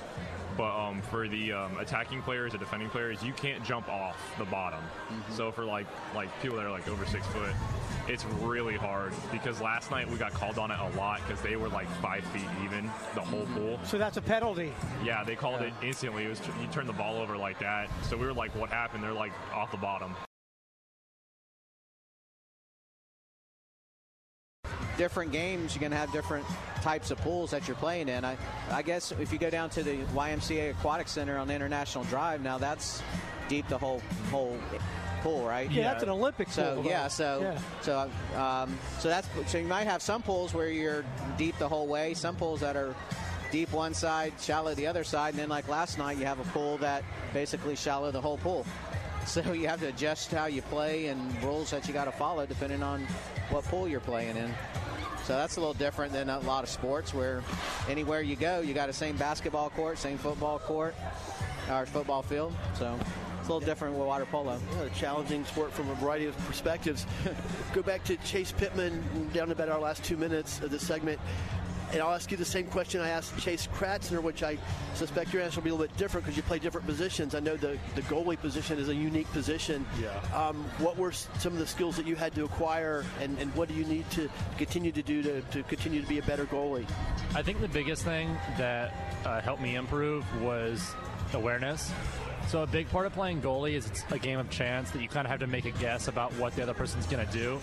But 0.58 0.76
um, 0.76 1.02
for 1.02 1.28
the 1.28 1.54
um, 1.54 1.78
attacking 1.78 2.22
players, 2.22 2.52
the 2.52 2.58
defending 2.58 2.90
players, 2.90 3.24
you 3.24 3.34
can't 3.34 3.64
jump 3.64 3.90
off 3.90 4.18
the 4.38 4.46
bottom. 4.46 4.84
So 5.32 5.52
for 5.52 5.64
like 5.66 5.88
like 6.14 6.30
people 6.42 6.58
that 6.58 6.66
are 6.66 6.72
like 6.72 6.88
over 6.88 7.06
six 7.06 7.26
foot, 7.28 7.52
it's 8.08 8.26
really 8.42 8.76
hard 8.76 9.14
because 9.32 9.62
last 9.62 9.92
night 9.92 10.10
we 10.10 10.18
got 10.18 10.34
called 10.34 10.60
on 10.60 10.72
it 10.72 10.80
a 10.80 10.98
lot 10.98 11.22
because 11.26 11.42
they 11.42 11.56
were 11.56 11.70
like 11.70 11.90
five 12.02 12.24
feet 12.26 12.48
even 12.64 12.86
the 13.16 13.22
whole 13.22 13.46
pool. 13.48 13.80
So 13.84 13.98
that's 13.98 14.18
a 14.18 14.22
penalty. 14.22 14.74
Yeah, 15.04 15.24
they 15.24 15.36
called 15.36 15.62
it 15.62 15.74
instantly. 15.82 16.26
It 16.26 16.30
was 16.30 16.42
you 16.62 16.68
turn 16.72 16.88
the 16.88 16.94
ball 16.94 17.22
over 17.22 17.38
like 17.38 17.60
that. 17.60 17.90
So 18.04 18.18
we 18.18 18.26
were 18.26 18.34
like, 18.34 18.56
what 18.56 18.70
happened? 18.70 19.04
They're 19.04 19.14
like 19.14 19.32
off 19.54 19.72
the 19.72 19.78
bottom. 19.78 20.16
Different 24.98 25.32
games, 25.32 25.74
you're 25.74 25.80
going 25.82 25.92
to 25.92 25.98
have 25.98 26.12
different 26.12 26.46
types 26.82 27.12
of 27.12 27.18
pools 27.20 27.52
that 27.52 27.68
you're 27.68 27.78
playing 27.78 28.10
in. 28.10 28.24
I, 28.26 28.38
I 28.72 28.82
guess 28.82 29.12
if 29.14 29.32
you 29.32 29.40
go 29.40 29.50
down 29.50 29.70
to 29.72 29.84
the 29.84 29.98
YMCA 30.16 30.72
Aquatic 30.72 31.08
Center 31.08 31.38
on 31.38 31.50
International 31.50 32.04
Drive, 32.06 32.42
now 32.42 32.58
that's 32.58 33.02
deep 33.50 33.68
the 33.68 33.78
whole 33.78 34.02
whole 34.32 34.58
pool, 35.22 35.46
right? 35.46 35.70
Yeah, 35.72 35.84
that's 35.92 36.04
an 36.04 36.10
Olympic 36.10 36.50
So 36.50 36.76
pool. 36.76 36.86
yeah, 36.86 37.08
so 37.08 37.42
Yeah. 37.42 37.60
so 37.82 38.10
um, 38.40 38.78
so 39.00 39.08
that's 39.10 39.28
so 39.48 39.58
you 39.58 39.68
might 39.68 39.86
have 39.86 40.02
some 40.02 40.22
pools 40.22 40.54
where 40.54 40.70
you're 40.70 41.04
deep 41.38 41.58
the 41.60 41.68
whole 41.68 41.88
way, 41.88 42.14
some 42.14 42.36
pools 42.36 42.60
that 42.62 42.76
are 42.76 42.94
deep 43.52 43.72
one 43.72 43.94
side, 43.94 44.34
shallow 44.42 44.74
the 44.74 44.88
other 44.88 45.04
side, 45.04 45.30
and 45.34 45.40
then 45.40 45.50
like 45.50 45.68
last 45.68 45.98
night 45.98 46.18
you 46.18 46.26
have 46.26 46.40
a 46.40 46.44
pool 46.52 46.78
that 46.80 47.04
basically 47.34 47.76
shallow 47.76 48.12
the 48.12 48.22
whole 48.22 48.38
pool. 48.38 48.66
So 49.26 49.54
you 49.54 49.70
have 49.70 49.80
to 49.80 49.88
adjust 49.88 50.32
how 50.34 50.48
you 50.48 50.62
play 50.64 51.06
and 51.08 51.42
rules 51.42 51.72
that 51.72 51.88
you 51.88 51.94
got 51.94 52.06
to 52.06 52.12
follow 52.12 52.46
depending 52.46 52.84
on 52.84 53.08
what 53.52 53.64
pool 53.64 53.88
you're 53.88 54.02
playing 54.02 54.36
in. 54.36 54.54
So 55.26 55.38
that's 55.38 55.56
a 55.56 55.60
little 55.62 55.74
different 55.74 56.12
than 56.12 56.30
a 56.30 56.40
lot 56.40 56.64
of 56.64 56.70
sports 56.70 57.14
where 57.14 57.42
anywhere 57.88 58.22
you 58.22 58.36
go, 58.36 58.60
you 58.60 58.74
got 58.74 58.88
the 58.88 58.94
same 58.94 59.16
basketball 59.16 59.70
court, 59.70 59.98
same 59.98 60.18
football 60.18 60.60
court, 60.60 60.96
or 61.72 61.86
football 61.86 62.22
field. 62.22 62.54
So 62.78 63.00
it's 63.40 63.48
a 63.48 63.54
little 63.54 63.66
different 63.66 63.96
with 63.96 64.06
water 64.06 64.26
polo. 64.26 64.60
Yeah, 64.74 64.84
a 64.84 64.90
challenging 64.90 65.46
sport 65.46 65.72
from 65.72 65.90
a 65.90 65.96
variety 65.96 66.26
of 66.26 66.38
perspectives. 66.40 67.06
Go 67.74 67.82
back 67.82 68.04
to 68.06 68.18
Chase 68.18 68.52
Pittman 68.52 69.30
down 69.34 69.48
to 69.48 69.54
about 69.54 69.70
our 69.70 69.80
last 69.80 70.04
two 70.04 70.18
minutes 70.18 70.60
of 70.60 70.72
this 70.72 70.86
segment. 70.86 71.22
And 71.94 72.02
I'll 72.02 72.14
ask 72.14 72.32
you 72.32 72.38
the 72.38 72.44
same 72.44 72.66
question 72.66 73.02
I 73.02 73.10
asked 73.10 73.38
Chase 73.40 73.68
Kratzner, 73.68 74.20
which 74.22 74.42
I 74.42 74.58
suspect 74.96 75.32
your 75.32 75.44
answer 75.44 75.60
will 75.60 75.66
be 75.66 75.70
a 75.70 75.74
little 75.74 75.88
bit 75.88 75.96
different 75.96 76.26
because 76.26 76.36
you 76.36 76.42
play 76.42 76.58
different 76.58 76.88
positions. 76.88 77.36
I 77.36 77.40
know 77.40 77.56
the, 77.56 77.78
the 77.94 78.02
goalie 78.04 78.40
position 78.40 78.80
is 78.80 78.90
a 78.90 78.96
unique 78.96 79.32
position. 79.32 79.86
Yeah. 80.02 80.10
Um, 80.36 80.64
what 80.80 80.98
were 80.98 81.12
some 81.12 81.54
of 81.54 81.60
the 81.60 81.68
skills 81.68 81.96
that 81.98 82.08
you 82.08 82.16
had 82.16 82.34
to 82.34 82.46
acquire, 82.46 83.06
and, 83.22 83.38
and 83.38 83.54
what 83.56 83.70
do 83.70 83.76
you 83.76 83.86
need 83.86 84.10
to 84.12 84.28
continue 84.58 84.92
to 84.92 85.04
do 85.04 85.22
to, 85.22 85.42
to 85.42 85.62
continue 85.64 86.02
to 86.02 86.08
be 86.08 86.18
a 86.18 86.24
better 86.24 86.46
goalie? 86.46 86.86
I 87.36 87.44
think 87.44 87.62
the 87.62 87.68
biggest 87.68 88.04
thing 88.04 88.36
that 88.58 88.92
uh, 89.24 89.40
helped 89.42 89.62
me 89.62 89.76
improve 89.76 90.26
was 90.42 90.96
awareness. 91.34 91.92
So 92.48 92.62
a 92.62 92.68
big 92.68 92.90
part 92.90 93.06
of 93.06 93.14
playing 93.14 93.42
goalie 93.42 93.74
is 93.74 93.88
it's 93.88 94.04
a 94.12 94.20
game 94.20 94.38
of 94.38 94.50
chance 94.50 94.92
that 94.92 95.02
you 95.02 95.08
kind 95.08 95.26
of 95.26 95.32
have 95.32 95.40
to 95.40 95.48
make 95.48 95.66
a 95.66 95.72
guess 95.72 96.08
about 96.08 96.34
what 96.34 96.56
the 96.56 96.62
other 96.64 96.74
person's 96.74 97.06
going 97.06 97.26
to 97.26 97.32
do. 97.32 97.60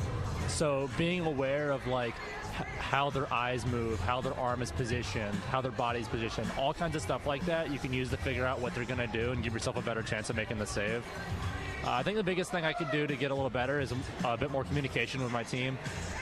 So 0.48 0.88
being 0.96 1.26
aware 1.26 1.70
of 1.70 1.86
like 1.86 2.14
h- 2.14 2.39
how 2.78 3.10
their 3.10 3.32
eyes 3.32 3.66
move, 3.66 4.00
how 4.00 4.20
their 4.20 4.38
arm 4.38 4.62
is 4.62 4.72
positioned, 4.72 5.34
how 5.50 5.60
their 5.60 5.72
body's 5.72 6.08
positioned, 6.08 6.50
all 6.58 6.74
kinds 6.74 6.96
of 6.96 7.02
stuff 7.02 7.26
like 7.26 7.44
that, 7.46 7.70
you 7.70 7.78
can 7.78 7.92
use 7.92 8.10
to 8.10 8.16
figure 8.16 8.44
out 8.44 8.60
what 8.60 8.74
they're 8.74 8.84
going 8.84 8.98
to 8.98 9.06
do 9.06 9.32
and 9.32 9.42
give 9.42 9.52
yourself 9.52 9.76
a 9.76 9.82
better 9.82 10.02
chance 10.02 10.30
of 10.30 10.36
making 10.36 10.58
the 10.58 10.66
save. 10.66 11.04
Uh, 11.84 11.92
I 11.92 12.02
think 12.02 12.18
the 12.18 12.22
biggest 12.22 12.50
thing 12.50 12.64
I 12.64 12.74
could 12.74 12.90
do 12.90 13.06
to 13.06 13.16
get 13.16 13.30
a 13.30 13.34
little 13.34 13.50
better 13.50 13.80
is 13.80 13.92
a, 13.92 13.96
a 14.24 14.36
bit 14.36 14.50
more 14.50 14.64
communication 14.64 15.22
with 15.22 15.32
my 15.32 15.42
team 15.42 15.78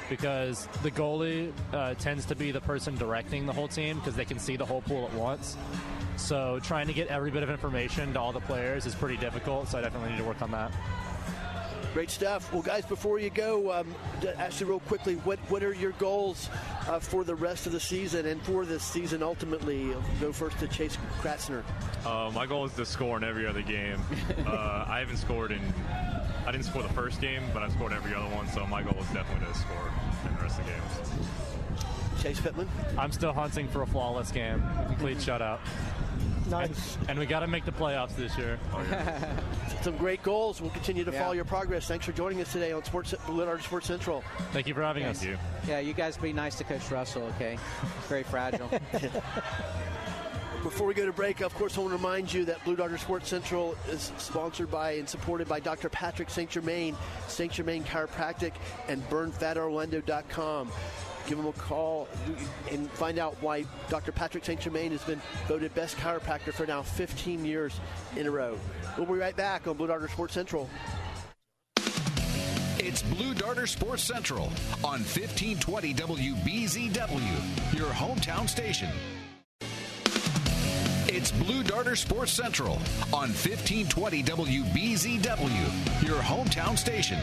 because 0.09 0.69
the 0.83 0.91
goalie 0.91 1.53
uh, 1.73 1.95
tends 1.95 2.25
to 2.27 2.37
be 2.37 2.53
the 2.53 2.61
person 2.61 2.97
directing 2.97 3.45
the 3.45 3.53
whole 3.53 3.67
team 3.67 3.99
because 3.99 4.15
they 4.15 4.25
can 4.25 4.39
see 4.39 4.57
the 4.57 4.65
whole 4.65 4.83
pool 4.83 5.07
at 5.07 5.15
once. 5.15 5.57
So 6.17 6.61
trying 6.63 6.87
to 6.87 6.93
get 6.93 7.09
every 7.09 7.31
bit 7.31 7.43
of 7.43 7.51
information 7.51 8.13
to 8.13 8.21
all 8.21 8.33
the 8.33 8.41
players 8.41 8.87
is 8.87 8.95
pretty 8.95 9.17
difficult, 9.17 9.69
so 9.69 9.79
I 9.79 9.83
definitely 9.83 10.11
need 10.11 10.19
to 10.19 10.25
work 10.25 10.43
on 10.43 10.53
that. 10.53 10.73
Great 11.99 12.11
stuff. 12.11 12.53
Well, 12.53 12.63
guys, 12.63 12.87
before 12.87 13.19
you 13.19 13.29
go, 13.29 13.73
um, 13.73 13.93
d- 14.21 14.29
ask 14.29 14.61
you 14.61 14.67
real 14.67 14.79
quickly, 14.79 15.17
what, 15.17 15.41
what 15.51 15.65
are 15.65 15.75
your 15.75 15.91
goals 15.91 16.49
uh, 16.87 17.01
for 17.01 17.25
the 17.25 17.35
rest 17.35 17.67
of 17.67 17.73
the 17.73 17.81
season 17.81 18.25
and 18.27 18.41
for 18.43 18.65
this 18.65 18.85
season 18.85 19.21
ultimately? 19.21 19.93
Go 20.21 20.33
first 20.33 20.61
to 20.61 20.69
Chase 20.69 20.97
Kratzner. 21.21 21.65
Uh, 22.07 22.31
my 22.33 22.47
goal 22.47 22.65
is 22.67 22.73
to 22.75 22.87
score 22.87 23.17
in 23.17 23.25
every 23.25 23.49
other 23.49 23.63
game. 23.63 24.01
uh, 24.47 24.85
I 24.87 25.01
haven't 25.01 25.17
scored 25.17 25.51
in. 25.51 25.61
I 26.47 26.53
didn't 26.53 26.67
score 26.67 26.83
the 26.85 26.89
first 26.91 27.21
game, 27.21 27.43
but 27.53 27.65
I've 27.65 27.73
scored 27.73 27.93
every 27.93 28.15
other 28.15 28.33
one. 28.33 28.47
So 28.51 28.65
my 28.65 28.81
goal 28.81 28.95
is 29.01 29.09
definitely 29.09 29.49
to 29.49 29.59
score 29.59 29.91
in 30.29 30.37
the 30.37 30.43
rest 30.43 30.61
of 30.61 30.67
the 30.67 30.71
games. 30.71 32.23
Chase 32.23 32.41
Pittman. 32.41 32.69
I'm 32.97 33.11
still 33.11 33.33
hunting 33.33 33.67
for 33.67 33.83
a 33.83 33.87
flawless 33.89 34.31
game, 34.31 34.63
a 34.63 34.85
complete 34.87 35.19
shutout. 35.19 35.59
Nice. 36.59 36.97
And, 37.03 37.11
and 37.11 37.19
we 37.19 37.27
got 37.27 37.41
to 37.41 37.47
make 37.47 37.65
the 37.65 37.73
playoffs 37.73 38.17
this 38.17 38.37
year. 38.39 38.59
Oh, 38.73 38.85
Some 39.83 39.97
great 39.97 40.23
goals. 40.23 40.61
We'll 40.61 40.71
continue 40.71 41.05
to 41.05 41.11
Yeah. 41.13 41.21
follow 41.21 41.33
your 41.33 41.45
progress. 41.45 41.87
Thanks 41.87 42.05
for 42.07 42.13
joining 42.13 42.41
us 42.41 42.53
today 42.53 42.73
on 42.73 42.83
Sports 42.85 43.15
Blue 43.27 43.45
Darter 43.45 43.63
Sports 43.63 43.87
Central. 43.87 44.25
Thank 44.53 44.67
you 44.67 44.75
for 44.75 44.83
having 44.83 45.05
us. 45.05 45.23
You. 45.23 45.37
Yeah, 45.67 45.79
you 45.81 45.93
guys 45.93 46.17
be 46.17 46.33
nice 46.33 46.57
to 46.57 46.65
Coach 46.65 46.91
Russell, 46.91 47.23
okay? 47.37 47.59
Very 48.09 48.23
fragile. 48.23 48.69
Before 50.63 50.89
we 50.89 50.95
go 50.95 51.07
to 51.07 51.13
break, 51.13 51.41
of 51.41 51.55
course, 51.55 51.79
I 51.79 51.81
want 51.81 51.93
to 51.93 51.97
remind 51.97 52.33
you 52.33 52.45
that 52.47 52.63
Blue 52.65 52.75
Darter 52.75 52.99
Sports 52.99 53.29
Central 53.29 53.77
is 53.89 54.11
sponsored 54.19 54.71
by 54.71 54.93
and 54.93 55.09
supported 55.09 55.49
by 55.49 55.61
Dr. 55.61 55.89
Patrick 55.89 56.29
St. 56.31 56.51
Germain, 56.51 56.97
St. 57.29 57.53
Germain 57.53 57.85
Chiropractic, 57.85 58.53
and 58.89 59.01
BurnFatOrlando.com. 59.09 60.71
Give 61.29 61.37
them 61.37 61.47
a 61.47 61.53
call 61.53 62.09
and 62.71 62.91
find 62.93 63.19
out 63.19 63.37
why 63.43 63.67
Dr. 63.91 64.13
Patrick 64.13 64.47
St. 64.47 64.59
Germain 64.59 64.93
has 64.93 65.03
been 65.05 65.21
voted 65.47 65.75
best 65.75 65.99
chiropractor 65.99 66.55
for 66.55 66.67
now 66.67 66.81
15 66.81 67.45
years 67.45 67.79
in 68.17 68.27
a 68.27 68.31
row. 68.31 68.59
We'll 68.97 69.07
be 69.07 69.13
right 69.13 69.37
back 69.37 69.67
on 69.67 69.77
Blue 69.77 69.89
Darter 69.89 70.09
Sports 70.09 70.33
Central. 70.33 70.71
It's 72.79 73.03
Blue 73.03 73.35
Darter 73.35 73.67
Sports 73.67 74.03
Central 74.05 74.47
on 74.83 75.03
1520 75.05 75.93
WBZW, 75.93 77.77
your 77.79 77.89
hometown 77.89 78.49
station. 78.49 78.89
It's 81.09 81.31
Blue 81.31 81.63
Darter 81.63 81.95
Sports 81.95 82.33
Central 82.33 82.77
on 83.13 83.29
1520 83.29 84.23
WBZW, 84.23 86.07
your 86.07 86.23
hometown 86.23 86.79
station. 86.79 87.19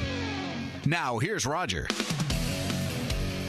Now, 0.85 1.17
here's 1.17 1.47
Roger. 1.47 1.87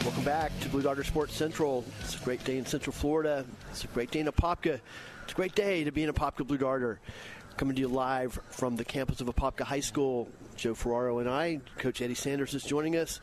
Welcome 0.06 0.22
back 0.22 0.52
to 0.60 0.68
Blue 0.68 0.82
Darter 0.82 1.02
Sports 1.02 1.34
Central. 1.34 1.84
It's 2.02 2.14
a 2.14 2.20
great 2.20 2.44
day 2.44 2.58
in 2.58 2.64
Central 2.64 2.92
Florida. 2.92 3.44
It's 3.72 3.82
a 3.82 3.88
great 3.88 4.12
day 4.12 4.20
in 4.20 4.28
Apopka. 4.28 4.78
It's 5.24 5.32
a 5.32 5.34
great 5.34 5.56
day 5.56 5.82
to 5.82 5.90
be 5.90 6.04
in 6.04 6.12
Apopka 6.12 6.46
Blue 6.46 6.58
Darter. 6.58 7.00
Coming 7.56 7.74
to 7.74 7.80
you 7.80 7.88
live 7.88 8.38
from 8.50 8.76
the 8.76 8.84
campus 8.84 9.20
of 9.20 9.26
Apopka 9.26 9.62
High 9.62 9.80
School. 9.80 10.28
Joe 10.54 10.74
Ferraro 10.74 11.18
and 11.18 11.28
I, 11.28 11.60
Coach 11.78 12.00
Eddie 12.00 12.14
Sanders 12.14 12.54
is 12.54 12.62
joining 12.62 12.94
us. 12.94 13.18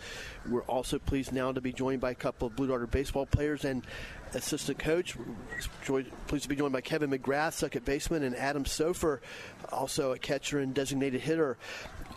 We're 0.46 0.64
also 0.64 1.00
pleased 1.00 1.32
now 1.32 1.54
to 1.54 1.62
be 1.62 1.72
joined 1.72 2.02
by 2.02 2.12
a 2.12 2.16
couple 2.16 2.50
of 2.50 2.58
Blue 2.58 2.68
Darter 2.68 2.86
baseball 2.86 3.26
players 3.26 3.64
and 3.64 3.88
assistant 4.34 4.78
coach. 4.78 5.16
Pleased 6.28 6.44
to 6.44 6.50
be 6.50 6.58
joined 6.58 6.74
by 6.74 6.82
Kevin 6.82 7.10
McGrath, 7.12 7.54
second 7.54 7.86
baseman, 7.86 8.24
and 8.24 8.36
Adam 8.36 8.66
Sofer, 8.66 9.20
also 9.72 10.12
a 10.12 10.18
catcher 10.18 10.60
and 10.60 10.74
designated 10.74 11.22
hitter. 11.22 11.58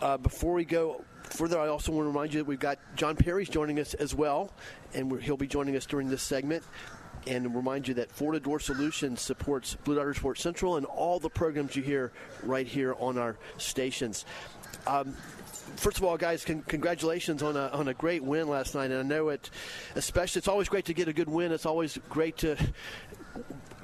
Uh, 0.01 0.17
before 0.17 0.53
we 0.53 0.65
go 0.65 1.05
further, 1.29 1.59
I 1.59 1.67
also 1.67 1.91
want 1.91 2.05
to 2.05 2.07
remind 2.07 2.33
you 2.33 2.39
that 2.39 2.45
we've 2.45 2.59
got 2.59 2.79
John 2.95 3.15
Perry's 3.15 3.49
joining 3.49 3.79
us 3.79 3.93
as 3.93 4.15
well, 4.15 4.51
and 4.93 5.21
he'll 5.21 5.37
be 5.37 5.47
joining 5.47 5.75
us 5.75 5.85
during 5.85 6.09
this 6.09 6.23
segment. 6.23 6.63
And 7.25 7.53
remind 7.53 7.89
you 7.89 7.95
that 7.95 8.09
Florida 8.09 8.39
Door 8.39 8.61
Solutions 8.61 9.19
supports 9.19 9.75
Blue 9.83 9.95
Darter 9.95 10.13
Sports 10.13 10.41
Central 10.41 10.77
and 10.77 10.85
all 10.85 11.19
the 11.19 11.29
programs 11.29 11.75
you 11.75 11.83
hear 11.83 12.13
right 12.43 12.65
here 12.65 12.95
on 12.99 13.17
our 13.17 13.35
stations. 13.57 14.23
Um, 14.85 15.11
first 15.75 15.97
of 15.97 16.05
all, 16.05 16.15
guys, 16.15 16.45
con- 16.45 16.63
congratulations 16.67 17.43
on 17.43 17.57
a, 17.57 17.67
on 17.67 17.89
a 17.89 17.93
great 17.93 18.23
win 18.23 18.47
last 18.47 18.75
night. 18.75 18.91
And 18.91 18.99
I 18.99 19.03
know 19.03 19.27
it, 19.29 19.49
especially, 19.95 20.39
it's 20.39 20.47
always 20.47 20.69
great 20.69 20.85
to 20.85 20.93
get 20.93 21.09
a 21.09 21.13
good 21.13 21.27
win. 21.27 21.51
It's 21.51 21.65
always 21.65 21.99
great 22.07 22.37
to 22.37 22.55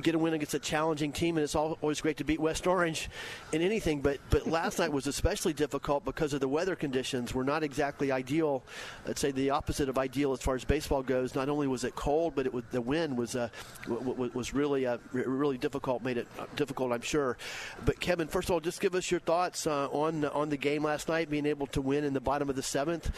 get 0.02 0.16
a 0.16 0.20
win 0.20 0.34
against 0.34 0.54
a 0.54 0.60
challenging 0.60 1.12
team, 1.12 1.38
and 1.38 1.44
it's 1.44 1.56
always 1.56 2.02
great 2.02 2.18
to 2.18 2.24
beat 2.24 2.39
West 2.39 2.68
Orange 2.68 3.10
in 3.52 3.62
anything. 3.62 4.02
But 4.02 4.18
but 4.30 4.48
last 4.48 4.80
night 4.80 4.92
was 4.92 5.08
especially 5.08 5.54
difficult 5.54 6.04
because 6.06 6.34
of 6.34 6.39
the 6.39 6.48
weather 6.48 6.76
conditions 6.76 7.34
were 7.34 7.44
not 7.44 7.63
exactly 7.63 8.12
ideal. 8.12 8.63
Let's 9.06 9.22
say 9.22 9.32
the 9.32 9.52
opposite 9.52 9.89
of 9.89 9.98
ideal 9.98 10.34
as 10.34 10.42
far 10.42 10.56
as 10.56 10.63
baseball 10.66 11.04
goes. 11.04 11.36
Not 11.36 11.50
only 11.50 11.68
was 11.68 11.84
it 11.84 11.96
cold, 11.96 12.34
but 12.36 12.46
it 12.46 12.54
was 12.54 12.63
the 12.72 12.82
wind 12.82 13.18
was 13.18 13.36
uh, 13.36 13.50
was 13.88 14.54
really 14.54 14.86
uh, 14.86 14.98
really 15.12 15.58
difficult. 15.58 16.04
Made 16.04 16.18
it 16.18 16.28
uh, 16.39 16.46
difficult, 16.56 16.92
I'm 16.92 17.02
sure. 17.02 17.38
But 17.86 18.00
Kevin, 18.00 18.28
first 18.28 18.50
of 18.50 18.54
all, 18.54 18.60
just 18.60 18.82
give 18.82 18.96
us 18.96 19.10
your 19.10 19.20
thoughts 19.20 19.68
uh, 19.68 19.88
on 19.88 20.26
on 20.26 20.50
the 20.50 20.58
game 20.58 20.84
last 20.84 21.08
night, 21.08 21.30
being 21.30 21.46
able 21.46 21.68
to 21.68 21.82
win 21.82 22.04
in 22.04 22.13
the 22.13 22.22
bottom 22.22 22.50
of 22.50 22.56
the 22.56 22.63
seventh 22.63 23.12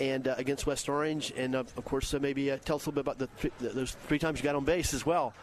and 0.00 0.28
uh, 0.28 0.34
against 0.38 0.66
West 0.66 0.88
Orange, 0.88 1.32
and 1.36 1.54
uh, 1.54 1.60
of 1.60 1.84
course 1.84 2.12
uh, 2.14 2.18
maybe 2.18 2.46
tell 2.64 2.76
us 2.76 2.86
a 2.86 2.90
little 2.90 2.92
bit 2.92 3.00
about 3.00 3.18
the 3.18 3.28
th- 3.40 3.74
those 3.74 3.92
three 4.08 4.18
times 4.18 4.38
you 4.38 4.44
got 4.44 4.56
on 4.56 4.64
base 4.64 4.94
as 4.94 5.04
well. 5.04 5.34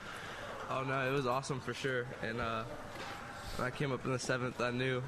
Oh 0.70 0.84
no, 0.84 1.08
it 1.08 1.12
was 1.12 1.26
awesome 1.26 1.60
for 1.60 1.74
sure, 1.74 2.06
and 2.22 2.40
uh, 2.40 2.64
when 3.58 3.68
I 3.68 3.72
came 3.72 3.92
up 3.92 4.06
in 4.06 4.12
the 4.12 4.20
seventh, 4.20 4.62
I 4.62 4.72
knew. 4.72 5.02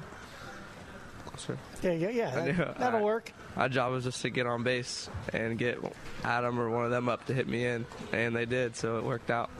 Sorry. 1.36 1.58
Yeah, 1.82 1.92
yeah, 1.92 2.10
yeah. 2.10 2.30
That, 2.30 2.78
that'll 2.78 3.00
I- 3.00 3.02
work. 3.02 3.32
My 3.56 3.68
job 3.68 3.92
was 3.92 4.04
just 4.04 4.20
to 4.22 4.30
get 4.30 4.46
on 4.46 4.62
base 4.64 5.08
and 5.32 5.56
get 5.58 5.78
Adam 6.24 6.58
or 6.58 6.68
one 6.68 6.84
of 6.84 6.90
them 6.90 7.08
up 7.08 7.24
to 7.26 7.34
hit 7.34 7.48
me 7.48 7.64
in, 7.64 7.86
and 8.12 8.34
they 8.34 8.44
did, 8.44 8.76
so 8.76 8.98
it 8.98 9.04
worked 9.04 9.30
out. 9.30 9.50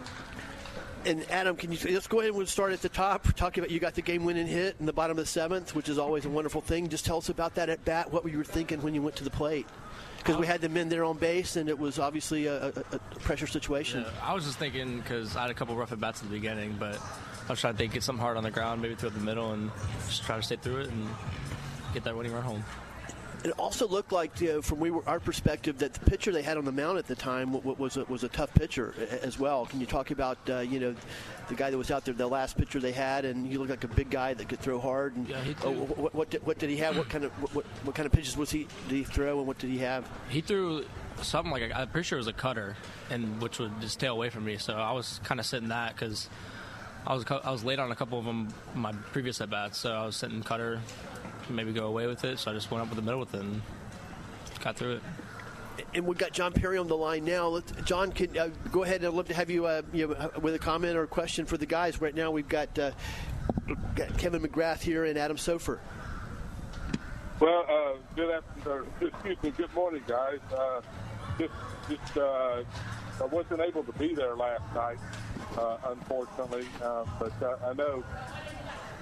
And 1.04 1.28
Adam, 1.30 1.56
can 1.56 1.72
you 1.72 1.78
let's 1.90 2.06
go 2.06 2.20
ahead 2.20 2.32
and 2.32 2.48
start 2.48 2.72
at 2.72 2.80
the 2.82 2.88
top. 2.88 3.32
Talking 3.34 3.62
about 3.62 3.70
you 3.70 3.80
got 3.80 3.94
the 3.94 4.02
game-winning 4.02 4.46
hit 4.46 4.76
in 4.80 4.86
the 4.86 4.92
bottom 4.92 5.18
of 5.18 5.24
the 5.24 5.26
seventh, 5.26 5.74
which 5.74 5.88
is 5.88 5.98
always 5.98 6.24
a 6.24 6.28
wonderful 6.30 6.60
thing. 6.60 6.88
Just 6.88 7.04
tell 7.04 7.18
us 7.18 7.28
about 7.28 7.54
that 7.56 7.68
at 7.68 7.84
bat. 7.84 8.12
What 8.12 8.22
were 8.22 8.30
you 8.30 8.44
thinking 8.44 8.82
when 8.82 8.94
you 8.94 9.02
went 9.02 9.16
to 9.16 9.24
the 9.24 9.30
plate? 9.30 9.66
Because 10.22 10.36
we 10.36 10.46
had 10.46 10.60
the 10.60 10.68
men 10.68 10.88
there 10.88 11.04
on 11.04 11.16
base, 11.16 11.56
and 11.56 11.68
it 11.68 11.76
was 11.76 11.98
obviously 11.98 12.46
a, 12.46 12.66
a, 12.66 12.72
a 12.92 12.98
pressure 13.20 13.48
situation. 13.48 14.02
Yeah, 14.02 14.10
I 14.22 14.34
was 14.34 14.44
just 14.44 14.56
thinking 14.56 14.98
because 14.98 15.34
I 15.34 15.42
had 15.42 15.50
a 15.50 15.54
couple 15.54 15.74
rough 15.74 15.90
at 15.90 15.98
bats 15.98 16.22
at 16.22 16.28
the 16.28 16.34
beginning, 16.34 16.76
but 16.78 16.96
I 17.48 17.50
was 17.50 17.60
trying 17.60 17.74
to 17.74 17.78
think 17.78 17.94
get 17.94 18.04
some 18.04 18.18
hard 18.18 18.36
on 18.36 18.44
the 18.44 18.50
ground, 18.50 18.80
maybe 18.82 18.94
through 18.94 19.10
the 19.10 19.20
middle, 19.20 19.50
and 19.50 19.70
just 20.06 20.22
try 20.22 20.36
to 20.36 20.42
stay 20.42 20.56
through 20.56 20.82
it 20.82 20.90
and 20.90 21.08
get 21.92 22.04
that 22.04 22.16
winning 22.16 22.32
run 22.32 22.42
home. 22.44 22.64
It 23.44 23.50
also 23.58 23.88
looked 23.88 24.12
like, 24.12 24.40
you 24.40 24.48
know, 24.48 24.62
from 24.62 24.78
we 24.78 24.90
were, 24.90 25.02
our 25.08 25.18
perspective, 25.18 25.78
that 25.78 25.94
the 25.94 26.00
pitcher 26.08 26.30
they 26.30 26.42
had 26.42 26.56
on 26.56 26.64
the 26.64 26.70
mound 26.72 26.98
at 26.98 27.06
the 27.08 27.16
time 27.16 27.52
wa- 27.52 27.60
wa- 27.64 27.74
was 27.76 27.96
a, 27.96 28.04
was 28.04 28.22
a 28.22 28.28
tough 28.28 28.54
pitcher 28.54 28.94
as 29.22 29.38
well. 29.38 29.66
Can 29.66 29.80
you 29.80 29.86
talk 29.86 30.12
about, 30.12 30.38
uh, 30.48 30.60
you 30.60 30.78
know, 30.78 30.94
the 31.48 31.54
guy 31.54 31.70
that 31.70 31.76
was 31.76 31.90
out 31.90 32.04
there, 32.04 32.14
the 32.14 32.26
last 32.26 32.56
pitcher 32.56 32.78
they 32.78 32.92
had, 32.92 33.24
and 33.24 33.44
he 33.44 33.58
looked 33.58 33.70
like 33.70 33.82
a 33.82 33.88
big 33.88 34.10
guy 34.10 34.32
that 34.34 34.48
could 34.48 34.60
throw 34.60 34.78
hard. 34.78 35.16
And 35.16 35.28
Yeah, 35.28 35.42
he 35.42 35.56
oh, 35.64 35.72
what, 35.72 36.14
what, 36.14 36.30
did, 36.30 36.46
what 36.46 36.58
did 36.58 36.70
he 36.70 36.76
have? 36.76 36.96
What 36.96 37.08
kind 37.08 37.24
of 37.24 37.32
what, 37.42 37.54
what, 37.54 37.64
what 37.84 37.94
kind 37.96 38.06
of 38.06 38.12
pitches 38.12 38.36
was 38.36 38.50
he 38.50 38.68
did 38.88 38.96
he 38.96 39.04
throw, 39.04 39.38
and 39.38 39.46
what 39.46 39.58
did 39.58 39.70
he 39.70 39.78
have? 39.78 40.08
He 40.28 40.40
threw 40.40 40.84
something 41.20 41.50
like 41.50 41.62
a, 41.62 41.76
I'm 41.76 41.88
pretty 41.88 42.06
sure 42.06 42.18
it 42.18 42.20
was 42.20 42.28
a 42.28 42.32
cutter, 42.32 42.76
and 43.10 43.40
which 43.42 43.58
would 43.58 43.80
just 43.80 43.94
stay 43.94 44.06
away 44.06 44.30
from 44.30 44.44
me. 44.44 44.56
So 44.56 44.74
I 44.74 44.92
was 44.92 45.20
kind 45.24 45.40
of 45.40 45.46
sitting 45.46 45.68
that 45.68 45.94
because 45.94 46.28
I 47.06 47.14
was 47.14 47.24
I 47.28 47.50
was 47.50 47.64
late 47.64 47.80
on 47.80 47.90
a 47.90 47.96
couple 47.96 48.18
of 48.18 48.24
them 48.24 48.48
my 48.74 48.92
previous 48.92 49.40
at 49.40 49.50
bats, 49.50 49.78
so 49.78 49.92
I 49.92 50.06
was 50.06 50.14
sitting 50.16 50.42
cutter, 50.42 50.80
maybe 51.50 51.72
go 51.72 51.86
away 51.86 52.06
with 52.06 52.24
it. 52.24 52.38
So 52.38 52.50
I 52.50 52.54
just 52.54 52.70
went 52.70 52.82
up 52.82 52.88
with 52.88 52.96
the 52.96 53.02
middle 53.02 53.20
with 53.20 53.34
it 53.34 53.40
and 53.40 53.62
got 54.60 54.76
through 54.76 54.94
it. 54.94 55.02
And 55.94 56.06
we've 56.06 56.18
got 56.18 56.32
John 56.32 56.52
Perry 56.52 56.78
on 56.78 56.86
the 56.86 56.96
line 56.96 57.24
now. 57.24 57.48
Let, 57.48 57.84
John, 57.84 58.12
can 58.12 58.36
uh, 58.36 58.50
go 58.70 58.82
ahead. 58.82 58.96
And 58.96 59.06
I'd 59.06 59.14
love 59.14 59.28
to 59.28 59.34
have 59.34 59.50
you, 59.50 59.66
uh, 59.66 59.82
you 59.92 60.08
know, 60.08 60.30
with 60.40 60.54
a 60.54 60.58
comment 60.58 60.96
or 60.96 61.02
a 61.04 61.06
question 61.08 61.46
for 61.46 61.56
the 61.56 61.66
guys. 61.66 62.00
Right 62.00 62.14
now, 62.14 62.30
we've 62.30 62.48
got, 62.48 62.78
uh, 62.78 62.92
got 63.94 64.16
Kevin 64.18 64.42
McGrath 64.42 64.80
here 64.80 65.04
and 65.04 65.18
Adam 65.18 65.36
Sofer. 65.36 65.78
Well, 67.40 67.66
uh, 67.68 67.98
good 68.14 68.30
afternoon. 68.30 68.86
Excuse 69.00 69.42
me. 69.42 69.50
Good 69.50 69.74
morning, 69.74 70.02
guys. 70.06 70.38
Uh, 70.56 70.80
just, 71.38 71.52
just, 71.88 72.16
uh, 72.16 72.62
I 73.20 73.24
wasn't 73.26 73.60
able 73.60 73.82
to 73.84 73.92
be 73.92 74.14
there 74.14 74.36
last 74.36 74.62
night, 74.74 74.98
uh, 75.56 75.78
unfortunately. 75.86 76.66
Uh, 76.82 77.04
but 77.18 77.42
uh, 77.42 77.56
I 77.66 77.72
know 77.74 78.04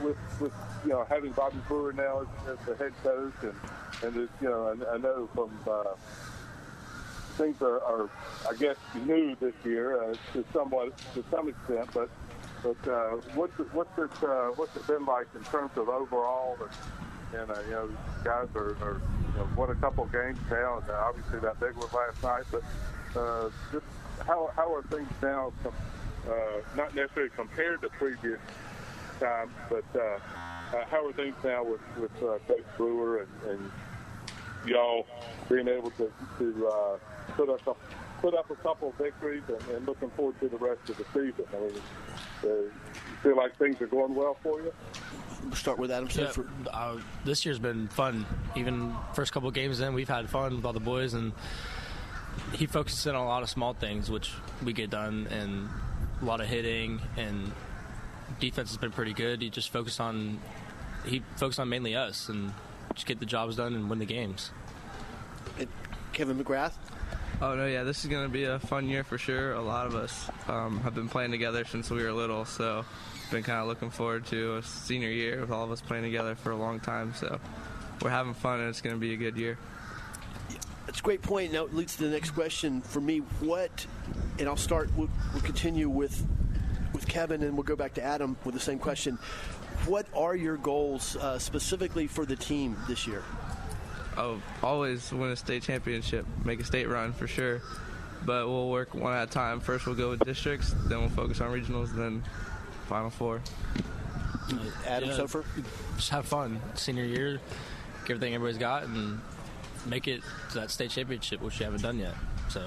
with, 0.03 0.17
with 0.41 0.53
you 0.85 0.91
know 0.91 1.07
having 1.09 1.33
Bobby 1.33 1.59
Brewer 1.69 1.93
now 1.93 2.21
as, 2.21 2.59
as 2.59 2.67
the 2.67 2.77
head 2.77 2.93
coach, 3.03 3.33
and 3.43 3.55
and 4.03 4.17
it's, 4.17 4.33
you 4.41 4.49
know, 4.49 4.69
I, 4.69 4.95
I 4.95 4.99
know 4.99 5.29
from 5.35 5.51
uh, 5.71 5.95
things 7.37 7.61
are, 7.61 7.83
are, 7.83 8.11
I 8.49 8.55
guess, 8.55 8.77
new 9.07 9.37
this 9.41 9.55
year 9.65 10.03
uh, 10.03 10.15
to 10.33 10.45
somewhat 10.53 10.97
to 11.15 11.25
some 11.31 11.49
extent, 11.49 11.89
but. 11.95 12.09
But 12.63 12.91
uh, 12.93 13.13
what's 13.35 13.55
what's 13.73 13.97
it 13.97 14.11
uh, 14.23 14.49
what's 14.55 14.77
it 14.77 14.87
been 14.87 15.07
like 15.07 15.29
in 15.35 15.43
terms 15.45 15.71
of 15.77 15.89
overall 15.89 16.59
and, 16.61 17.41
and 17.41 17.51
uh, 17.51 17.61
you 17.63 17.71
know 17.71 17.89
guys 18.23 18.49
are, 18.55 18.73
are 18.83 19.01
you 19.33 19.39
know, 19.39 19.49
won 19.57 19.71
a 19.71 19.75
couple 19.77 20.05
games 20.09 20.37
now, 20.51 20.77
and 20.77 20.91
uh, 20.91 21.09
obviously 21.09 21.39
that 21.41 21.59
big 21.59 21.75
one 21.75 21.89
last 21.95 22.23
night. 22.23 22.45
But 22.53 23.19
uh, 23.19 23.49
just 23.73 23.87
how 24.27 24.51
how 24.55 24.75
are 24.75 24.83
things 24.83 25.09
now? 25.23 25.55
com- 25.63 25.73
Uh, 26.29 26.61
not 26.77 26.95
necessarily 26.95 27.31
compared 27.35 27.81
to 27.81 27.89
previous 27.89 28.39
times, 29.21 29.53
but 29.69 29.85
uh, 29.95 30.01
uh, 30.77 30.85
how 30.91 31.07
are 31.07 31.13
things 31.13 31.35
now 31.45 31.63
with 31.65 31.81
with 31.99 32.11
uh, 32.23 32.39
Coach 32.49 32.65
Brewer 32.77 33.27
and, 33.45 33.51
and 33.53 33.71
y'all 34.67 35.07
being 35.49 35.69
able 35.69 35.91
to 35.93 36.11
to 36.39 36.67
uh, 36.69 36.97
put 37.37 37.49
up 37.49 37.67
a, 37.67 37.75
put 38.21 38.35
up 38.35 38.51
a 38.51 38.57
couple 38.57 38.89
of 38.89 38.95
victories 38.97 39.43
and, 39.49 39.77
and 39.77 39.87
looking 39.87 40.11
forward 40.11 40.39
to 40.41 40.49
the 40.49 40.57
rest 40.57 40.89
of 40.91 40.97
the 40.97 41.05
season? 41.13 41.45
I 41.55 41.61
mean, 41.61 41.73
uh, 42.45 42.47
you 42.47 42.71
feel 43.23 43.37
like 43.37 43.57
things 43.59 43.81
are 43.81 43.87
going 43.87 44.15
well 44.15 44.37
for 44.43 44.61
you? 44.63 44.73
We'll 45.45 45.55
start 45.55 45.79
with 45.79 45.91
Adam 45.91 46.09
Yeah, 46.13 46.27
Sofer. 46.27 46.47
uh, 46.73 46.97
this 47.25 47.47
year's 47.47 47.59
been 47.59 47.89
fun. 47.89 48.27
Even 48.57 48.95
first 49.15 49.33
couple 49.33 49.51
games 49.51 49.81
in, 49.81 49.95
we've 49.95 50.09
had 50.09 50.29
fun 50.29 50.57
with 50.57 50.65
all 50.67 50.75
the 50.75 50.81
boys, 50.81 51.15
and 51.15 51.33
he 52.53 52.67
focuses 52.67 53.07
in 53.07 53.15
on 53.15 53.23
a 53.23 53.29
lot 53.29 53.43
of 53.43 53.49
small 53.49 53.73
things, 53.73 54.11
which 54.11 54.33
we 54.63 54.75
get 54.75 54.91
done, 54.91 55.27
and 55.31 55.69
a 56.21 56.25
lot 56.27 56.41
of 56.43 56.47
hitting 56.47 57.01
and 57.17 57.53
defense 58.41 58.71
has 58.71 58.79
been 58.79 58.91
pretty 58.91 59.13
good. 59.13 59.43
He 59.43 59.51
just 59.51 59.71
focused 59.71 60.01
on 60.01 60.41
he 61.07 61.23
focused 61.37 61.61
on 61.61 61.69
mainly 61.69 61.95
us 61.95 62.29
and 62.29 62.53
just 62.95 63.07
get 63.07 63.21
the 63.21 63.27
jobs 63.27 63.57
done 63.57 63.75
and 63.75 63.89
win 63.89 63.99
the 63.99 64.07
games. 64.07 64.51
Kevin 66.13 66.43
McGrath. 66.43 66.73
Oh 67.41 67.55
no, 67.55 67.67
yeah, 67.67 67.85
this 67.85 68.05
is 68.05 68.11
gonna 68.11 68.29
be 68.29 68.45
a 68.45 68.59
fun 68.59 68.89
year 68.89 69.05
for 69.05 69.17
sure. 69.17 69.53
A 69.53 69.63
lot 69.63 69.87
of 69.87 69.95
us 69.95 70.29
um, 70.49 70.81
have 70.81 70.95
been 70.95 71.09
playing 71.09 71.31
together 71.31 71.65
since 71.65 71.91
we 71.91 72.03
were 72.03 72.13
little, 72.13 72.45
so 72.45 72.85
been 73.31 73.43
kind 73.43 73.61
of 73.61 73.69
looking 73.69 73.91
forward 73.91 74.27
to 74.27 74.57
a 74.57 74.63
senior 74.63 75.09
year 75.09 75.41
with 75.41 75.53
all 75.53 75.65
of 75.65 75.71
us 75.71 75.81
playing 75.81 76.03
together 76.03 76.35
for 76.35 76.51
a 76.51 76.57
long 76.57 76.81
time. 76.81 77.15
So 77.15 77.39
we're 78.03 78.11
having 78.11 78.35
fun, 78.35 78.61
and 78.61 78.69
it's 78.69 78.81
gonna 78.81 78.97
be 78.97 79.15
a 79.15 79.17
good 79.17 79.37
year. 79.37 79.57
That's 80.87 80.99
a 80.99 81.03
great 81.03 81.23
point. 81.23 81.53
Now 81.53 81.65
it 81.65 81.75
leads 81.75 81.97
to 81.97 82.03
the 82.03 82.11
next 82.11 82.31
question 82.31 82.83
for 82.83 83.01
me. 83.01 83.19
What, 83.41 83.87
and 84.39 84.49
I'll 84.49 84.57
start. 84.57 84.91
We'll, 84.97 85.09
we'll 85.33 85.43
continue 85.43 85.89
with 85.89 86.27
with 86.29 86.40
Kevin, 87.11 87.43
and 87.43 87.55
we'll 87.55 87.65
go 87.65 87.75
back 87.77 87.95
to 87.95 88.03
Adam 88.03 88.37
with 88.45 88.55
the 88.55 88.61
same 88.61 88.79
question. 88.79 89.17
What 89.87 90.07
are 90.15 90.37
your 90.37 90.57
goals 90.57 91.17
uh, 91.17 91.39
specifically 91.41 92.07
for 92.07 92.25
the 92.25 92.37
team 92.37 92.77
this 92.87 93.07
year? 93.07 93.25
Oh, 94.17 94.41
always 94.63 95.13
win 95.13 95.31
a 95.31 95.37
state 95.37 95.65
championship, 95.65 96.25
make 96.45 96.61
a 96.61 96.65
state 96.65 96.89
run 96.89 97.13
for 97.13 97.27
sure. 97.27 97.63
But 98.25 98.47
we'll 98.47 98.69
work 98.69 98.95
one 98.95 99.13
at 99.15 99.29
a 99.29 99.31
time. 99.31 99.61
First, 99.61 99.87
we'll 99.87 99.97
go 99.97 100.11
with 100.11 100.25
districts, 100.25 100.75
then 100.87 101.01
we'll 101.01 101.09
focus 101.09 101.41
on 101.41 101.51
regionals, 101.51 101.95
then 101.95 102.23
Final 102.87 103.11
Four. 103.11 103.41
Adam 104.87 105.09
Yeah, 105.09 105.17
Sofer? 105.17 105.45
Just 105.97 106.11
have 106.11 106.27
fun. 106.27 106.61
Senior 106.75 107.05
year, 107.05 107.41
get 108.05 108.15
everything 108.15 108.35
everybody's 108.35 108.59
got, 108.59 108.85
and 108.85 109.21
make 109.87 110.07
it 110.07 110.23
to 110.51 110.59
that 110.61 110.71
state 110.71 110.91
championship, 110.91 111.41
which 111.41 111.59
you 111.59 111.65
haven't 111.65 111.83
done 111.83 111.99
yet. 111.99 112.15
So 112.51 112.63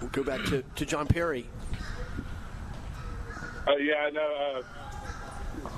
We'll 0.00 0.10
go 0.10 0.22
back 0.22 0.44
to, 0.46 0.62
to 0.62 0.86
John 0.86 1.06
Perry. 1.06 1.46
Uh, 3.66 3.76
yeah, 3.76 3.94
I 4.06 4.10
know. 4.10 4.54
Uh, 4.56 4.62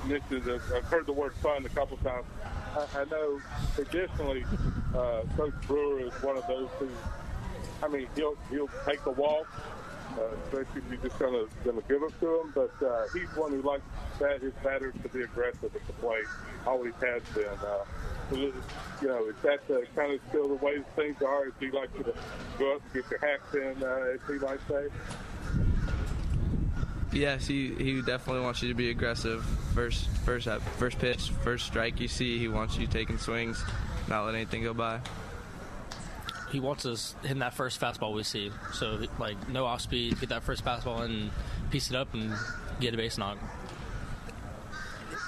this 0.07 0.21
is 0.29 0.45
a, 0.47 0.61
I've 0.75 0.85
heard 0.85 1.05
the 1.07 1.13
word 1.13 1.33
fun 1.35 1.65
a 1.65 1.69
couple 1.69 1.97
times. 1.97 2.25
I, 2.75 3.01
I 3.01 3.05
know 3.05 3.39
traditionally, 3.73 4.45
uh, 4.95 5.21
Coach 5.35 5.53
Brewer 5.65 6.01
is 6.01 6.13
one 6.21 6.37
of 6.37 6.45
those 6.47 6.69
who, 6.77 6.87
I 7.81 7.87
mean, 7.87 8.07
he'll 8.15 8.35
he'll 8.51 8.69
take 8.85 9.03
the 9.03 9.11
walk, 9.11 9.47
uh, 10.19 10.21
especially 10.43 10.81
if 10.81 10.91
you're 10.91 11.09
just 11.09 11.17
gonna 11.17 11.45
gonna 11.65 11.81
give 11.87 12.03
it 12.03 12.19
to 12.19 12.41
him. 12.41 12.51
But 12.53 12.73
uh, 12.85 13.05
he's 13.13 13.29
one 13.35 13.51
who 13.51 13.61
likes 13.63 13.83
that 14.19 14.41
his 14.41 14.53
batters 14.63 14.93
to 15.01 15.09
be 15.09 15.23
aggressive 15.23 15.75
at 15.75 15.87
the 15.87 15.93
plate. 15.93 16.25
Always 16.67 16.93
has 17.01 17.23
been. 17.33 17.45
Uh, 17.45 17.85
you 18.31 18.53
know, 19.07 19.27
is 19.27 19.35
that 19.41 19.61
uh, 19.73 19.79
kind 19.95 20.13
of 20.13 20.19
still 20.29 20.49
the 20.49 20.63
way 20.63 20.77
things 20.95 21.19
are? 21.23 21.47
Is 21.47 21.53
he 21.59 21.71
like 21.71 21.91
to 21.97 22.13
go 22.59 22.75
up 22.75 22.81
and 22.83 22.93
get 22.93 23.09
your 23.09 23.19
hacks 23.19 23.55
in, 23.55 23.81
uh, 23.81 24.13
as 24.13 24.19
he 24.27 24.33
might 24.33 24.59
say? 24.67 24.87
Yes, 27.11 27.47
he, 27.47 27.73
he 27.73 28.01
definitely 28.01 28.43
wants 28.43 28.61
you 28.61 28.69
to 28.69 28.75
be 28.75 28.91
aggressive. 28.91 29.43
First 29.73 30.07
first 30.25 30.47
at 30.47 30.61
first 30.61 30.99
pitch, 30.99 31.31
first 31.43 31.65
strike 31.65 31.99
you 31.99 32.07
see, 32.07 32.37
he 32.37 32.47
wants 32.47 32.77
you 32.77 32.85
taking 32.87 33.17
swings, 33.17 33.63
not 34.07 34.25
letting 34.25 34.41
anything 34.41 34.63
go 34.63 34.73
by. 34.73 34.99
he 36.51 36.59
wants 36.59 36.85
us 36.85 37.15
hitting 37.21 37.39
that 37.39 37.53
first 37.53 37.79
fastball 37.79 38.13
we 38.13 38.23
see. 38.23 38.51
So 38.73 38.99
like 39.19 39.49
no 39.49 39.65
off 39.65 39.81
speed, 39.81 40.19
get 40.19 40.29
that 40.29 40.43
first 40.43 40.63
fastball 40.63 41.01
and 41.01 41.31
piece 41.71 41.89
it 41.89 41.95
up 41.95 42.13
and 42.13 42.33
get 42.79 42.93
a 42.93 42.97
base 42.97 43.17
knock. 43.17 43.37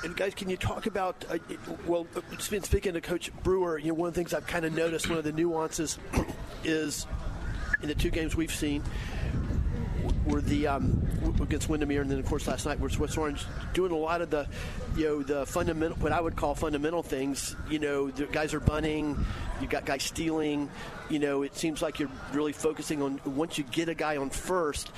And 0.03 0.15
guys, 0.15 0.33
can 0.33 0.49
you 0.49 0.57
talk 0.57 0.87
about? 0.87 1.25
Uh, 1.29 1.37
well, 1.85 2.07
sp- 2.41 2.65
speaking 2.65 2.93
to 2.93 3.01
Coach 3.01 3.31
Brewer, 3.43 3.77
you 3.77 3.89
know, 3.89 3.93
one 3.93 4.07
of 4.07 4.13
the 4.15 4.19
things 4.19 4.33
I've 4.33 4.47
kind 4.47 4.65
of 4.65 4.73
noticed, 4.73 5.07
one 5.07 5.19
of 5.19 5.23
the 5.23 5.31
nuances, 5.31 5.99
is 6.63 7.05
in 7.83 7.87
the 7.87 7.93
two 7.93 8.09
games 8.09 8.35
we've 8.35 8.53
seen, 8.53 8.83
were 10.31 10.41
the 10.41 10.67
um, 10.67 11.05
against 11.41 11.69
Windermere, 11.69 12.01
and 12.01 12.09
then 12.09 12.19
of 12.19 12.25
course 12.25 12.47
last 12.47 12.65
night 12.65 12.79
were 12.79 12.89
Swiss 12.89 13.17
Orange 13.17 13.45
doing 13.73 13.91
a 13.91 13.97
lot 13.97 14.21
of 14.21 14.29
the, 14.29 14.47
you 14.95 15.05
know, 15.05 15.23
the 15.23 15.45
fundamental, 15.45 15.97
what 15.97 16.11
I 16.11 16.21
would 16.21 16.35
call 16.35 16.55
fundamental 16.55 17.03
things. 17.03 17.55
You 17.69 17.79
know, 17.79 18.09
the 18.09 18.25
guys 18.25 18.53
are 18.53 18.59
bunting, 18.59 19.23
you 19.61 19.67
got 19.67 19.85
guys 19.85 20.03
stealing. 20.03 20.69
you 21.09 21.19
know, 21.19 21.43
it 21.43 21.55
seems 21.55 21.81
like 21.81 21.99
you're 21.99 22.09
really 22.33 22.53
focusing 22.53 23.01
on 23.01 23.19
once 23.25 23.57
you 23.57 23.65
get 23.65 23.89
a 23.89 23.93
guy 23.93 24.17
on 24.17 24.29
first, 24.29 24.91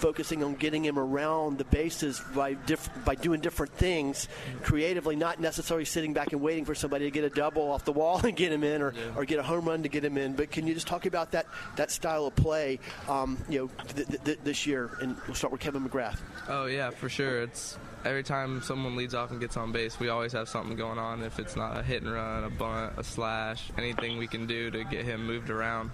focusing 0.00 0.42
on 0.42 0.54
getting 0.54 0.84
him 0.84 0.98
around 0.98 1.58
the 1.58 1.64
bases 1.64 2.20
by 2.34 2.54
diff- 2.54 2.88
by 3.04 3.14
doing 3.14 3.40
different 3.40 3.72
things 3.74 4.28
creatively, 4.62 5.14
not 5.14 5.40
necessarily 5.40 5.84
sitting 5.84 6.12
back 6.14 6.32
and 6.32 6.40
waiting 6.40 6.64
for 6.64 6.74
somebody 6.74 7.04
to 7.04 7.10
get 7.10 7.24
a 7.24 7.30
double 7.30 7.70
off 7.70 7.84
the 7.84 7.92
wall 7.92 8.18
and 8.24 8.36
get 8.36 8.50
him 8.50 8.64
in, 8.64 8.82
or, 8.82 8.94
or 9.14 9.24
get 9.24 9.38
a 9.38 9.42
home 9.42 9.66
run 9.66 9.82
to 9.82 9.88
get 9.88 10.04
him 10.04 10.16
in. 10.16 10.34
But 10.34 10.50
can 10.50 10.66
you 10.66 10.74
just 10.74 10.86
talk 10.86 11.06
about 11.06 11.32
that 11.32 11.46
that 11.76 11.90
style 11.90 12.26
of 12.26 12.34
play, 12.34 12.80
um, 13.08 13.38
you 13.48 13.60
know, 13.60 13.84
th- 13.94 14.24
th- 14.24 14.38
this 14.42 14.66
year? 14.66 14.90
And 15.00 15.16
we'll 15.26 15.34
start 15.34 15.52
with 15.52 15.60
Kevin 15.60 15.88
McGrath. 15.88 16.18
Oh 16.48 16.66
yeah, 16.66 16.90
for 16.90 17.08
sure. 17.08 17.42
It's 17.42 17.76
every 18.04 18.22
time 18.22 18.62
someone 18.62 18.96
leads 18.96 19.14
off 19.14 19.30
and 19.30 19.40
gets 19.40 19.56
on 19.56 19.72
base, 19.72 20.00
we 20.00 20.08
always 20.08 20.32
have 20.32 20.48
something 20.48 20.76
going 20.76 20.98
on. 20.98 21.22
If 21.22 21.38
it's 21.38 21.56
not 21.56 21.76
a 21.76 21.82
hit 21.82 22.02
and 22.02 22.12
run, 22.12 22.44
a 22.44 22.50
bunt, 22.50 22.94
a 22.96 23.04
slash, 23.04 23.70
anything 23.76 24.18
we 24.18 24.26
can 24.26 24.46
do 24.46 24.70
to 24.70 24.84
get 24.84 25.04
him 25.04 25.26
moved 25.26 25.50
around, 25.50 25.90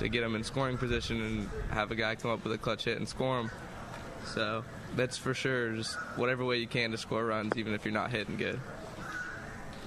to 0.00 0.08
get 0.08 0.22
him 0.22 0.34
in 0.34 0.42
scoring 0.44 0.76
position 0.76 1.22
and 1.22 1.48
have 1.70 1.90
a 1.90 1.94
guy 1.94 2.14
come 2.16 2.30
up 2.30 2.42
with 2.44 2.52
a 2.52 2.58
clutch 2.58 2.84
hit 2.84 2.96
and 2.98 3.08
score 3.08 3.40
him. 3.40 3.50
So 4.34 4.64
that's 4.96 5.16
for 5.16 5.32
sure. 5.32 5.72
Just 5.76 5.94
whatever 6.16 6.44
way 6.44 6.58
you 6.58 6.66
can 6.66 6.90
to 6.90 6.98
score 6.98 7.24
runs, 7.24 7.56
even 7.56 7.72
if 7.74 7.84
you're 7.84 7.94
not 7.94 8.10
hitting 8.10 8.36
good. 8.36 8.58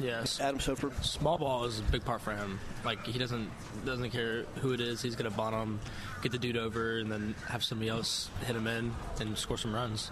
Yes. 0.02 0.40
Adam 0.40 0.60
Sofer. 0.60 0.92
Small 1.04 1.38
ball 1.38 1.66
is 1.66 1.80
a 1.80 1.84
big 1.84 2.04
part 2.04 2.22
for 2.22 2.36
him. 2.36 2.60
Like 2.84 3.06
he 3.06 3.20
doesn't 3.20 3.50
doesn't 3.86 4.10
care 4.10 4.44
who 4.62 4.74
it 4.74 4.82
is. 4.82 5.02
He's 5.02 5.16
gonna 5.16 5.30
bottom, 5.30 5.60
him, 5.60 5.80
get 6.24 6.32
the 6.32 6.40
dude 6.40 6.58
over, 6.58 6.98
and 6.98 7.12
then 7.12 7.36
have 7.48 7.64
somebody 7.64 7.90
else 7.90 8.30
hit 8.46 8.56
him 8.56 8.66
in 8.68 8.94
and 9.20 9.38
score 9.38 9.58
some 9.58 9.74
runs. 9.74 10.10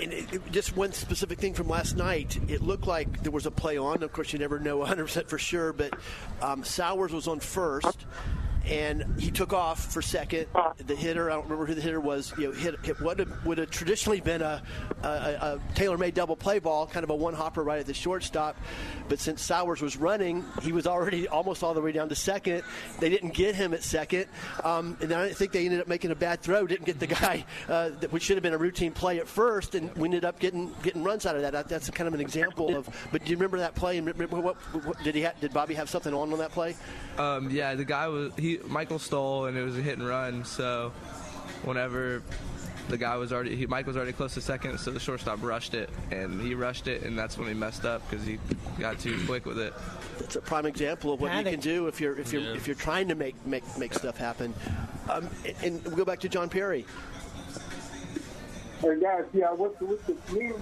And 0.00 0.12
it, 0.12 0.32
it- 0.32 0.52
just 0.52 0.76
one 0.76 0.92
specific 0.92 1.38
thing 1.38 1.54
from 1.54 1.68
last 1.68 1.96
night, 1.96 2.38
it 2.48 2.62
looked 2.62 2.86
like 2.86 3.22
there 3.22 3.32
was 3.32 3.46
a 3.46 3.50
play 3.50 3.76
on. 3.76 4.02
Of 4.04 4.12
course, 4.12 4.32
you 4.32 4.38
never 4.38 4.60
know 4.60 4.78
100% 4.78 5.26
for 5.28 5.38
sure, 5.38 5.72
but 5.72 5.94
um, 6.42 6.62
Sowers 6.64 7.12
was 7.12 7.26
on 7.26 7.40
first, 7.40 8.04
and 8.66 9.04
he 9.20 9.30
took 9.30 9.52
off 9.52 9.92
for 9.92 10.02
second. 10.02 10.46
The 10.86 10.94
hitter, 10.96 11.30
I 11.30 11.34
don't 11.34 11.44
remember 11.44 11.66
who 11.66 11.74
the 11.74 11.80
hitter 11.80 12.00
was, 12.00 12.32
you 12.38 12.46
know, 12.48 12.52
hit, 12.52 12.74
hit 12.84 13.00
what 13.00 13.18
would 13.44 13.58
have, 13.58 13.70
traditionally 13.70 14.20
been 14.20 14.42
a, 14.42 14.62
a, 15.02 15.06
a 15.08 15.60
tailor-made 15.74 16.14
double 16.14 16.36
play 16.36 16.58
ball, 16.58 16.86
kind 16.86 17.04
of 17.04 17.10
a 17.10 17.14
one-hopper 17.14 17.62
right 17.62 17.80
at 17.80 17.86
the 17.86 17.94
shortstop. 17.94 18.56
But 19.08 19.18
since 19.20 19.42
Sowers 19.42 19.80
was 19.80 19.96
running, 19.96 20.44
he 20.62 20.72
was 20.72 20.86
already 20.86 21.28
almost 21.28 21.62
all 21.62 21.74
the 21.74 21.80
way 21.80 21.92
down 21.92 22.08
to 22.08 22.14
second. 22.14 22.62
They 22.98 23.08
didn't 23.08 23.34
get 23.34 23.54
him 23.54 23.72
at 23.74 23.82
second, 23.82 24.26
um, 24.64 24.96
and 25.00 25.12
I 25.12 25.32
think 25.32 25.52
they 25.52 25.64
ended 25.64 25.80
up 25.80 25.88
making 25.88 26.10
a 26.10 26.16
bad 26.16 26.40
throw. 26.42 26.66
Didn't 26.66 26.86
get 26.86 26.98
the 26.98 27.06
guy 27.06 27.44
uh, 27.68 27.90
that 28.00 28.12
which 28.12 28.24
should 28.24 28.36
have 28.36 28.42
been 28.42 28.52
a 28.54 28.58
routine 28.58 28.92
play 28.92 29.18
at 29.20 29.28
first, 29.28 29.74
and 29.74 29.94
we 29.96 30.08
ended 30.08 30.24
up 30.24 30.38
getting 30.40 30.74
getting 30.82 31.04
runs 31.04 31.24
out 31.26 31.36
of 31.36 31.42
that. 31.42 31.52
That- 31.52 31.68
That's 31.68 31.90
kind 31.90 32.08
of 32.08 32.14
an 32.14 32.20
example 32.20 32.76
of. 32.76 32.88
But 33.12 33.24
do 33.24 33.30
you 33.30 33.36
remember 33.36 33.58
that 33.58 33.74
play? 33.74 33.98
And 33.98 34.08
what, 34.30 34.56
what, 34.56 35.02
did 35.04 35.14
he 35.14 35.22
ha- 35.22 35.32
did 35.40 35.52
Bobby 35.52 35.74
have 35.74 35.88
something 35.88 36.12
on 36.12 36.32
on 36.32 36.38
that 36.38 36.50
play? 36.52 36.74
Um, 37.18 37.50
yeah, 37.50 37.74
the 37.74 37.84
guy 37.84 38.08
was 38.08 38.32
he 38.36 38.55
Michael 38.66 38.98
stole 38.98 39.46
and 39.46 39.56
it 39.56 39.62
was 39.62 39.76
a 39.78 39.82
hit 39.82 39.98
and 39.98 40.06
run. 40.06 40.44
So 40.44 40.92
whenever 41.64 42.22
the 42.88 42.96
guy 42.98 43.16
was 43.16 43.32
already 43.32 43.56
he, 43.56 43.66
Mike 43.66 43.86
was 43.86 43.96
already 43.96 44.12
close 44.12 44.34
to 44.34 44.40
second, 44.40 44.78
so 44.78 44.90
the 44.92 45.00
shortstop 45.00 45.42
rushed 45.42 45.74
it 45.74 45.90
and 46.12 46.40
he 46.40 46.54
rushed 46.54 46.86
it, 46.86 47.02
and 47.02 47.18
that's 47.18 47.36
when 47.36 47.48
he 47.48 47.54
messed 47.54 47.84
up 47.84 48.08
because 48.08 48.24
he 48.24 48.38
got 48.78 48.98
too 49.00 49.18
quick 49.26 49.44
with 49.44 49.58
it. 49.58 49.74
It's 50.20 50.36
a 50.36 50.40
prime 50.40 50.66
example 50.66 51.12
of 51.12 51.20
what 51.20 51.34
you 51.36 51.42
can 51.50 51.60
do 51.60 51.88
if 51.88 52.00
you're 52.00 52.18
if 52.18 52.32
you're 52.32 52.42
Yeah. 52.42 52.54
if 52.54 52.66
you're 52.66 52.76
trying 52.76 53.08
to 53.08 53.14
make 53.14 53.34
make 53.46 53.64
make 53.76 53.92
stuff 53.92 54.16
happen. 54.16 54.54
Um, 55.10 55.28
and, 55.44 55.56
and 55.64 55.84
we'll 55.84 55.96
go 55.96 56.04
back 56.04 56.20
to 56.20 56.28
John 56.28 56.48
Perry. 56.48 56.84
And 58.82 59.00
guys, 59.02 59.24
yeah, 59.32 59.52
what's 59.52 59.80
what's 59.80 60.04
the 60.06 60.16
mean? 60.32 60.54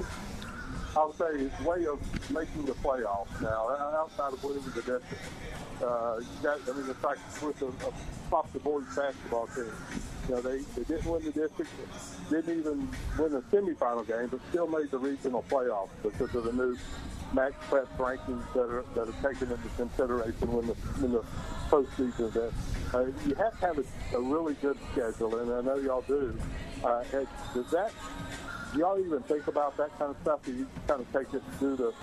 I'll 0.96 1.12
say 1.14 1.38
his 1.38 1.60
way 1.66 1.86
of 1.86 1.98
making 2.30 2.66
the 2.66 2.72
playoffs 2.72 3.40
now, 3.40 3.68
uh, 3.68 3.96
outside 3.98 4.32
of 4.32 4.44
winning 4.44 4.62
the 4.62 4.82
district. 4.82 5.04
Uh, 5.82 6.16
I 6.16 6.72
mean, 6.72 6.88
it's 6.88 7.02
like 7.02 7.18
with 7.42 7.60
a, 7.62 7.66
a 7.66 7.92
top 8.30 8.52
the 8.52 8.60
board 8.60 8.84
basketball 8.94 9.48
team. 9.48 9.72
You 10.28 10.34
know, 10.36 10.40
they, 10.40 10.58
they 10.58 10.84
didn't 10.84 11.10
win 11.10 11.24
the 11.24 11.32
district, 11.32 11.70
didn't 12.30 12.58
even 12.58 12.88
win 13.18 13.32
the 13.32 13.42
semifinal 13.52 14.06
game, 14.06 14.28
but 14.28 14.40
still 14.50 14.66
made 14.66 14.90
the 14.90 14.98
regional 14.98 15.44
playoffs 15.50 15.90
because 16.02 16.34
of 16.34 16.44
the 16.44 16.52
new 16.52 16.76
max 17.32 17.54
prep 17.68 17.88
rankings 17.98 18.44
that 18.54 18.60
are 18.62 18.84
that 18.94 19.08
are 19.08 19.32
taken 19.32 19.50
into 19.50 19.68
consideration 19.76 20.52
when 20.52 20.66
the 20.66 20.74
when 20.74 21.12
the 21.12 21.24
postseason 21.68 22.28
event. 22.28 22.52
Uh, 22.94 23.06
you 23.26 23.34
have 23.34 23.58
to 23.58 23.66
have 23.66 23.78
a, 23.78 24.16
a 24.16 24.20
really 24.20 24.54
good 24.54 24.78
schedule, 24.92 25.36
and 25.38 25.52
I 25.52 25.60
know 25.60 25.76
y'all 25.76 26.04
do. 26.06 26.38
Uh, 26.84 27.02
does 27.54 27.70
that 27.72 27.90
y'all 28.76 28.98
even 28.98 29.22
think 29.22 29.46
about 29.46 29.76
that 29.76 29.96
kind 29.98 30.10
of 30.10 30.16
stuff? 30.22 30.42
Do 30.44 30.52
you 30.52 30.66
kind 30.86 31.00
of 31.00 31.12
take 31.12 31.32
it 31.34 31.42
through 31.58 31.76
the 31.76 31.94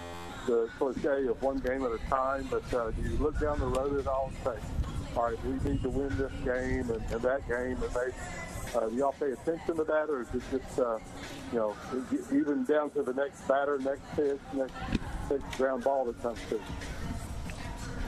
the 0.47 0.69
cliche 0.80 1.28
of 1.28 1.41
one 1.41 1.57
game 1.59 1.84
at 1.84 1.91
a 1.91 1.99
time? 2.09 2.47
But 2.49 2.74
uh, 2.74 2.91
do 2.91 3.01
you 3.01 3.17
look 3.17 3.39
down 3.39 3.59
the 3.59 3.67
road 3.67 3.99
at 3.99 4.07
all 4.07 4.32
and 4.34 4.57
say, 4.57 4.67
all 5.15 5.30
right, 5.30 5.45
we 5.45 5.69
need 5.69 5.84
to 5.84 5.89
win 5.89 6.09
this 6.17 6.32
game 6.43 6.89
and, 6.89 7.11
and 7.11 7.22
that 7.22 7.47
game, 7.47 7.78
and 7.78 7.95
maybe 7.95 8.13
uh, 8.76 8.88
do 8.88 8.95
y'all 8.95 9.15
pay 9.19 9.32
attention 9.32 9.76
to 9.76 9.84
that, 9.84 10.09
or 10.09 10.22
is 10.22 10.28
it 10.34 10.41
just 10.51 10.80
uh, 10.80 10.97
you 11.51 11.59
know 11.59 11.76
even 12.32 12.63
down 12.63 12.89
to 12.91 13.03
the 13.03 13.13
next 13.13 13.47
batter, 13.47 13.78
next 13.80 14.01
pitch, 14.15 14.39
next, 14.53 14.74
next 15.30 15.57
ground 15.57 15.84
ball 15.84 16.05
that 16.05 16.22
comes 16.22 16.39
to? 16.49 16.59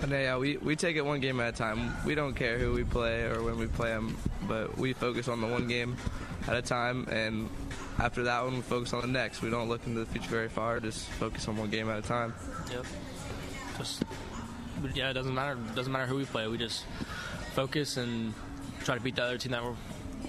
And 0.02 0.12
yeah, 0.12 0.38
we, 0.38 0.58
we 0.58 0.76
take 0.76 0.98
it 0.98 1.06
one 1.06 1.22
game 1.22 1.40
at 1.40 1.54
a 1.54 1.58
time. 1.58 1.96
We 2.06 2.14
don't 2.14 2.34
care 2.34 2.58
who 2.58 2.74
we 2.74 2.84
play 2.84 3.24
or 3.24 3.42
when 3.42 3.58
we 3.58 3.68
play 3.68 3.92
them, 3.92 4.18
but 4.50 4.78
we 4.78 4.92
focus 4.92 5.30
on 5.30 5.40
the 5.40 5.48
one 5.48 5.66
game 5.66 5.96
at 6.48 6.56
a 6.56 6.62
time. 6.62 7.08
And 7.10 7.50
after 8.00 8.24
that 8.24 8.44
one, 8.44 8.56
we 8.56 8.62
focus 8.62 8.94
on 8.94 9.02
the 9.02 9.08
next. 9.08 9.42
We 9.42 9.50
don't 9.50 9.70
look 9.70 9.86
into 9.86 10.00
the 10.00 10.06
future 10.06 10.30
very 10.30 10.50
far. 10.50 10.80
Just 10.80 11.08
focus 11.08 11.48
on 11.48 11.58
one 11.58 11.70
game 11.70 11.90
at 11.90 12.00
a 12.00 12.02
time. 12.02 12.34
Yep. 12.72 12.86
Just 13.78 14.04
yeah, 14.94 15.10
it 15.10 15.14
doesn't 15.14 15.34
matter. 15.34 15.58
Doesn't 15.76 15.92
matter 15.92 16.06
who 16.06 16.18
we 16.18 16.26
play. 16.26 16.48
We 16.48 16.58
just 16.58 16.86
focus 17.54 17.98
and 17.98 18.34
try 18.84 18.96
to 18.96 19.02
beat 19.02 19.16
the 19.16 19.24
other 19.24 19.38
team 19.38 19.52
that 19.52 19.64
we're 19.64 19.76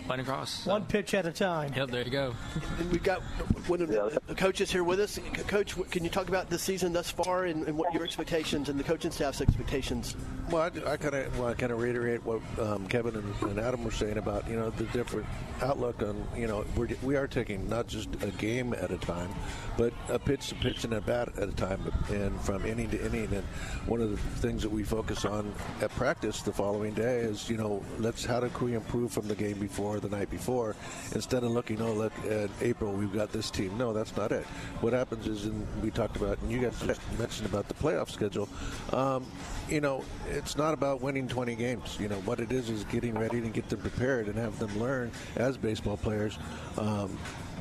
playing 0.07 0.21
across. 0.21 0.67
One 0.67 0.85
pitch 0.85 1.15
at 1.15 1.27
a 1.27 1.33
time. 1.33 1.73
Yep, 1.75 1.91
there 1.91 2.03
you 2.03 2.11
go. 2.11 2.35
And 2.79 2.91
we've 2.91 3.03
got 3.03 3.21
one 3.69 3.81
of 3.81 3.89
the 3.89 4.21
coaches 4.37 4.71
here 4.71 4.85
with 4.85 5.01
us. 5.01 5.19
Coach, 5.47 5.75
can 5.91 6.05
you 6.05 6.11
talk 6.11 6.29
about 6.29 6.51
the 6.51 6.59
season 6.59 6.93
thus 6.93 7.11
far 7.11 7.45
and, 7.45 7.67
and 7.67 7.77
what 7.77 7.93
your 7.95 8.05
expectations 8.05 8.69
and 8.69 8.79
the 8.79 8.85
coaching 8.85 9.11
staff's 9.11 9.41
expectations? 9.41 10.17
Well, 10.51 10.63
I, 10.63 10.93
I 10.93 10.97
kind 10.99 11.15
of 11.15 11.39
well, 11.39 11.55
kind 11.55 11.73
of 11.73 11.81
reiterate 11.81 12.23
what 12.25 12.41
um, 12.61 12.87
Kevin 12.87 13.17
and, 13.17 13.35
and 13.51 13.59
Adam 13.59 13.83
were 13.83 13.91
saying 13.91 14.19
about 14.19 14.49
you 14.49 14.57
know 14.57 14.71
the 14.71 14.85
different 14.85 15.27
outlook 15.63 16.03
on 16.03 16.27
you 16.37 16.47
know 16.47 16.67
we're, 16.77 16.89
we 17.03 17.17
are 17.17 17.27
taking 17.27 17.67
not 17.69 17.87
just 17.87 18.09
a 18.23 18.31
game 18.33 18.75
at 18.75 18.91
a 18.91 18.99
time, 18.99 19.31
but 19.79 19.95
a 20.11 20.19
pitch 20.19 20.49
to 20.49 20.55
pitch 20.57 20.85
and 20.85 20.93
a 20.93 21.01
bat 21.01 21.31
at 21.39 21.49
a 21.49 21.53
time, 21.53 21.81
and 22.11 22.39
from 22.43 22.67
inning 22.67 22.91
to 22.91 23.07
inning. 23.07 23.33
And 23.33 23.45
one 23.87 24.03
of 24.03 24.11
the 24.11 24.19
things 24.41 24.63
that 24.63 24.71
we 24.71 24.83
focus 24.83 25.25
on 25.25 25.53
at 25.81 25.91
practice 25.93 26.43
the 26.43 26.53
following 26.53 26.93
day 26.93 27.21
is 27.21 27.49
you 27.49 27.57
know 27.57 27.83
let's 27.99 28.25
how 28.25 28.41
do 28.41 28.51
we 28.63 28.75
improve 28.75 29.13
from 29.13 29.27
the 29.29 29.35
game 29.35 29.59
before 29.59 29.94
the 30.01 30.09
night 30.09 30.31
before 30.31 30.77
instead 31.13 31.43
of 31.43 31.51
looking 31.51 31.81
oh 31.81 31.93
look 31.93 32.13
at 32.29 32.51
April 32.61 32.93
we've 32.93 33.13
got 33.13 33.33
this 33.33 33.51
team. 33.51 33.77
No, 33.79 33.93
that's 33.93 34.17
not 34.17 34.33
it. 34.33 34.45
What 34.81 34.93
happens 34.93 35.27
is 35.27 35.45
and 35.47 35.67
we 35.83 35.91
talked 35.91 36.17
about 36.17 36.41
and 36.43 36.51
you 36.51 36.61
guys 36.61 36.99
mentioned 37.19 37.49
about 37.49 37.69
the 37.69 37.75
playoff 37.75 38.11
schedule. 38.11 38.49
Um, 38.93 39.27
you 39.69 39.81
know, 39.81 40.05
it's 40.31 40.57
not 40.57 40.75
about 40.75 41.01
winning 41.01 41.29
20 41.29 41.55
games. 41.55 41.97
You 41.99 42.09
know, 42.09 42.21
what 42.21 42.41
it 42.41 42.53
is 42.53 42.69
is 42.69 42.85
getting 42.85 43.19
ready 43.19 43.41
to 43.41 43.49
get 43.49 43.69
them 43.69 43.81
prepared 43.81 44.27
and 44.27 44.37
have 44.37 44.59
them 44.59 44.79
learn 44.79 45.11
as 45.37 45.57
baseball 45.57 45.97
players. 45.97 46.39
Um, 46.79 47.19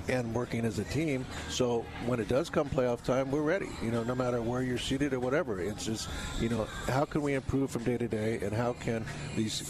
and 0.08 0.34
working 0.34 0.66
as 0.66 0.80
a 0.80 0.84
team, 0.86 1.26
so 1.50 1.86
when 2.06 2.20
it 2.20 2.28
does 2.28 2.50
come 2.50 2.70
playoff 2.70 3.04
time, 3.04 3.32
we're 3.32 3.42
ready. 3.42 3.70
You 3.82 3.92
know, 3.92 4.04
no 4.04 4.16
matter 4.16 4.42
where 4.42 4.62
you're 4.62 4.78
seated 4.78 5.14
or 5.14 5.20
whatever. 5.20 5.62
It's 5.62 5.86
just, 5.86 6.10
you 6.40 6.50
know, 6.50 6.68
how 6.88 7.06
can 7.06 7.22
we 7.22 7.34
improve 7.34 7.72
from 7.72 7.84
day 7.84 7.98
to 7.98 8.08
day, 8.08 8.40
and 8.42 8.54
how 8.54 8.74
can 8.74 9.06
these 9.36 9.62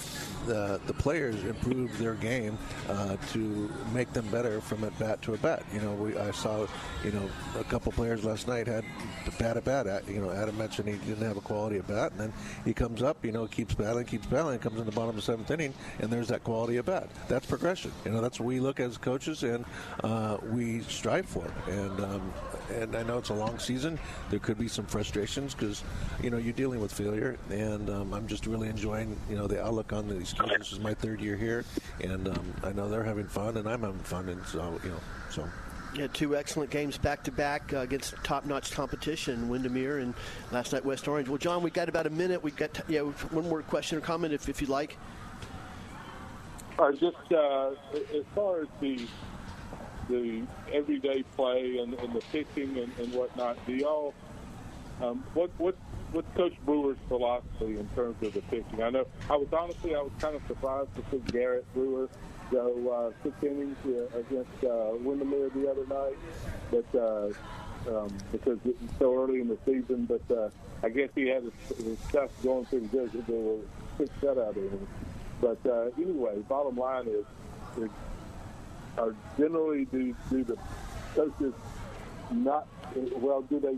the 0.45 0.79
the 0.87 0.93
players 0.93 1.43
improve 1.43 1.97
their 1.97 2.15
game 2.15 2.57
uh, 2.89 3.17
to 3.31 3.71
make 3.93 4.11
them 4.13 4.27
better 4.27 4.59
from 4.61 4.83
at 4.83 4.97
bat 4.99 5.21
to 5.21 5.33
a 5.33 5.37
bat. 5.37 5.63
You 5.73 5.81
know, 5.81 5.93
we 5.93 6.17
I 6.17 6.31
saw, 6.31 6.67
you 7.03 7.11
know, 7.11 7.29
a 7.59 7.63
couple 7.65 7.91
players 7.91 8.23
last 8.23 8.47
night 8.47 8.67
had 8.67 8.83
bat 9.39 9.57
at 9.57 9.63
bat. 9.63 9.87
At, 9.87 10.07
you 10.07 10.21
know, 10.21 10.31
Adam 10.31 10.57
mentioned 10.57 10.89
he 10.89 10.95
didn't 11.07 11.25
have 11.25 11.37
a 11.37 11.41
quality 11.41 11.77
at 11.77 11.87
bat, 11.87 12.11
and 12.11 12.19
then 12.19 12.33
he 12.65 12.73
comes 12.73 13.01
up, 13.01 13.23
you 13.23 13.31
know, 13.31 13.47
keeps 13.47 13.73
battling, 13.73 14.05
keeps 14.05 14.27
battling, 14.27 14.59
comes 14.59 14.79
in 14.79 14.85
the 14.85 14.91
bottom 14.91 15.09
of 15.09 15.15
the 15.15 15.21
seventh 15.21 15.49
inning, 15.51 15.73
and 15.99 16.09
there's 16.09 16.27
that 16.27 16.43
quality 16.43 16.77
at 16.77 16.85
bat. 16.85 17.09
That's 17.27 17.45
progression. 17.45 17.91
You 18.05 18.11
know, 18.11 18.21
that's 18.21 18.39
what 18.39 18.47
we 18.47 18.59
look 18.59 18.79
as 18.79 18.97
coaches, 18.97 19.43
and 19.43 19.65
uh, 20.03 20.07
we 20.51 20.81
strive 20.81 21.25
for. 21.25 21.45
And 21.67 21.99
um, 21.99 22.33
and 22.71 22.95
I 22.95 23.03
know 23.03 23.17
it's 23.17 23.29
a 23.29 23.33
long 23.33 23.59
season. 23.59 23.99
There 24.29 24.39
could 24.39 24.57
be 24.57 24.67
some 24.67 24.85
frustrations 24.85 25.53
because 25.53 25.83
you 26.21 26.29
know 26.29 26.37
you're 26.37 26.53
dealing 26.53 26.79
with 26.79 26.91
failure, 26.91 27.37
and 27.49 27.89
um, 27.89 28.13
I'm 28.13 28.27
just 28.27 28.45
really 28.47 28.69
enjoying 28.69 29.17
you 29.29 29.35
know 29.35 29.47
the 29.47 29.63
outlook 29.63 29.93
on 29.93 30.07
these 30.07 30.33
kids. 30.33 30.51
This 30.57 30.71
is 30.73 30.79
my 30.79 30.93
third 30.93 31.21
year 31.21 31.35
here, 31.35 31.65
and 32.01 32.27
um, 32.27 32.53
I 32.63 32.71
know 32.71 32.89
they're 32.89 33.03
having 33.03 33.27
fun, 33.27 33.57
and 33.57 33.67
I'm 33.67 33.81
having 33.81 33.99
fun, 33.99 34.29
and 34.29 34.43
so 34.45 34.79
you 34.83 34.89
know 34.89 34.99
so. 35.29 35.47
Yeah, 35.95 36.07
two 36.07 36.35
excellent 36.35 36.71
games 36.71 36.97
back 36.97 37.23
to 37.25 37.31
back 37.31 37.71
uh, 37.71 37.77
against 37.77 38.15
top-notch 38.23 38.71
competition, 38.71 39.47
Windermere 39.47 39.99
and 39.99 40.15
last 40.51 40.73
night 40.73 40.83
West 40.83 41.07
Orange. 41.07 41.29
Well, 41.29 41.37
John, 41.37 41.61
we've 41.61 41.71
got 41.71 41.87
about 41.87 42.07
a 42.07 42.09
minute. 42.09 42.41
We've 42.41 42.55
got 42.55 42.73
t- 42.73 42.81
yeah, 42.87 43.01
one 43.01 43.47
more 43.47 43.61
question 43.61 43.99
or 43.99 44.01
comment 44.01 44.33
if, 44.33 44.49
if 44.49 44.59
you'd 44.59 44.71
like. 44.71 44.97
Uh, 46.79 46.91
just 46.93 47.31
uh, 47.31 47.73
as 47.93 48.23
far 48.33 48.61
as 48.61 48.67
the 48.81 49.05
the 50.09 50.43
everyday 50.71 51.23
play 51.35 51.77
and, 51.79 51.93
and 51.93 52.13
the 52.13 52.21
pitching 52.31 52.77
and, 52.77 52.91
and 52.99 53.13
whatnot, 53.13 53.57
do 53.65 53.73
y'all 53.73 54.13
um, 55.01 55.23
what 55.33 55.51
what 55.57 55.75
what's 56.11 56.31
Coach 56.35 56.53
Brewer's 56.65 56.97
philosophy 57.07 57.77
in 57.77 57.87
terms 57.95 58.21
of 58.21 58.33
the 58.33 58.41
pitching? 58.41 58.83
I 58.83 58.89
know 58.89 59.05
I 59.29 59.35
was 59.35 59.47
honestly 59.51 59.95
I 59.95 60.01
was 60.01 60.11
kind 60.19 60.35
of 60.35 60.41
surprised 60.47 60.89
to 60.95 61.03
see 61.11 61.31
Garrett 61.31 61.71
Brewer 61.73 62.09
go 62.51 62.89
uh, 62.89 63.23
six 63.23 63.35
innings 63.41 63.77
uh, 63.85 64.17
against 64.19 64.63
uh, 64.63 64.91
Windermere 64.99 65.49
the 65.49 65.69
other 65.69 65.85
night, 65.87 66.17
but 66.71 66.99
uh, 66.99 67.29
um, 67.89 68.15
because 68.31 68.59
it 68.65 68.79
was 68.81 68.91
so 68.99 69.15
early 69.15 69.41
in 69.41 69.47
the 69.47 69.57
season. 69.65 70.05
But 70.05 70.35
uh, 70.35 70.49
I 70.83 70.89
guess 70.89 71.09
he 71.15 71.27
had 71.27 71.43
his, 71.43 71.77
his 71.77 71.99
stuff 72.09 72.29
going 72.43 72.65
pretty 72.65 72.87
good. 72.87 73.11
There 73.11 73.35
were 73.35 73.59
six 73.97 74.09
shutout 74.21 74.57
innings. 74.57 74.87
But 75.41 75.59
uh, 75.65 75.89
anyway, 75.97 76.39
bottom 76.47 76.77
line 76.77 77.07
is, 77.07 77.25
is 77.81 77.89
are 78.97 79.15
generally 79.37 79.85
do 79.85 80.15
do 80.29 80.43
the 80.43 80.57
coaches 81.15 81.53
not 82.31 82.67
well? 82.95 83.41
Do 83.41 83.59
they 83.59 83.77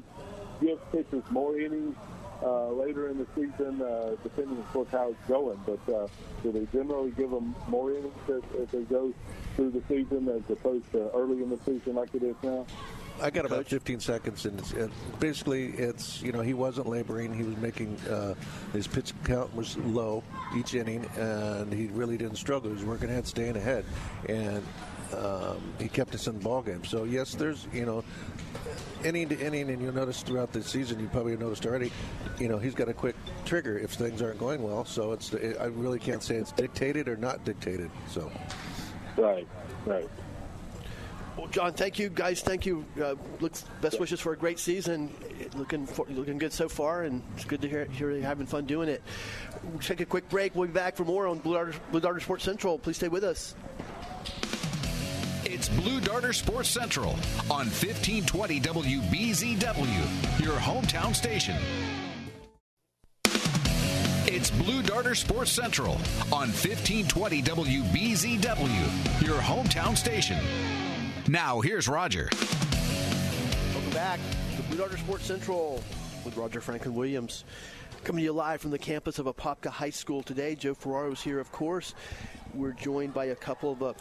give 0.66 0.80
pitchers 0.91 1.24
more 1.32 1.59
innings 1.59 1.95
uh, 2.43 2.68
later 2.70 3.09
in 3.09 3.18
the 3.18 3.28
season, 3.36 3.82
uh, 3.82 4.16
depending, 4.24 4.57
of 4.57 4.74
course, 4.74 4.89
how 4.91 5.09
it's 5.09 5.28
going. 5.28 5.59
But 5.66 5.93
uh, 5.93 6.07
do 6.43 6.51
they 6.51 6.66
generally 6.78 7.11
give 7.11 7.32
them 7.32 7.55
more 7.68 7.91
innings 7.91 8.13
as, 8.28 8.41
as 8.61 8.70
they 8.70 8.82
go 8.84 9.13
through 9.55 9.72
the 9.72 9.82
season 9.88 10.28
as 10.30 10.41
opposed 10.49 10.91
to 10.91 11.09
early 11.11 11.41
in 11.41 11.49
the 11.49 11.59
season 11.66 11.95
like 11.95 12.13
it 12.13 12.24
is 12.24 12.36
now? 12.43 12.66
I 13.22 13.30
got 13.30 13.45
about 13.45 13.66
15 13.68 14.01
seconds, 14.01 14.45
and 14.45 14.59
it's, 14.59 14.74
it, 14.74 14.91
basically, 15.22 15.68
it's 15.68 16.22
you 16.22 16.34
know 16.34 16.41
he 16.41 16.53
wasn't 16.53 16.88
laboring. 16.88 17.34
He 17.34 17.43
was 17.43 17.55
making 17.57 17.95
uh, 18.09 18.36
his 18.74 18.88
pitch 18.88 19.13
count 19.24 19.55
was 19.55 19.78
low 19.78 20.22
each 20.57 20.74
inning, 20.74 21.09
and 21.16 21.72
he 21.72 21.88
really 21.88 22.18
didn't 22.18 22.36
struggle. 22.36 22.70
He 22.72 22.76
was 22.76 22.84
working 22.84 23.09
ahead, 23.09 23.26
staying 23.26 23.55
ahead, 23.55 23.86
and 24.28 24.61
um, 25.14 25.62
he 25.80 25.88
kept 25.88 26.16
us 26.16 26.28
in 26.28 26.38
the 26.38 26.43
ball 26.43 26.62
game. 26.62 26.84
So 26.84 27.03
yes, 27.03 27.36
there's 27.36 27.68
you 27.74 27.86
know 27.86 28.03
inning 29.03 29.30
to 29.30 29.39
inning, 29.39 29.70
and 29.70 29.82
you'll 29.82 29.93
notice 29.93 30.24
throughout 30.24 30.51
the 30.51 30.64
season, 30.64 30.99
you 30.99 31.08
probably 31.08 31.38
noticed 31.38 31.66
already, 31.66 31.91
you 32.39 32.47
know, 32.47 32.58
he's 32.58 32.74
got 32.74 32.89
a 32.89 32.93
quick 32.93 33.16
trigger 33.45 33.78
if 33.78 33.91
things 33.91 34.22
aren't 34.22 34.39
going 34.39 34.64
well. 34.64 34.84
So 34.86 35.12
it's 35.12 35.34
I 35.34 35.66
really 35.66 35.99
can't 35.99 36.24
say 36.24 36.36
it's 36.36 36.51
dictated 36.51 37.08
or 37.08 37.16
not 37.16 37.43
dictated. 37.45 37.91
So 38.10 38.32
right, 39.18 39.47
right. 39.86 40.10
Well, 41.38 41.47
John, 41.47 41.74
thank 41.74 41.99
you, 41.99 42.08
guys. 42.08 42.41
Thank 42.41 42.66
you. 42.66 42.86
Uh, 43.01 43.16
looks 43.41 43.66
best 43.82 43.99
wishes 43.99 44.22
for 44.22 44.32
a 44.32 44.38
great 44.38 44.58
season. 44.58 45.14
Looking 45.56 45.86
for, 45.86 46.06
looking 46.10 46.38
good 46.38 46.53
so 46.53 46.70
far, 46.70 47.03
and 47.03 47.22
it's 47.36 47.43
good 47.43 47.62
to 47.62 47.68
hear, 47.68 47.86
hear 47.86 48.12
you 48.12 48.22
having 48.22 48.45
fun 48.45 48.66
doing 48.66 48.88
it. 48.88 49.03
We'll 49.64 49.80
take 49.80 49.99
a 49.99 50.06
quick 50.06 50.30
break. 50.30 50.56
We'll 50.56 50.68
be 50.68 50.74
back 50.74 50.95
for 50.95 51.03
more 51.03 51.28
on 51.28 51.39
Blue 51.39 51.56
Darter, 51.56 51.74
Blue 51.91 51.99
Darter 51.99 52.22
Sports 52.22 52.45
Central. 52.45 52.80
Please 52.80 52.95
stay 52.95 53.10
with 53.10 53.26
us. 53.26 53.53
It's 55.56 55.70
Blue 55.70 56.01
Darter 56.01 56.34
Sports 56.34 56.68
Central 56.68 57.12
on 57.49 57.68
1520 57.72 58.60
WBZW, 58.60 60.43
your 60.43 60.58
hometown 60.58 61.16
station. 61.16 61.56
It's 64.28 64.51
Blue 64.51 64.84
Darter 64.84 65.16
Sports 65.16 65.51
Central 65.51 65.93
on 66.24 66.49
1520 66.51 67.41
WBZW, 67.41 69.26
your 69.26 69.38
hometown 69.38 69.95
station. 69.95 70.43
Now, 71.30 71.62
here's 71.62 71.88
Roger. 71.88 72.28
Welcome 73.74 73.91
back 73.91 74.20
to 74.58 74.64
Blue 74.64 74.80
Darter 74.80 74.97
Sports 74.97 75.24
Central 75.24 75.82
with 76.26 76.36
Roger 76.36 76.60
Franklin 76.60 76.95
Williams. 76.95 77.45
Coming 78.03 78.20
to 78.20 78.26
you 78.26 78.34
live 78.34 78.60
from 78.60 78.72
the 78.72 78.78
campus 78.78 79.20
of 79.20 79.26
Apopka 79.26 79.70
High 79.70 79.91
School 79.91 80.22
today. 80.22 80.56
Joe 80.56 80.74
Ferraro 80.74 81.14
is 81.14 81.22
here, 81.22 81.39
of 81.39 81.49
course. 81.53 81.95
We're 82.53 82.74
joined 82.74 83.14
by 83.14 83.26
a 83.26 83.36
couple 83.36 83.72
of 83.72 83.82
uh, 83.82 83.93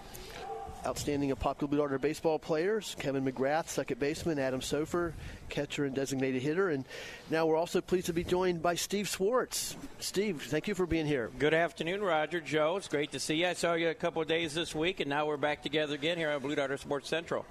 outstanding 0.87 1.31
Apopka 1.31 1.69
Blue 1.69 1.79
Darter 1.79 1.99
baseball 1.99 2.39
players 2.39 2.97
Kevin 2.99 3.25
McGrath, 3.25 3.69
second 3.69 3.99
baseman, 3.99 4.39
Adam 4.39 4.61
Sofer, 4.61 5.13
catcher 5.49 5.85
and 5.85 5.95
designated 5.95 6.43
hitter. 6.43 6.71
And 6.71 6.85
now 7.31 7.47
we're 7.47 7.57
also 7.57 7.81
pleased 7.81 8.07
to 8.07 8.13
be 8.13 8.25
joined 8.25 8.63
by 8.63 8.75
Steve 8.75 9.09
Swartz. 9.09 9.77
Steve, 9.99 10.43
thank 10.43 10.69
you 10.69 10.75
for 10.75 10.87
being 10.87 11.07
here. 11.07 11.31
Good 11.39 11.55
afternoon, 11.55 12.03
Roger. 12.03 12.41
Joe, 12.41 12.77
it's 12.77 12.89
great 12.89 13.13
to 13.13 13.21
see 13.21 13.37
you. 13.37 13.49
I 13.49 13.55
saw 13.55 13.75
you 13.75 13.89
a 13.89 13.95
couple 13.95 14.23
of 14.23 14.29
days 14.29 14.55
this 14.55 14.75
week, 14.75 15.01
and 15.01 15.09
now 15.09 15.27
we're 15.27 15.37
back 15.37 15.63
together 15.63 15.95
again 15.95 16.19
here 16.19 16.31
on 16.31 16.41
Blue 16.41 16.55
Darter 16.55 16.77
Sports 16.77 17.09
Central. 17.09 17.47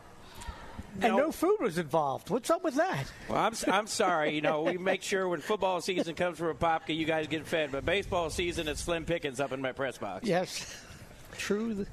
And 1.02 1.16
no 1.16 1.32
food 1.32 1.58
was 1.60 1.78
involved. 1.80 2.30
What's 2.30 2.50
up 2.52 2.64
with 2.64 2.76
that? 2.76 3.12
Well, 3.28 3.40
I'm, 3.40 3.54
I'm 3.68 3.88
sorry. 3.88 4.36
You 4.36 4.42
know, 4.42 4.62
we 4.62 4.78
make 4.78 5.02
sure 5.02 5.28
when 5.28 5.42
football 5.42 5.82
season 5.82 6.14
comes 6.14 6.38
for 6.38 6.54
Apopka, 6.54 6.96
you 6.96 7.06
guys 7.06 7.28
get 7.28 7.48
fed. 7.48 7.72
But 7.72 7.84
baseball 7.84 8.30
season, 8.30 8.68
it's 8.68 8.82
slim 8.82 9.06
pickings 9.06 9.40
up 9.40 9.52
in 9.52 9.62
my 9.62 9.72
press 9.72 9.98
box. 9.98 10.28
Yes, 10.28 10.72
true. 11.38 11.88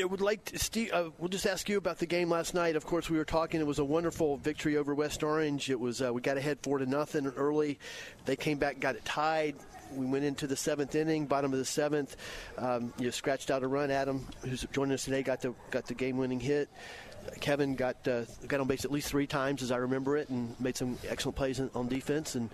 I 0.00 0.04
would 0.04 0.20
like 0.20 0.44
to, 0.46 0.58
Steve. 0.58 0.90
Uh, 0.92 1.10
we'll 1.18 1.28
just 1.28 1.46
ask 1.46 1.68
you 1.68 1.76
about 1.76 1.98
the 1.98 2.06
game 2.06 2.30
last 2.30 2.54
night. 2.54 2.76
Of 2.76 2.86
course, 2.86 3.10
we 3.10 3.18
were 3.18 3.24
talking. 3.24 3.60
It 3.60 3.66
was 3.66 3.78
a 3.78 3.84
wonderful 3.84 4.38
victory 4.38 4.76
over 4.76 4.94
West 4.94 5.22
Orange. 5.22 5.68
It 5.68 5.78
was 5.78 6.00
uh, 6.00 6.12
we 6.12 6.20
got 6.20 6.36
ahead 6.36 6.58
four 6.62 6.78
to 6.78 6.86
nothing 6.86 7.26
early. 7.36 7.78
They 8.24 8.36
came 8.36 8.58
back, 8.58 8.80
got 8.80 8.96
it 8.96 9.04
tied. 9.04 9.56
We 9.94 10.06
went 10.06 10.24
into 10.24 10.46
the 10.46 10.56
seventh 10.56 10.94
inning, 10.94 11.26
bottom 11.26 11.52
of 11.52 11.58
the 11.58 11.64
seventh. 11.64 12.16
Um, 12.56 12.92
you 12.98 13.10
scratched 13.10 13.50
out 13.50 13.62
a 13.62 13.66
run. 13.66 13.90
Adam, 13.90 14.26
who's 14.42 14.64
joining 14.72 14.94
us 14.94 15.04
today, 15.04 15.22
got 15.22 15.40
the 15.40 15.52
got 15.70 15.86
the 15.86 15.94
game-winning 15.94 16.40
hit. 16.40 16.68
Kevin 17.40 17.74
got 17.74 18.06
uh, 18.06 18.22
got 18.46 18.60
on 18.60 18.66
base 18.66 18.84
at 18.84 18.90
least 18.90 19.08
three 19.08 19.26
times, 19.26 19.62
as 19.62 19.70
I 19.70 19.76
remember 19.76 20.16
it, 20.16 20.28
and 20.28 20.58
made 20.60 20.76
some 20.76 20.98
excellent 21.08 21.36
plays 21.36 21.60
on 21.60 21.88
defense. 21.88 22.34
And 22.34 22.50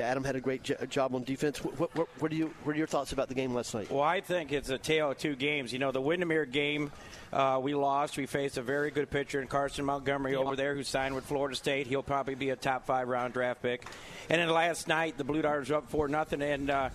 Adam 0.00 0.24
had 0.24 0.36
a 0.36 0.40
great 0.40 0.62
job 0.88 1.14
on 1.14 1.24
defense. 1.24 1.62
What, 1.62 1.94
what, 1.94 2.08
what, 2.20 2.32
are 2.32 2.34
you 2.34 2.52
what 2.64 2.74
are 2.74 2.78
your 2.78 2.86
thoughts 2.86 3.12
about 3.12 3.28
the 3.28 3.34
game 3.34 3.54
last 3.54 3.74
night? 3.74 3.90
Well, 3.90 4.02
I 4.02 4.20
think 4.20 4.52
it's 4.52 4.70
a 4.70 4.78
tale 4.78 5.10
of 5.10 5.18
two 5.18 5.36
games. 5.36 5.72
You 5.72 5.78
know, 5.78 5.92
the 5.92 6.00
Windermere 6.00 6.46
game 6.46 6.90
uh, 7.32 7.58
we 7.62 7.74
lost. 7.74 8.16
We 8.16 8.26
faced 8.26 8.58
a 8.58 8.62
very 8.62 8.90
good 8.90 9.10
pitcher 9.10 9.40
in 9.40 9.48
Carson 9.48 9.84
Montgomery 9.84 10.36
over 10.36 10.56
there, 10.56 10.74
who 10.74 10.82
signed 10.82 11.14
with 11.14 11.24
Florida 11.24 11.56
State. 11.56 11.86
He'll 11.86 12.02
probably 12.02 12.34
be 12.34 12.50
a 12.50 12.56
top 12.56 12.86
five 12.86 13.08
round 13.08 13.34
draft 13.34 13.62
pick. 13.62 13.86
And 14.28 14.40
then 14.40 14.48
last 14.48 14.88
night, 14.88 15.18
the 15.18 15.24
Blue 15.24 15.42
Darters 15.42 15.70
were 15.70 15.76
up 15.76 15.90
four 15.90 16.08
nothing, 16.08 16.42
and 16.42 16.70
uh, 16.70 16.90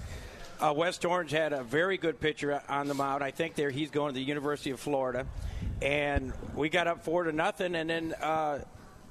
uh, 0.60 0.74
West 0.76 1.06
Orange 1.06 1.32
had 1.32 1.54
a 1.54 1.64
very 1.64 1.98
good 1.98 2.20
pitcher 2.20 2.62
on 2.68 2.88
the 2.88 2.94
mound. 2.94 3.24
I 3.24 3.32
think 3.32 3.56
there 3.56 3.70
he's 3.70 3.92
going 3.92 4.14
to 4.14 4.20
the 4.20 4.26
University 4.26 4.72
of 4.72 4.80
Florida, 4.80 5.26
and 5.82 6.34
we 6.56 6.70
got 6.70 6.88
up 6.88 7.04
four 7.04 7.24
to 7.24 7.32
nothing. 7.32 7.76
And 7.76 7.90
then 7.90 8.14
uh, 8.22 8.60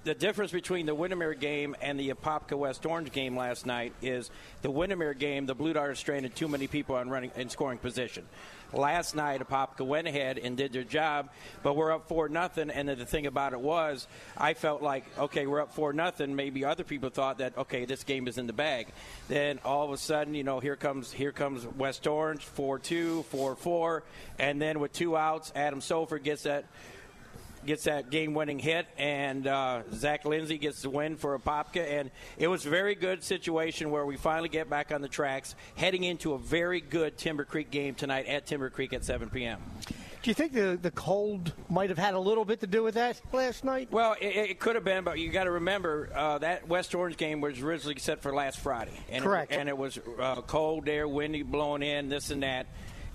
the 0.04 0.14
difference 0.14 0.52
between 0.52 0.86
the 0.86 0.94
Windermere 0.94 1.34
game 1.34 1.74
and 1.80 1.98
the 1.98 2.10
Apopka 2.10 2.56
West 2.56 2.86
Orange 2.86 3.12
game 3.12 3.36
last 3.36 3.66
night 3.66 3.92
is 4.02 4.30
the 4.62 4.70
Windermere 4.70 5.14
game. 5.14 5.46
The 5.46 5.54
Blue 5.54 5.72
Darters 5.72 5.98
stranded 5.98 6.34
too 6.34 6.48
many 6.48 6.66
people 6.66 6.94
on 6.96 7.10
running 7.10 7.32
in 7.36 7.48
scoring 7.48 7.78
position. 7.78 8.24
Last 8.72 9.14
night, 9.14 9.40
Apopka 9.40 9.86
went 9.86 10.08
ahead 10.08 10.38
and 10.38 10.56
did 10.56 10.72
their 10.72 10.84
job, 10.84 11.30
but 11.62 11.76
we're 11.76 11.92
up 11.92 12.08
four 12.08 12.28
nothing. 12.28 12.70
And 12.70 12.88
the 12.88 13.06
thing 13.06 13.26
about 13.26 13.52
it 13.52 13.60
was, 13.60 14.06
I 14.36 14.54
felt 14.54 14.82
like, 14.82 15.04
okay, 15.18 15.46
we're 15.46 15.60
up 15.60 15.72
four 15.72 15.92
nothing. 15.92 16.34
Maybe 16.36 16.64
other 16.64 16.84
people 16.84 17.10
thought 17.10 17.38
that, 17.38 17.56
okay, 17.56 17.84
this 17.84 18.04
game 18.04 18.28
is 18.28 18.38
in 18.38 18.46
the 18.46 18.52
bag. 18.52 18.88
Then 19.28 19.60
all 19.64 19.84
of 19.84 19.92
a 19.92 19.96
sudden, 19.96 20.34
you 20.34 20.44
know, 20.44 20.60
here 20.60 20.76
comes 20.76 21.12
here 21.12 21.32
comes 21.32 21.66
West 21.66 22.06
Orange, 22.06 22.42
four 22.42 22.78
two, 22.78 23.22
four 23.24 23.56
four, 23.56 24.02
and 24.38 24.60
then 24.60 24.80
with 24.80 24.92
two 24.92 25.16
outs, 25.16 25.52
Adam 25.54 25.80
Sofer 25.80 26.22
gets 26.22 26.42
that 26.42 26.64
gets 27.66 27.84
that 27.84 28.10
game-winning 28.10 28.58
hit, 28.58 28.86
and 28.96 29.46
uh, 29.46 29.82
Zach 29.92 30.24
Lindsay 30.24 30.58
gets 30.58 30.82
the 30.82 30.90
win 30.90 31.16
for 31.16 31.38
Apopka. 31.38 31.84
And 31.86 32.10
it 32.38 32.48
was 32.48 32.64
a 32.64 32.70
very 32.70 32.94
good 32.94 33.22
situation 33.22 33.90
where 33.90 34.06
we 34.06 34.16
finally 34.16 34.48
get 34.48 34.70
back 34.70 34.92
on 34.92 35.02
the 35.02 35.08
tracks, 35.08 35.54
heading 35.74 36.04
into 36.04 36.32
a 36.32 36.38
very 36.38 36.80
good 36.80 37.18
Timber 37.18 37.44
Creek 37.44 37.70
game 37.70 37.94
tonight 37.94 38.26
at 38.26 38.46
Timber 38.46 38.70
Creek 38.70 38.92
at 38.92 39.04
7 39.04 39.28
p.m. 39.30 39.60
Do 40.26 40.30
you 40.30 40.34
think 40.34 40.54
the 40.54 40.76
the 40.82 40.90
cold 40.90 41.52
might 41.68 41.88
have 41.88 41.98
had 41.98 42.14
a 42.14 42.18
little 42.18 42.44
bit 42.44 42.58
to 42.58 42.66
do 42.66 42.82
with 42.82 42.94
that 42.94 43.20
last 43.32 43.62
night? 43.62 43.92
Well, 43.92 44.16
it, 44.20 44.34
it 44.34 44.58
could 44.58 44.74
have 44.74 44.82
been, 44.82 45.04
but 45.04 45.20
you 45.20 45.28
got 45.28 45.44
to 45.44 45.52
remember 45.52 46.10
uh, 46.12 46.38
that 46.38 46.66
West 46.66 46.96
Orange 46.96 47.16
game 47.16 47.40
was 47.40 47.60
originally 47.60 47.96
set 48.00 48.22
for 48.22 48.34
last 48.34 48.58
Friday, 48.58 48.98
and 49.08 49.22
correct, 49.22 49.52
it, 49.52 49.60
and 49.60 49.68
it 49.68 49.78
was 49.78 50.00
uh, 50.18 50.40
cold 50.42 50.84
there, 50.84 51.06
windy, 51.06 51.44
blowing 51.44 51.84
in, 51.84 52.08
this 52.08 52.32
and 52.32 52.42
that. 52.42 52.66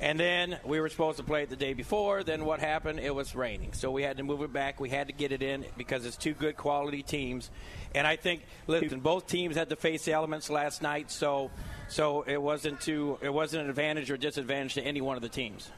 And 0.02 0.20
then 0.20 0.58
we 0.66 0.80
were 0.80 0.90
supposed 0.90 1.18
to 1.18 1.24
play 1.24 1.44
it 1.44 1.52
the 1.52 1.56
day 1.56 1.74
before. 1.74 2.24
Then 2.24 2.44
what 2.44 2.60
happened? 2.60 3.00
It 3.00 3.14
was 3.14 3.36
raining. 3.36 3.74
So 3.74 3.92
we 3.92 4.02
had 4.02 4.18
to 4.18 4.24
move 4.24 4.42
it 4.42 4.52
back. 4.52 4.80
We 4.80 4.90
had 4.90 5.08
to 5.08 5.14
get 5.14 5.32
it 5.32 5.44
in 5.44 5.64
because 5.78 6.08
it's 6.08 6.18
two 6.18 6.34
good 6.34 6.58
quality 6.58 7.04
teams. 7.04 7.52
And 7.94 8.08
I 8.08 8.16
think, 8.16 8.42
listen, 8.66 9.00
both 9.02 9.28
teams 9.28 9.56
had 9.56 9.70
to 9.70 9.76
face 9.76 10.04
the 10.04 10.14
elements 10.14 10.50
last 10.50 10.82
night. 10.82 11.12
So, 11.12 11.52
so 11.88 12.24
it 12.24 12.42
wasn't 12.42 12.82
to 12.82 13.20
it 13.22 13.32
wasn't 13.32 13.64
an 13.64 13.70
advantage 13.70 14.10
or 14.10 14.18
disadvantage 14.18 14.74
to 14.74 14.82
any 14.82 15.02
one 15.02 15.18
of 15.18 15.22
the 15.22 15.30
teams. 15.30 15.70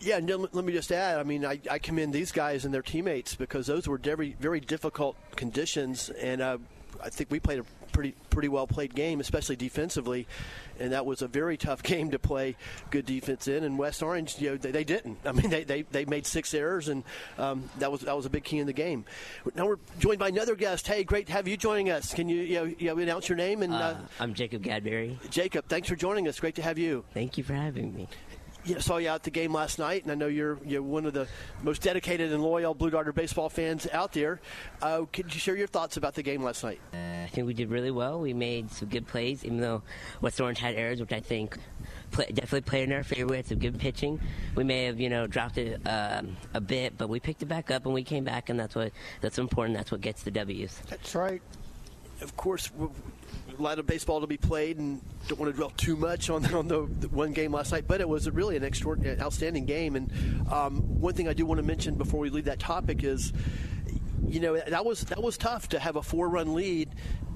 Yeah, 0.00 0.18
and 0.18 0.28
let 0.28 0.64
me 0.64 0.72
just 0.74 0.92
add. 0.92 1.18
I 1.18 1.22
mean, 1.22 1.46
I, 1.46 1.58
I 1.70 1.78
commend 1.78 2.12
these 2.12 2.32
guys 2.32 2.66
and 2.66 2.74
their 2.74 2.82
teammates 2.82 3.34
because 3.34 3.66
those 3.66 3.88
were 3.88 3.96
very, 3.96 4.36
very 4.38 4.60
difficult 4.60 5.16
conditions, 5.36 6.10
and 6.10 6.42
uh, 6.42 6.58
I 7.02 7.08
think 7.08 7.30
we 7.30 7.40
played 7.40 7.60
a 7.60 7.64
pretty 7.94 8.14
pretty 8.28 8.48
well 8.48 8.66
played 8.66 8.94
game, 8.94 9.20
especially 9.20 9.56
defensively, 9.56 10.26
and 10.78 10.92
that 10.92 11.06
was 11.06 11.22
a 11.22 11.28
very 11.28 11.56
tough 11.56 11.82
game 11.94 12.10
to 12.10 12.18
play 12.18 12.56
good 12.90 13.06
defense 13.06 13.48
in. 13.48 13.64
And 13.64 13.78
West 13.78 14.02
Orange, 14.02 14.38
you 14.38 14.50
know, 14.50 14.56
they, 14.58 14.70
they 14.70 14.84
didn't. 14.84 15.18
I 15.24 15.32
mean, 15.32 15.48
they, 15.48 15.64
they, 15.64 15.82
they 15.82 16.04
made 16.04 16.26
six 16.26 16.52
errors, 16.52 16.88
and 16.88 17.04
um, 17.38 17.70
that 17.78 17.90
was 17.90 18.02
that 18.02 18.14
was 18.14 18.26
a 18.26 18.30
big 18.30 18.44
key 18.44 18.58
in 18.58 18.66
the 18.66 18.74
game. 18.74 19.06
Now 19.54 19.66
we're 19.66 19.78
joined 19.98 20.18
by 20.18 20.28
another 20.28 20.56
guest. 20.56 20.86
Hey, 20.86 21.04
great 21.04 21.28
to 21.28 21.32
have 21.32 21.48
you 21.48 21.56
joining 21.56 21.90
us. 21.90 22.12
Can 22.12 22.28
you 22.28 22.42
you 22.42 22.54
know, 22.56 22.64
you 22.64 22.86
know 22.88 22.98
announce 22.98 23.28
your 23.28 23.36
name 23.36 23.62
and? 23.62 23.72
Uh, 23.72 23.76
uh, 23.76 23.96
I'm 24.20 24.34
Jacob 24.34 24.62
Gadberry. 24.62 25.16
Jacob, 25.30 25.66
thanks 25.68 25.88
for 25.88 25.96
joining 25.96 26.28
us. 26.28 26.38
Great 26.40 26.56
to 26.56 26.62
have 26.62 26.78
you. 26.78 27.04
Thank 27.14 27.38
you 27.38 27.44
for 27.44 27.54
having 27.54 27.94
me. 27.94 28.08
Yeah, 28.64 28.78
saw 28.78 28.96
you 28.96 29.08
out 29.08 29.16
at 29.16 29.22
the 29.24 29.30
game 29.30 29.52
last 29.52 29.78
night, 29.78 30.02
and 30.02 30.12
I 30.12 30.14
know 30.14 30.26
you're 30.26 30.58
you're 30.64 30.82
one 30.82 31.06
of 31.06 31.12
the 31.12 31.26
most 31.62 31.82
dedicated 31.82 32.32
and 32.32 32.42
loyal 32.42 32.74
Blue 32.74 32.90
Darter 32.90 33.12
baseball 33.12 33.48
fans 33.48 33.86
out 33.92 34.12
there. 34.12 34.40
Uh, 34.80 35.04
could 35.12 35.32
you 35.34 35.40
share 35.40 35.56
your 35.56 35.66
thoughts 35.66 35.96
about 35.96 36.14
the 36.14 36.22
game 36.22 36.42
last 36.42 36.64
night? 36.64 36.80
I 36.92 37.28
think 37.28 37.46
we 37.46 37.54
did 37.54 37.70
really 37.70 37.90
well. 37.90 38.20
We 38.20 38.32
made 38.32 38.70
some 38.70 38.88
good 38.88 39.06
plays, 39.06 39.44
even 39.44 39.60
though 39.60 39.82
West 40.20 40.40
Orange 40.40 40.58
had 40.58 40.74
errors, 40.74 41.00
which 41.00 41.12
I 41.12 41.20
think 41.20 41.58
play, 42.10 42.26
definitely 42.26 42.62
played 42.62 42.84
in 42.84 42.92
our 42.92 43.02
favor. 43.02 43.26
We 43.26 43.36
had 43.36 43.46
some 43.46 43.58
good 43.58 43.78
pitching. 43.78 44.20
We 44.54 44.64
may 44.64 44.84
have, 44.84 45.00
you 45.00 45.10
know, 45.10 45.26
dropped 45.26 45.58
it 45.58 45.80
um, 45.86 46.36
a 46.54 46.60
bit, 46.60 46.96
but 46.96 47.08
we 47.08 47.20
picked 47.20 47.42
it 47.42 47.46
back 47.46 47.70
up 47.70 47.84
and 47.84 47.94
we 47.94 48.04
came 48.04 48.24
back, 48.24 48.48
and 48.48 48.58
that's 48.58 48.74
what 48.74 48.92
that's 49.20 49.38
important. 49.38 49.76
That's 49.76 49.90
what 49.90 50.00
gets 50.00 50.22
the 50.22 50.30
W's. 50.30 50.80
That's 50.88 51.14
right. 51.14 51.42
Of 52.20 52.36
course, 52.36 52.70
a 53.58 53.62
lot 53.62 53.78
of 53.78 53.86
baseball 53.86 54.20
to 54.20 54.26
be 54.26 54.36
played, 54.36 54.78
and 54.78 55.00
don't 55.28 55.38
want 55.38 55.52
to 55.52 55.56
dwell 55.56 55.70
too 55.70 55.96
much 55.96 56.30
on, 56.30 56.52
on 56.54 56.68
the, 56.68 56.88
the 57.00 57.08
one 57.08 57.32
game 57.32 57.52
last 57.52 57.72
night. 57.72 57.84
But 57.86 58.00
it 58.00 58.08
was 58.08 58.28
really 58.30 58.56
an 58.56 58.64
extraordinary, 58.64 59.20
outstanding 59.20 59.64
game. 59.64 59.96
And 59.96 60.12
um, 60.50 61.00
one 61.00 61.14
thing 61.14 61.28
I 61.28 61.32
do 61.32 61.44
want 61.46 61.58
to 61.58 61.66
mention 61.66 61.96
before 61.96 62.20
we 62.20 62.30
leave 62.30 62.46
that 62.46 62.58
topic 62.58 63.04
is, 63.04 63.32
you 64.26 64.40
know, 64.40 64.56
that 64.56 64.84
was 64.84 65.02
that 65.02 65.22
was 65.22 65.36
tough 65.36 65.68
to 65.70 65.78
have 65.78 65.96
a 65.96 66.02
four-run 66.02 66.54
lead, 66.54 66.90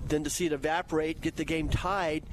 then 0.07 0.25
to 0.25 0.31
see 0.31 0.47
it 0.47 0.53
evaporate, 0.53 1.21
get 1.21 1.37
the 1.37 1.45
game 1.45 1.69
tied, 1.69 2.25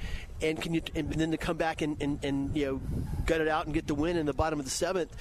and 0.42 0.60
can 0.60 0.74
you 0.74 0.82
and 0.94 1.12
then 1.12 1.30
to 1.30 1.36
come 1.36 1.56
back 1.56 1.82
and, 1.82 2.00
and, 2.02 2.24
and, 2.24 2.56
you 2.56 2.66
know 2.66 2.80
gut 3.26 3.40
it 3.40 3.48
out 3.48 3.64
and 3.64 3.74
get 3.74 3.86
the 3.88 3.94
win 3.94 4.16
in 4.16 4.24
the 4.24 4.32
bottom 4.32 4.58
of 4.58 4.64
the 4.64 4.70
seventh. 4.70 5.14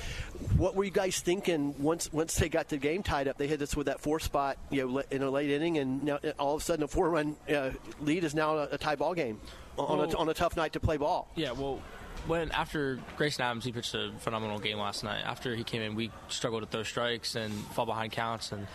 What 0.57 0.75
were 0.75 0.83
you 0.83 0.91
guys 0.91 1.19
thinking 1.19 1.73
once 1.81 2.11
once 2.13 2.35
they 2.35 2.49
got 2.49 2.69
the 2.69 2.77
game 2.77 3.01
tied 3.01 3.27
up? 3.27 3.37
They 3.37 3.47
hit 3.47 3.61
us 3.61 3.75
with 3.75 3.87
that 3.87 3.99
four 3.99 4.19
spot, 4.19 4.57
you 4.69 4.87
know, 4.87 5.03
in 5.09 5.23
a 5.23 5.29
late 5.29 5.49
inning, 5.49 5.77
and 5.77 6.03
now 6.03 6.19
all 6.37 6.55
of 6.55 6.61
a 6.61 6.63
sudden 6.63 6.83
a 6.83 6.87
four 6.87 7.09
run 7.09 7.35
uh, 7.49 7.71
lead 8.01 8.23
is 8.23 8.35
now 8.35 8.59
a, 8.59 8.77
tie 8.77 8.95
ball 8.95 9.13
game 9.13 9.39
on, 9.77 9.97
Well- 9.97 10.11
a, 10.11 10.17
on 10.17 10.29
a 10.29 10.33
tough 10.33 10.55
night 10.55 10.73
to 10.73 10.79
play 10.79 10.97
ball. 10.97 11.27
Yeah, 11.35 11.51
well, 11.51 11.81
when 12.27 12.51
after 12.51 12.99
Grayson 13.17 13.43
Adams, 13.43 13.65
he 13.65 13.71
pitched 13.71 13.93
a 13.93 14.11
phenomenal 14.19 14.59
game 14.59 14.77
last 14.77 15.03
night. 15.03 15.23
After 15.25 15.55
he 15.55 15.63
came 15.63 15.81
in, 15.81 15.95
we 15.95 16.11
struggled 16.27 16.63
to 16.63 16.67
throw 16.67 16.83
strikes 16.83 17.35
and 17.35 17.53
fall 17.53 17.85
behind 17.85 18.11
counts, 18.11 18.51
and 18.51 18.67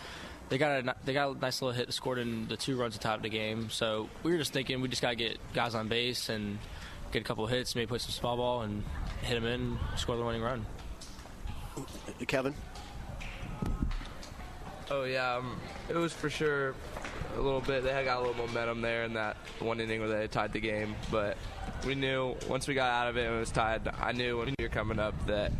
they 0.51 0.57
got 0.57 0.85
a 0.85 0.95
they 1.05 1.13
got 1.13 1.33
a 1.33 1.39
nice 1.39 1.61
little 1.61 1.73
hit 1.73 1.87
that 1.87 1.93
scored 1.93 2.19
in 2.19 2.45
the 2.49 2.57
two 2.57 2.75
runs 2.75 2.95
at 2.95 3.01
the 3.01 3.07
top 3.07 3.17
of 3.17 3.23
the 3.23 3.29
game. 3.29 3.69
So 3.69 4.09
we 4.21 4.31
were 4.31 4.37
just 4.37 4.51
thinking 4.51 4.81
we 4.81 4.89
just 4.89 5.01
got 5.01 5.11
to 5.11 5.15
get 5.15 5.39
guys 5.53 5.75
on 5.75 5.87
base 5.87 6.27
and 6.27 6.59
get 7.13 7.21
a 7.21 7.25
couple 7.25 7.45
of 7.45 7.49
hits, 7.49 7.73
maybe 7.73 7.87
put 7.87 8.01
some 8.01 8.11
small 8.11 8.35
ball 8.35 8.61
and 8.61 8.83
hit 9.21 9.35
them 9.35 9.45
in, 9.45 9.79
score 9.95 10.17
the 10.17 10.23
winning 10.25 10.41
run. 10.41 10.65
Kevin. 12.27 12.53
Oh 14.89 15.05
yeah, 15.05 15.37
um, 15.37 15.57
it 15.87 15.95
was 15.95 16.11
for 16.11 16.29
sure 16.29 16.75
a 17.37 17.41
little 17.41 17.61
bit. 17.61 17.85
They 17.85 17.93
had 17.93 18.03
got 18.03 18.17
a 18.17 18.27
little 18.27 18.45
momentum 18.45 18.81
there 18.81 19.05
in 19.05 19.13
that 19.13 19.37
one 19.59 19.79
inning 19.79 20.01
where 20.01 20.09
they 20.09 20.27
tied 20.27 20.51
the 20.51 20.59
game, 20.59 20.95
but 21.09 21.37
we 21.85 21.95
knew 21.95 22.35
once 22.49 22.67
we 22.67 22.73
got 22.73 22.91
out 22.91 23.07
of 23.07 23.15
it 23.15 23.25
and 23.25 23.37
it 23.37 23.39
was 23.39 23.51
tied. 23.51 23.87
I 23.87 24.11
knew 24.11 24.39
when 24.39 24.53
we 24.59 24.65
were 24.65 24.69
coming 24.69 24.99
up 24.99 25.13
that 25.27 25.53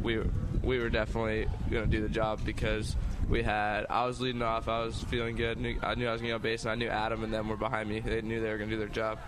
we 0.00 0.20
we 0.62 0.78
were 0.78 0.90
definitely 0.90 1.48
going 1.68 1.90
to 1.90 1.90
do 1.90 2.00
the 2.00 2.08
job 2.08 2.44
because 2.44 2.94
we 3.28 3.42
had. 3.42 3.86
I 3.90 4.06
was 4.06 4.20
leading 4.20 4.42
off. 4.42 4.68
I 4.68 4.84
was 4.84 5.02
feeling 5.04 5.36
good. 5.36 5.58
Knew, 5.58 5.78
I 5.82 5.94
knew 5.94 6.08
I 6.08 6.12
was 6.12 6.20
going 6.20 6.28
to 6.30 6.32
get 6.32 6.34
on 6.34 6.42
base, 6.42 6.62
and 6.62 6.72
I 6.72 6.74
knew 6.74 6.88
Adam 6.88 7.24
and 7.24 7.32
them 7.32 7.48
were 7.48 7.56
behind 7.56 7.88
me. 7.88 8.00
They 8.00 8.22
knew 8.22 8.40
they 8.40 8.50
were 8.50 8.58
going 8.58 8.70
to 8.70 8.76
do 8.76 8.80
their 8.80 8.88
job. 8.88 9.18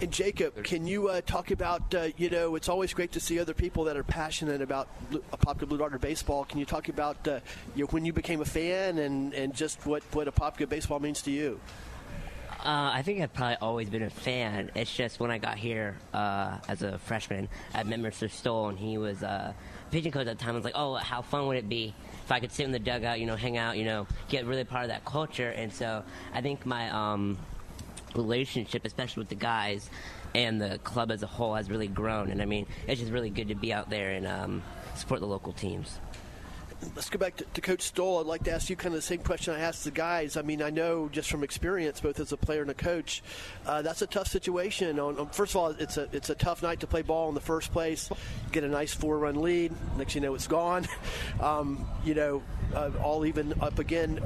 And 0.00 0.10
Jacob, 0.10 0.64
can 0.64 0.86
you 0.86 1.08
uh, 1.08 1.20
talk 1.20 1.50
about, 1.50 1.94
uh, 1.94 2.08
you 2.16 2.30
know, 2.30 2.56
it's 2.56 2.68
always 2.68 2.92
great 2.92 3.12
to 3.12 3.20
see 3.20 3.38
other 3.38 3.54
people 3.54 3.84
that 3.84 3.96
are 3.96 4.02
passionate 4.02 4.60
about 4.60 4.88
Blue- 5.10 5.22
Apopka 5.32 5.68
Blue 5.68 5.78
Darter 5.78 5.98
baseball. 5.98 6.44
Can 6.44 6.58
you 6.58 6.64
talk 6.66 6.88
about 6.88 7.26
uh, 7.28 7.40
you 7.76 7.84
know, 7.84 7.88
when 7.90 8.04
you 8.04 8.12
became 8.12 8.40
a 8.40 8.44
fan 8.44 8.98
and, 8.98 9.32
and 9.34 9.54
just 9.54 9.86
what, 9.86 10.02
what 10.12 10.26
Apopka 10.26 10.68
baseball 10.68 10.98
means 10.98 11.22
to 11.22 11.30
you? 11.30 11.60
Uh, 12.64 12.90
I 12.92 13.02
think 13.02 13.20
I've 13.20 13.32
probably 13.32 13.56
always 13.60 13.88
been 13.88 14.02
a 14.02 14.10
fan. 14.10 14.72
It's 14.74 14.92
just 14.92 15.20
when 15.20 15.30
I 15.30 15.38
got 15.38 15.58
here 15.58 15.96
uh, 16.12 16.58
as 16.66 16.82
a 16.82 16.98
freshman, 16.98 17.48
I 17.72 17.84
met 17.84 18.00
Mr. 18.00 18.28
Stoll, 18.28 18.68
and 18.68 18.78
he 18.78 18.98
was 18.98 19.22
uh, 19.22 19.52
pitching 19.90 20.12
coach 20.12 20.26
at 20.26 20.38
the 20.38 20.44
time. 20.44 20.54
Was 20.54 20.64
like, 20.64 20.74
oh, 20.76 20.94
how 20.94 21.22
fun 21.22 21.46
would 21.46 21.56
it 21.56 21.68
be 21.68 21.94
if 22.24 22.32
I 22.32 22.40
could 22.40 22.52
sit 22.52 22.64
in 22.64 22.72
the 22.72 22.78
dugout, 22.78 23.20
you 23.20 23.26
know, 23.26 23.36
hang 23.36 23.56
out, 23.56 23.78
you 23.78 23.84
know, 23.84 24.06
get 24.28 24.44
really 24.44 24.64
part 24.64 24.84
of 24.84 24.90
that 24.90 25.04
culture. 25.04 25.48
And 25.48 25.72
so 25.72 26.02
I 26.34 26.42
think 26.42 26.66
my 26.66 26.90
um, 26.90 27.38
relationship, 28.14 28.84
especially 28.84 29.22
with 29.22 29.30
the 29.30 29.34
guys 29.34 29.88
and 30.34 30.60
the 30.60 30.78
club 30.84 31.10
as 31.10 31.22
a 31.22 31.26
whole, 31.26 31.54
has 31.54 31.70
really 31.70 31.88
grown. 31.88 32.30
And 32.30 32.42
I 32.42 32.44
mean, 32.44 32.66
it's 32.86 33.00
just 33.00 33.12
really 33.12 33.30
good 33.30 33.48
to 33.48 33.54
be 33.54 33.72
out 33.72 33.88
there 33.88 34.10
and 34.10 34.26
um, 34.26 34.62
support 34.94 35.20
the 35.20 35.26
local 35.26 35.54
teams. 35.54 35.98
Let's 36.94 37.10
go 37.10 37.18
back 37.18 37.36
to, 37.36 37.44
to 37.44 37.60
Coach 37.60 37.82
Stoll. 37.82 38.20
I'd 38.20 38.26
like 38.26 38.44
to 38.44 38.52
ask 38.52 38.70
you 38.70 38.76
kind 38.76 38.94
of 38.94 39.00
the 39.00 39.06
same 39.06 39.18
question 39.18 39.54
I 39.54 39.60
asked 39.60 39.84
the 39.84 39.90
guys. 39.90 40.36
I 40.36 40.42
mean, 40.42 40.62
I 40.62 40.70
know 40.70 41.08
just 41.08 41.30
from 41.30 41.42
experience, 41.42 42.00
both 42.00 42.20
as 42.20 42.32
a 42.32 42.36
player 42.36 42.62
and 42.62 42.70
a 42.70 42.74
coach, 42.74 43.22
uh, 43.66 43.82
that's 43.82 44.02
a 44.02 44.06
tough 44.06 44.28
situation. 44.28 44.98
On, 45.00 45.18
on 45.18 45.28
first 45.30 45.52
of 45.52 45.56
all, 45.56 45.68
it's 45.70 45.96
a 45.96 46.08
it's 46.12 46.30
a 46.30 46.34
tough 46.34 46.62
night 46.62 46.80
to 46.80 46.86
play 46.86 47.02
ball 47.02 47.28
in 47.28 47.34
the 47.34 47.40
first 47.40 47.72
place. 47.72 48.08
Get 48.52 48.62
a 48.62 48.68
nice 48.68 48.94
four 48.94 49.18
run 49.18 49.42
lead. 49.42 49.72
Next, 49.96 50.14
you 50.14 50.20
know, 50.20 50.34
it's 50.34 50.46
gone. 50.46 50.86
Um, 51.40 51.88
you 52.04 52.14
know, 52.14 52.42
uh, 52.74 52.90
all 53.02 53.24
even 53.24 53.54
up 53.60 53.78
again. 53.78 54.20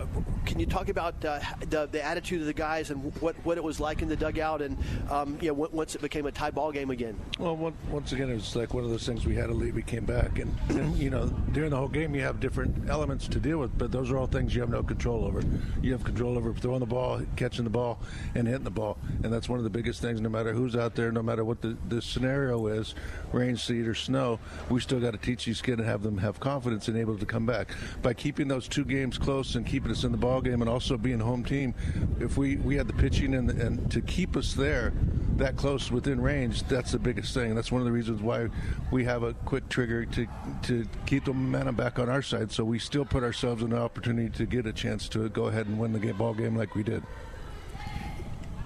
Can 0.47 0.59
you 0.59 0.67
talk 0.67 0.89
about 0.89 1.23
uh, 1.25 1.41
the, 1.69 1.87
the 1.87 2.05
attitude 2.05 2.41
of 2.41 2.47
the 2.47 2.53
guys 2.53 2.91
and 2.91 3.15
what, 3.21 3.37
what 3.45 3.59
it 3.59 3.65
was 3.65 3.81
like 3.81 4.03
in 4.03 4.09
the 4.09 4.17
dugout, 4.17 4.63
and 4.63 4.77
um, 5.11 5.39
you 5.41 5.49
know, 5.49 5.69
once 5.73 5.95
it 5.95 6.01
became 6.01 6.27
a 6.27 6.33
tie 6.33 6.51
ball 6.51 6.73
game 6.73 6.91
again? 6.91 7.19
Well, 7.39 7.73
once 7.91 8.13
again, 8.13 8.31
it 8.31 8.35
was 8.35 8.57
like 8.57 8.75
one 8.75 8.85
of 8.85 8.91
those 8.91 9.07
things 9.07 9.27
we 9.27 9.35
had 9.35 9.47
to 9.49 9.55
leave. 9.55 9.75
We 9.75 9.83
came 9.83 10.05
back, 10.05 10.39
and, 10.39 10.55
and 10.71 10.97
you 10.99 11.11
know, 11.11 11.27
during 11.53 11.71
the 11.71 11.77
whole 11.77 11.89
game, 11.89 12.15
you 12.15 12.23
have 12.23 12.41
different 12.43 12.91
elements 12.91 13.29
to 13.29 13.39
deal 13.39 13.59
with, 13.59 13.79
but 13.79 13.93
those 13.93 14.11
are 14.11 14.19
all 14.19 14.27
things 14.27 14.53
you 14.55 14.61
have 14.61 14.69
no 14.69 14.83
control 14.83 15.25
over. 15.25 15.41
You 15.81 15.93
have 15.93 16.03
control 16.03 16.37
over 16.37 16.53
throwing 16.53 16.81
the 16.81 16.87
ball, 16.87 17.23
catching 17.37 17.65
the 17.65 17.71
ball, 17.71 18.01
and 18.35 18.47
hitting 18.49 18.65
the 18.65 18.71
ball, 18.71 18.99
and 19.23 19.33
that's 19.33 19.49
one 19.49 19.59
of 19.59 19.65
the 19.65 19.71
biggest 19.71 20.03
things. 20.03 20.21
No 20.21 20.29
matter 20.29 20.53
who's 20.53 20.75
out 20.75 20.97
there, 20.97 21.13
no 21.13 21.23
matter 21.23 21.45
what 21.45 21.63
the, 21.63 21.79
the 21.89 22.03
scenario 22.03 22.67
is, 22.67 22.97
rain, 23.33 23.57
sleet, 23.57 23.87
or 23.87 23.95
snow, 23.95 24.41
we 24.69 24.81
still 24.81 25.01
got 25.01 25.13
to 25.13 25.19
teach 25.19 25.45
these 25.45 25.63
kids 25.63 25.79
and 25.79 25.89
have 25.89 26.03
them 26.03 26.19
have 26.19 26.41
confidence 26.41 26.89
and 26.89 26.99
able 26.99 27.17
to 27.17 27.25
come 27.25 27.47
back 27.47 27.69
by 28.03 28.13
keeping 28.13 28.49
those 28.49 28.67
two 28.67 28.85
games 28.85 29.17
close 29.17 29.55
and 29.55 29.65
keeping 29.65 29.93
us 29.93 30.03
in 30.03 30.11
the 30.11 30.19
ball 30.19 30.41
game, 30.41 30.61
and 30.61 30.69
also 30.69 30.99
being 30.99 31.21
home 31.21 31.45
team. 31.45 31.73
If 32.19 32.37
we 32.37 32.57
we 32.57 32.77
had 32.77 32.89
the 32.89 32.95
pitching 32.95 33.35
and, 33.35 33.51
and 33.51 33.91
to 33.93 34.01
keep 34.01 34.37
us 34.37 34.53
there 34.53 34.93
that 35.37 35.57
close 35.57 35.91
within 35.91 36.21
range, 36.21 36.63
that's 36.65 36.93
the 36.93 36.99
biggest 36.99 37.35
thing. 37.35 37.55
That's 37.55 37.73
one 37.73 37.81
of 37.81 37.87
the 37.87 37.93
reasons 37.93 38.21
why 38.21 38.49
we 38.91 39.05
have 39.05 39.23
a 39.23 39.33
quick 39.45 39.69
trigger 39.69 40.05
to 40.07 40.27
to 40.65 40.87
keep 41.07 41.25
the 41.25 41.33
momentum 41.33 41.75
back 41.75 41.99
on 41.99 42.09
our 42.09 42.23
side. 42.23 42.53
So 42.53 42.65
we 42.65 42.79
still 42.79 43.05
put 43.05 43.23
ourselves 43.23 43.63
in 43.63 43.73
an 43.73 43.79
opportunity 43.79 44.31
to 44.31 44.47
get 44.47 44.67
a 44.67 44.73
chance 44.73 45.09
to 45.11 45.29
go 45.29 45.47
ahead 45.47 45.67
and 45.67 45.79
win 45.79 45.93
the 45.93 45.99
game, 45.99 46.17
ball 46.17 46.35
game 46.35 46.57
like 46.57 46.75
we 46.75 46.83
did. 46.83 47.03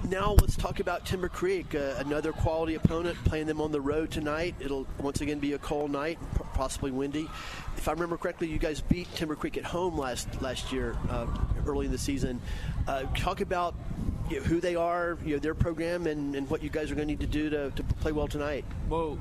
Now 0.09 0.37
let's 0.41 0.57
talk 0.57 0.79
about 0.79 1.05
Timber 1.05 1.29
Creek, 1.29 1.75
uh, 1.75 1.95
another 1.99 2.31
quality 2.31 2.77
opponent 2.77 3.17
playing 3.25 3.47
them 3.47 3.61
on 3.61 3.73
the 3.73 3.81
road 3.81 4.11
tonight. 4.11 4.55
It'll 4.61 4.87
once 4.99 5.21
again 5.21 5.41
be 5.41 5.55
a 5.55 5.59
cold 5.59 5.91
night, 5.91 6.19
possibly 6.55 6.93
windy. 6.93 7.29
If 7.77 7.89
I 7.89 7.93
remember 7.93 8.17
correctly, 8.17 8.49
you 8.49 8.59
guys 8.59 8.81
beat 8.81 9.13
Timber 9.15 9.35
Creek 9.35 9.57
at 9.57 9.65
home 9.65 9.99
last 9.99 10.41
last 10.41 10.73
year, 10.73 10.97
uh, 11.11 11.27
early 11.67 11.87
in 11.87 11.93
the 11.93 11.99
season. 11.99 12.41
Uh, 12.87 13.03
talk 13.17 13.41
about 13.41 13.75
you 14.31 14.39
know, 14.41 14.47
who 14.47 14.61
they 14.61 14.75
are, 14.77 15.19
you 15.25 15.35
know, 15.35 15.39
their 15.41 15.55
program, 15.55 16.07
and, 16.07 16.35
and 16.35 16.49
what 16.51 16.63
you 16.63 16.71
guys 16.71 16.91
are 16.91 16.95
going 16.95 17.07
to 17.09 17.13
need 17.13 17.21
to 17.21 17.27
do 17.27 17.51
to, 17.51 17.71
to 17.71 17.83
play 17.83 18.13
well 18.13 18.29
tonight. 18.29 18.65
Well, 18.89 19.19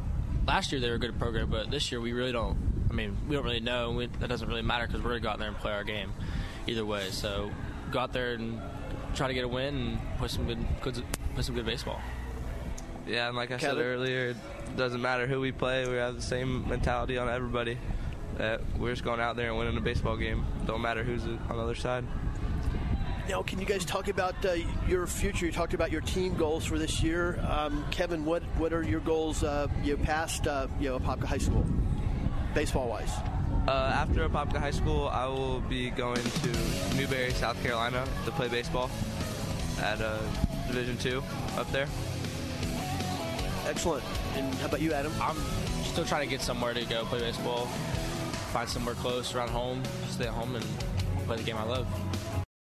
last 0.48 0.72
year 0.72 0.82
they 0.82 0.90
were 0.90 0.96
a 0.96 1.00
good 1.00 1.18
program, 1.20 1.50
but 1.50 1.72
this 1.72 1.92
year 1.92 2.02
we 2.02 2.14
really 2.14 2.32
don't. 2.32 2.58
I 2.90 2.94
mean, 2.94 3.18
we 3.28 3.36
don't 3.36 3.44
really 3.46 3.60
know. 3.60 3.90
and 3.90 3.98
We, 3.98 4.08
that 4.20 4.30
doesn't 4.30 4.48
really 4.48 4.62
matter 4.62 4.88
because 4.88 5.02
we're 5.02 5.10
gonna 5.12 5.22
go 5.22 5.30
out 5.30 5.40
there 5.40 5.48
and 5.48 5.58
play 5.58 5.74
our 5.74 5.84
game, 5.84 6.12
either 6.68 6.86
way. 6.86 7.10
So 7.12 7.52
go 7.92 8.00
out 8.00 8.14
there 8.14 8.34
and 8.34 8.62
try 9.16 9.28
to 9.28 9.34
get 9.34 9.44
a 9.44 9.48
win 9.48 9.76
and 9.76 10.00
play 10.18 10.28
some 10.28 10.46
good, 10.46 10.60
good 10.82 11.04
play 11.34 11.44
some 11.44 11.56
good 11.56 11.66
baseball. 11.66 12.00
Yeah, 13.08 13.28
and 13.28 13.36
like 13.38 13.52
I 13.52 13.58
Kevin? 13.58 13.78
said 13.78 13.86
earlier, 13.86 14.30
it 14.30 14.78
doesn't 14.78 15.02
matter 15.02 15.28
who 15.28 15.40
we 15.40 15.52
play. 15.52 15.88
We 15.88 15.96
have 15.96 16.16
the 16.16 16.22
same 16.22 16.68
mentality 16.68 17.18
on 17.18 17.30
everybody. 17.30 17.78
That 18.38 18.62
we're 18.78 18.92
just 18.92 19.04
going 19.04 19.20
out 19.22 19.36
there 19.38 19.50
and 19.50 19.58
winning 19.58 19.78
a 19.78 19.82
baseball 19.82 20.18
game. 20.18 20.46
Don't 20.66 20.82
matter 20.82 21.04
who's 21.04 21.24
on 21.24 21.40
the 21.50 21.64
other 21.64 21.76
side. 21.76 22.04
Now, 23.28 23.42
can 23.42 23.60
you 23.60 23.66
guys 23.66 23.84
talk 23.86 24.08
about 24.08 24.36
uh, 24.46 24.54
your 24.88 25.08
future? 25.08 25.48
You 25.48 25.52
talked 25.52 25.74
about 25.74 25.92
your 25.92 26.02
team 26.02 26.36
goals 26.36 26.64
for 26.64 26.78
this 26.78 27.02
year. 27.02 27.40
Um, 27.50 27.84
Kevin, 27.90 28.24
what 28.24 28.44
what 28.58 28.72
are 28.72 28.84
your 28.84 29.00
goals? 29.00 29.44
Uh, 29.44 29.68
you 29.84 29.98
know, 29.98 30.04
past 30.04 30.48
uh, 30.48 30.68
you 30.80 30.90
know 30.90 31.00
Apopka 31.00 31.24
High 31.24 31.40
School, 31.40 31.66
baseball 32.54 32.88
wise. 32.88 33.12
Uh, 33.68 33.94
after 33.96 34.30
Apopka 34.30 34.58
High 34.58 34.72
School, 34.72 35.08
I 35.08 35.26
will 35.26 35.60
be 35.62 35.90
going 35.90 36.22
to 36.22 36.96
Newberry, 36.96 37.32
South 37.32 37.62
Carolina, 37.64 38.06
to 38.26 38.32
play 38.32 38.48
baseball 38.48 38.92
at 39.82 40.00
uh, 40.02 40.20
Division 40.68 40.96
Two 40.98 41.24
up 41.58 41.72
there. 41.72 41.88
Excellent. 43.66 44.04
And 44.36 44.54
how 44.56 44.68
about 44.68 44.82
you, 44.82 44.94
Adam? 44.94 45.12
I'm 45.20 45.38
still 45.84 46.06
trying 46.06 46.28
to 46.28 46.30
get 46.30 46.42
somewhere 46.42 46.76
to 46.76 46.86
go 46.86 47.04
play 47.06 47.22
baseball, 47.22 47.66
find 48.54 48.70
somewhere 48.70 48.94
close 48.94 49.34
around 49.34 49.50
home, 49.50 49.82
stay 50.10 50.28
at 50.28 50.34
home, 50.34 50.56
and 50.56 50.66
play 51.26 51.38
the 51.38 51.44
game 51.44 51.58
I 51.58 51.64
love. 51.64 51.88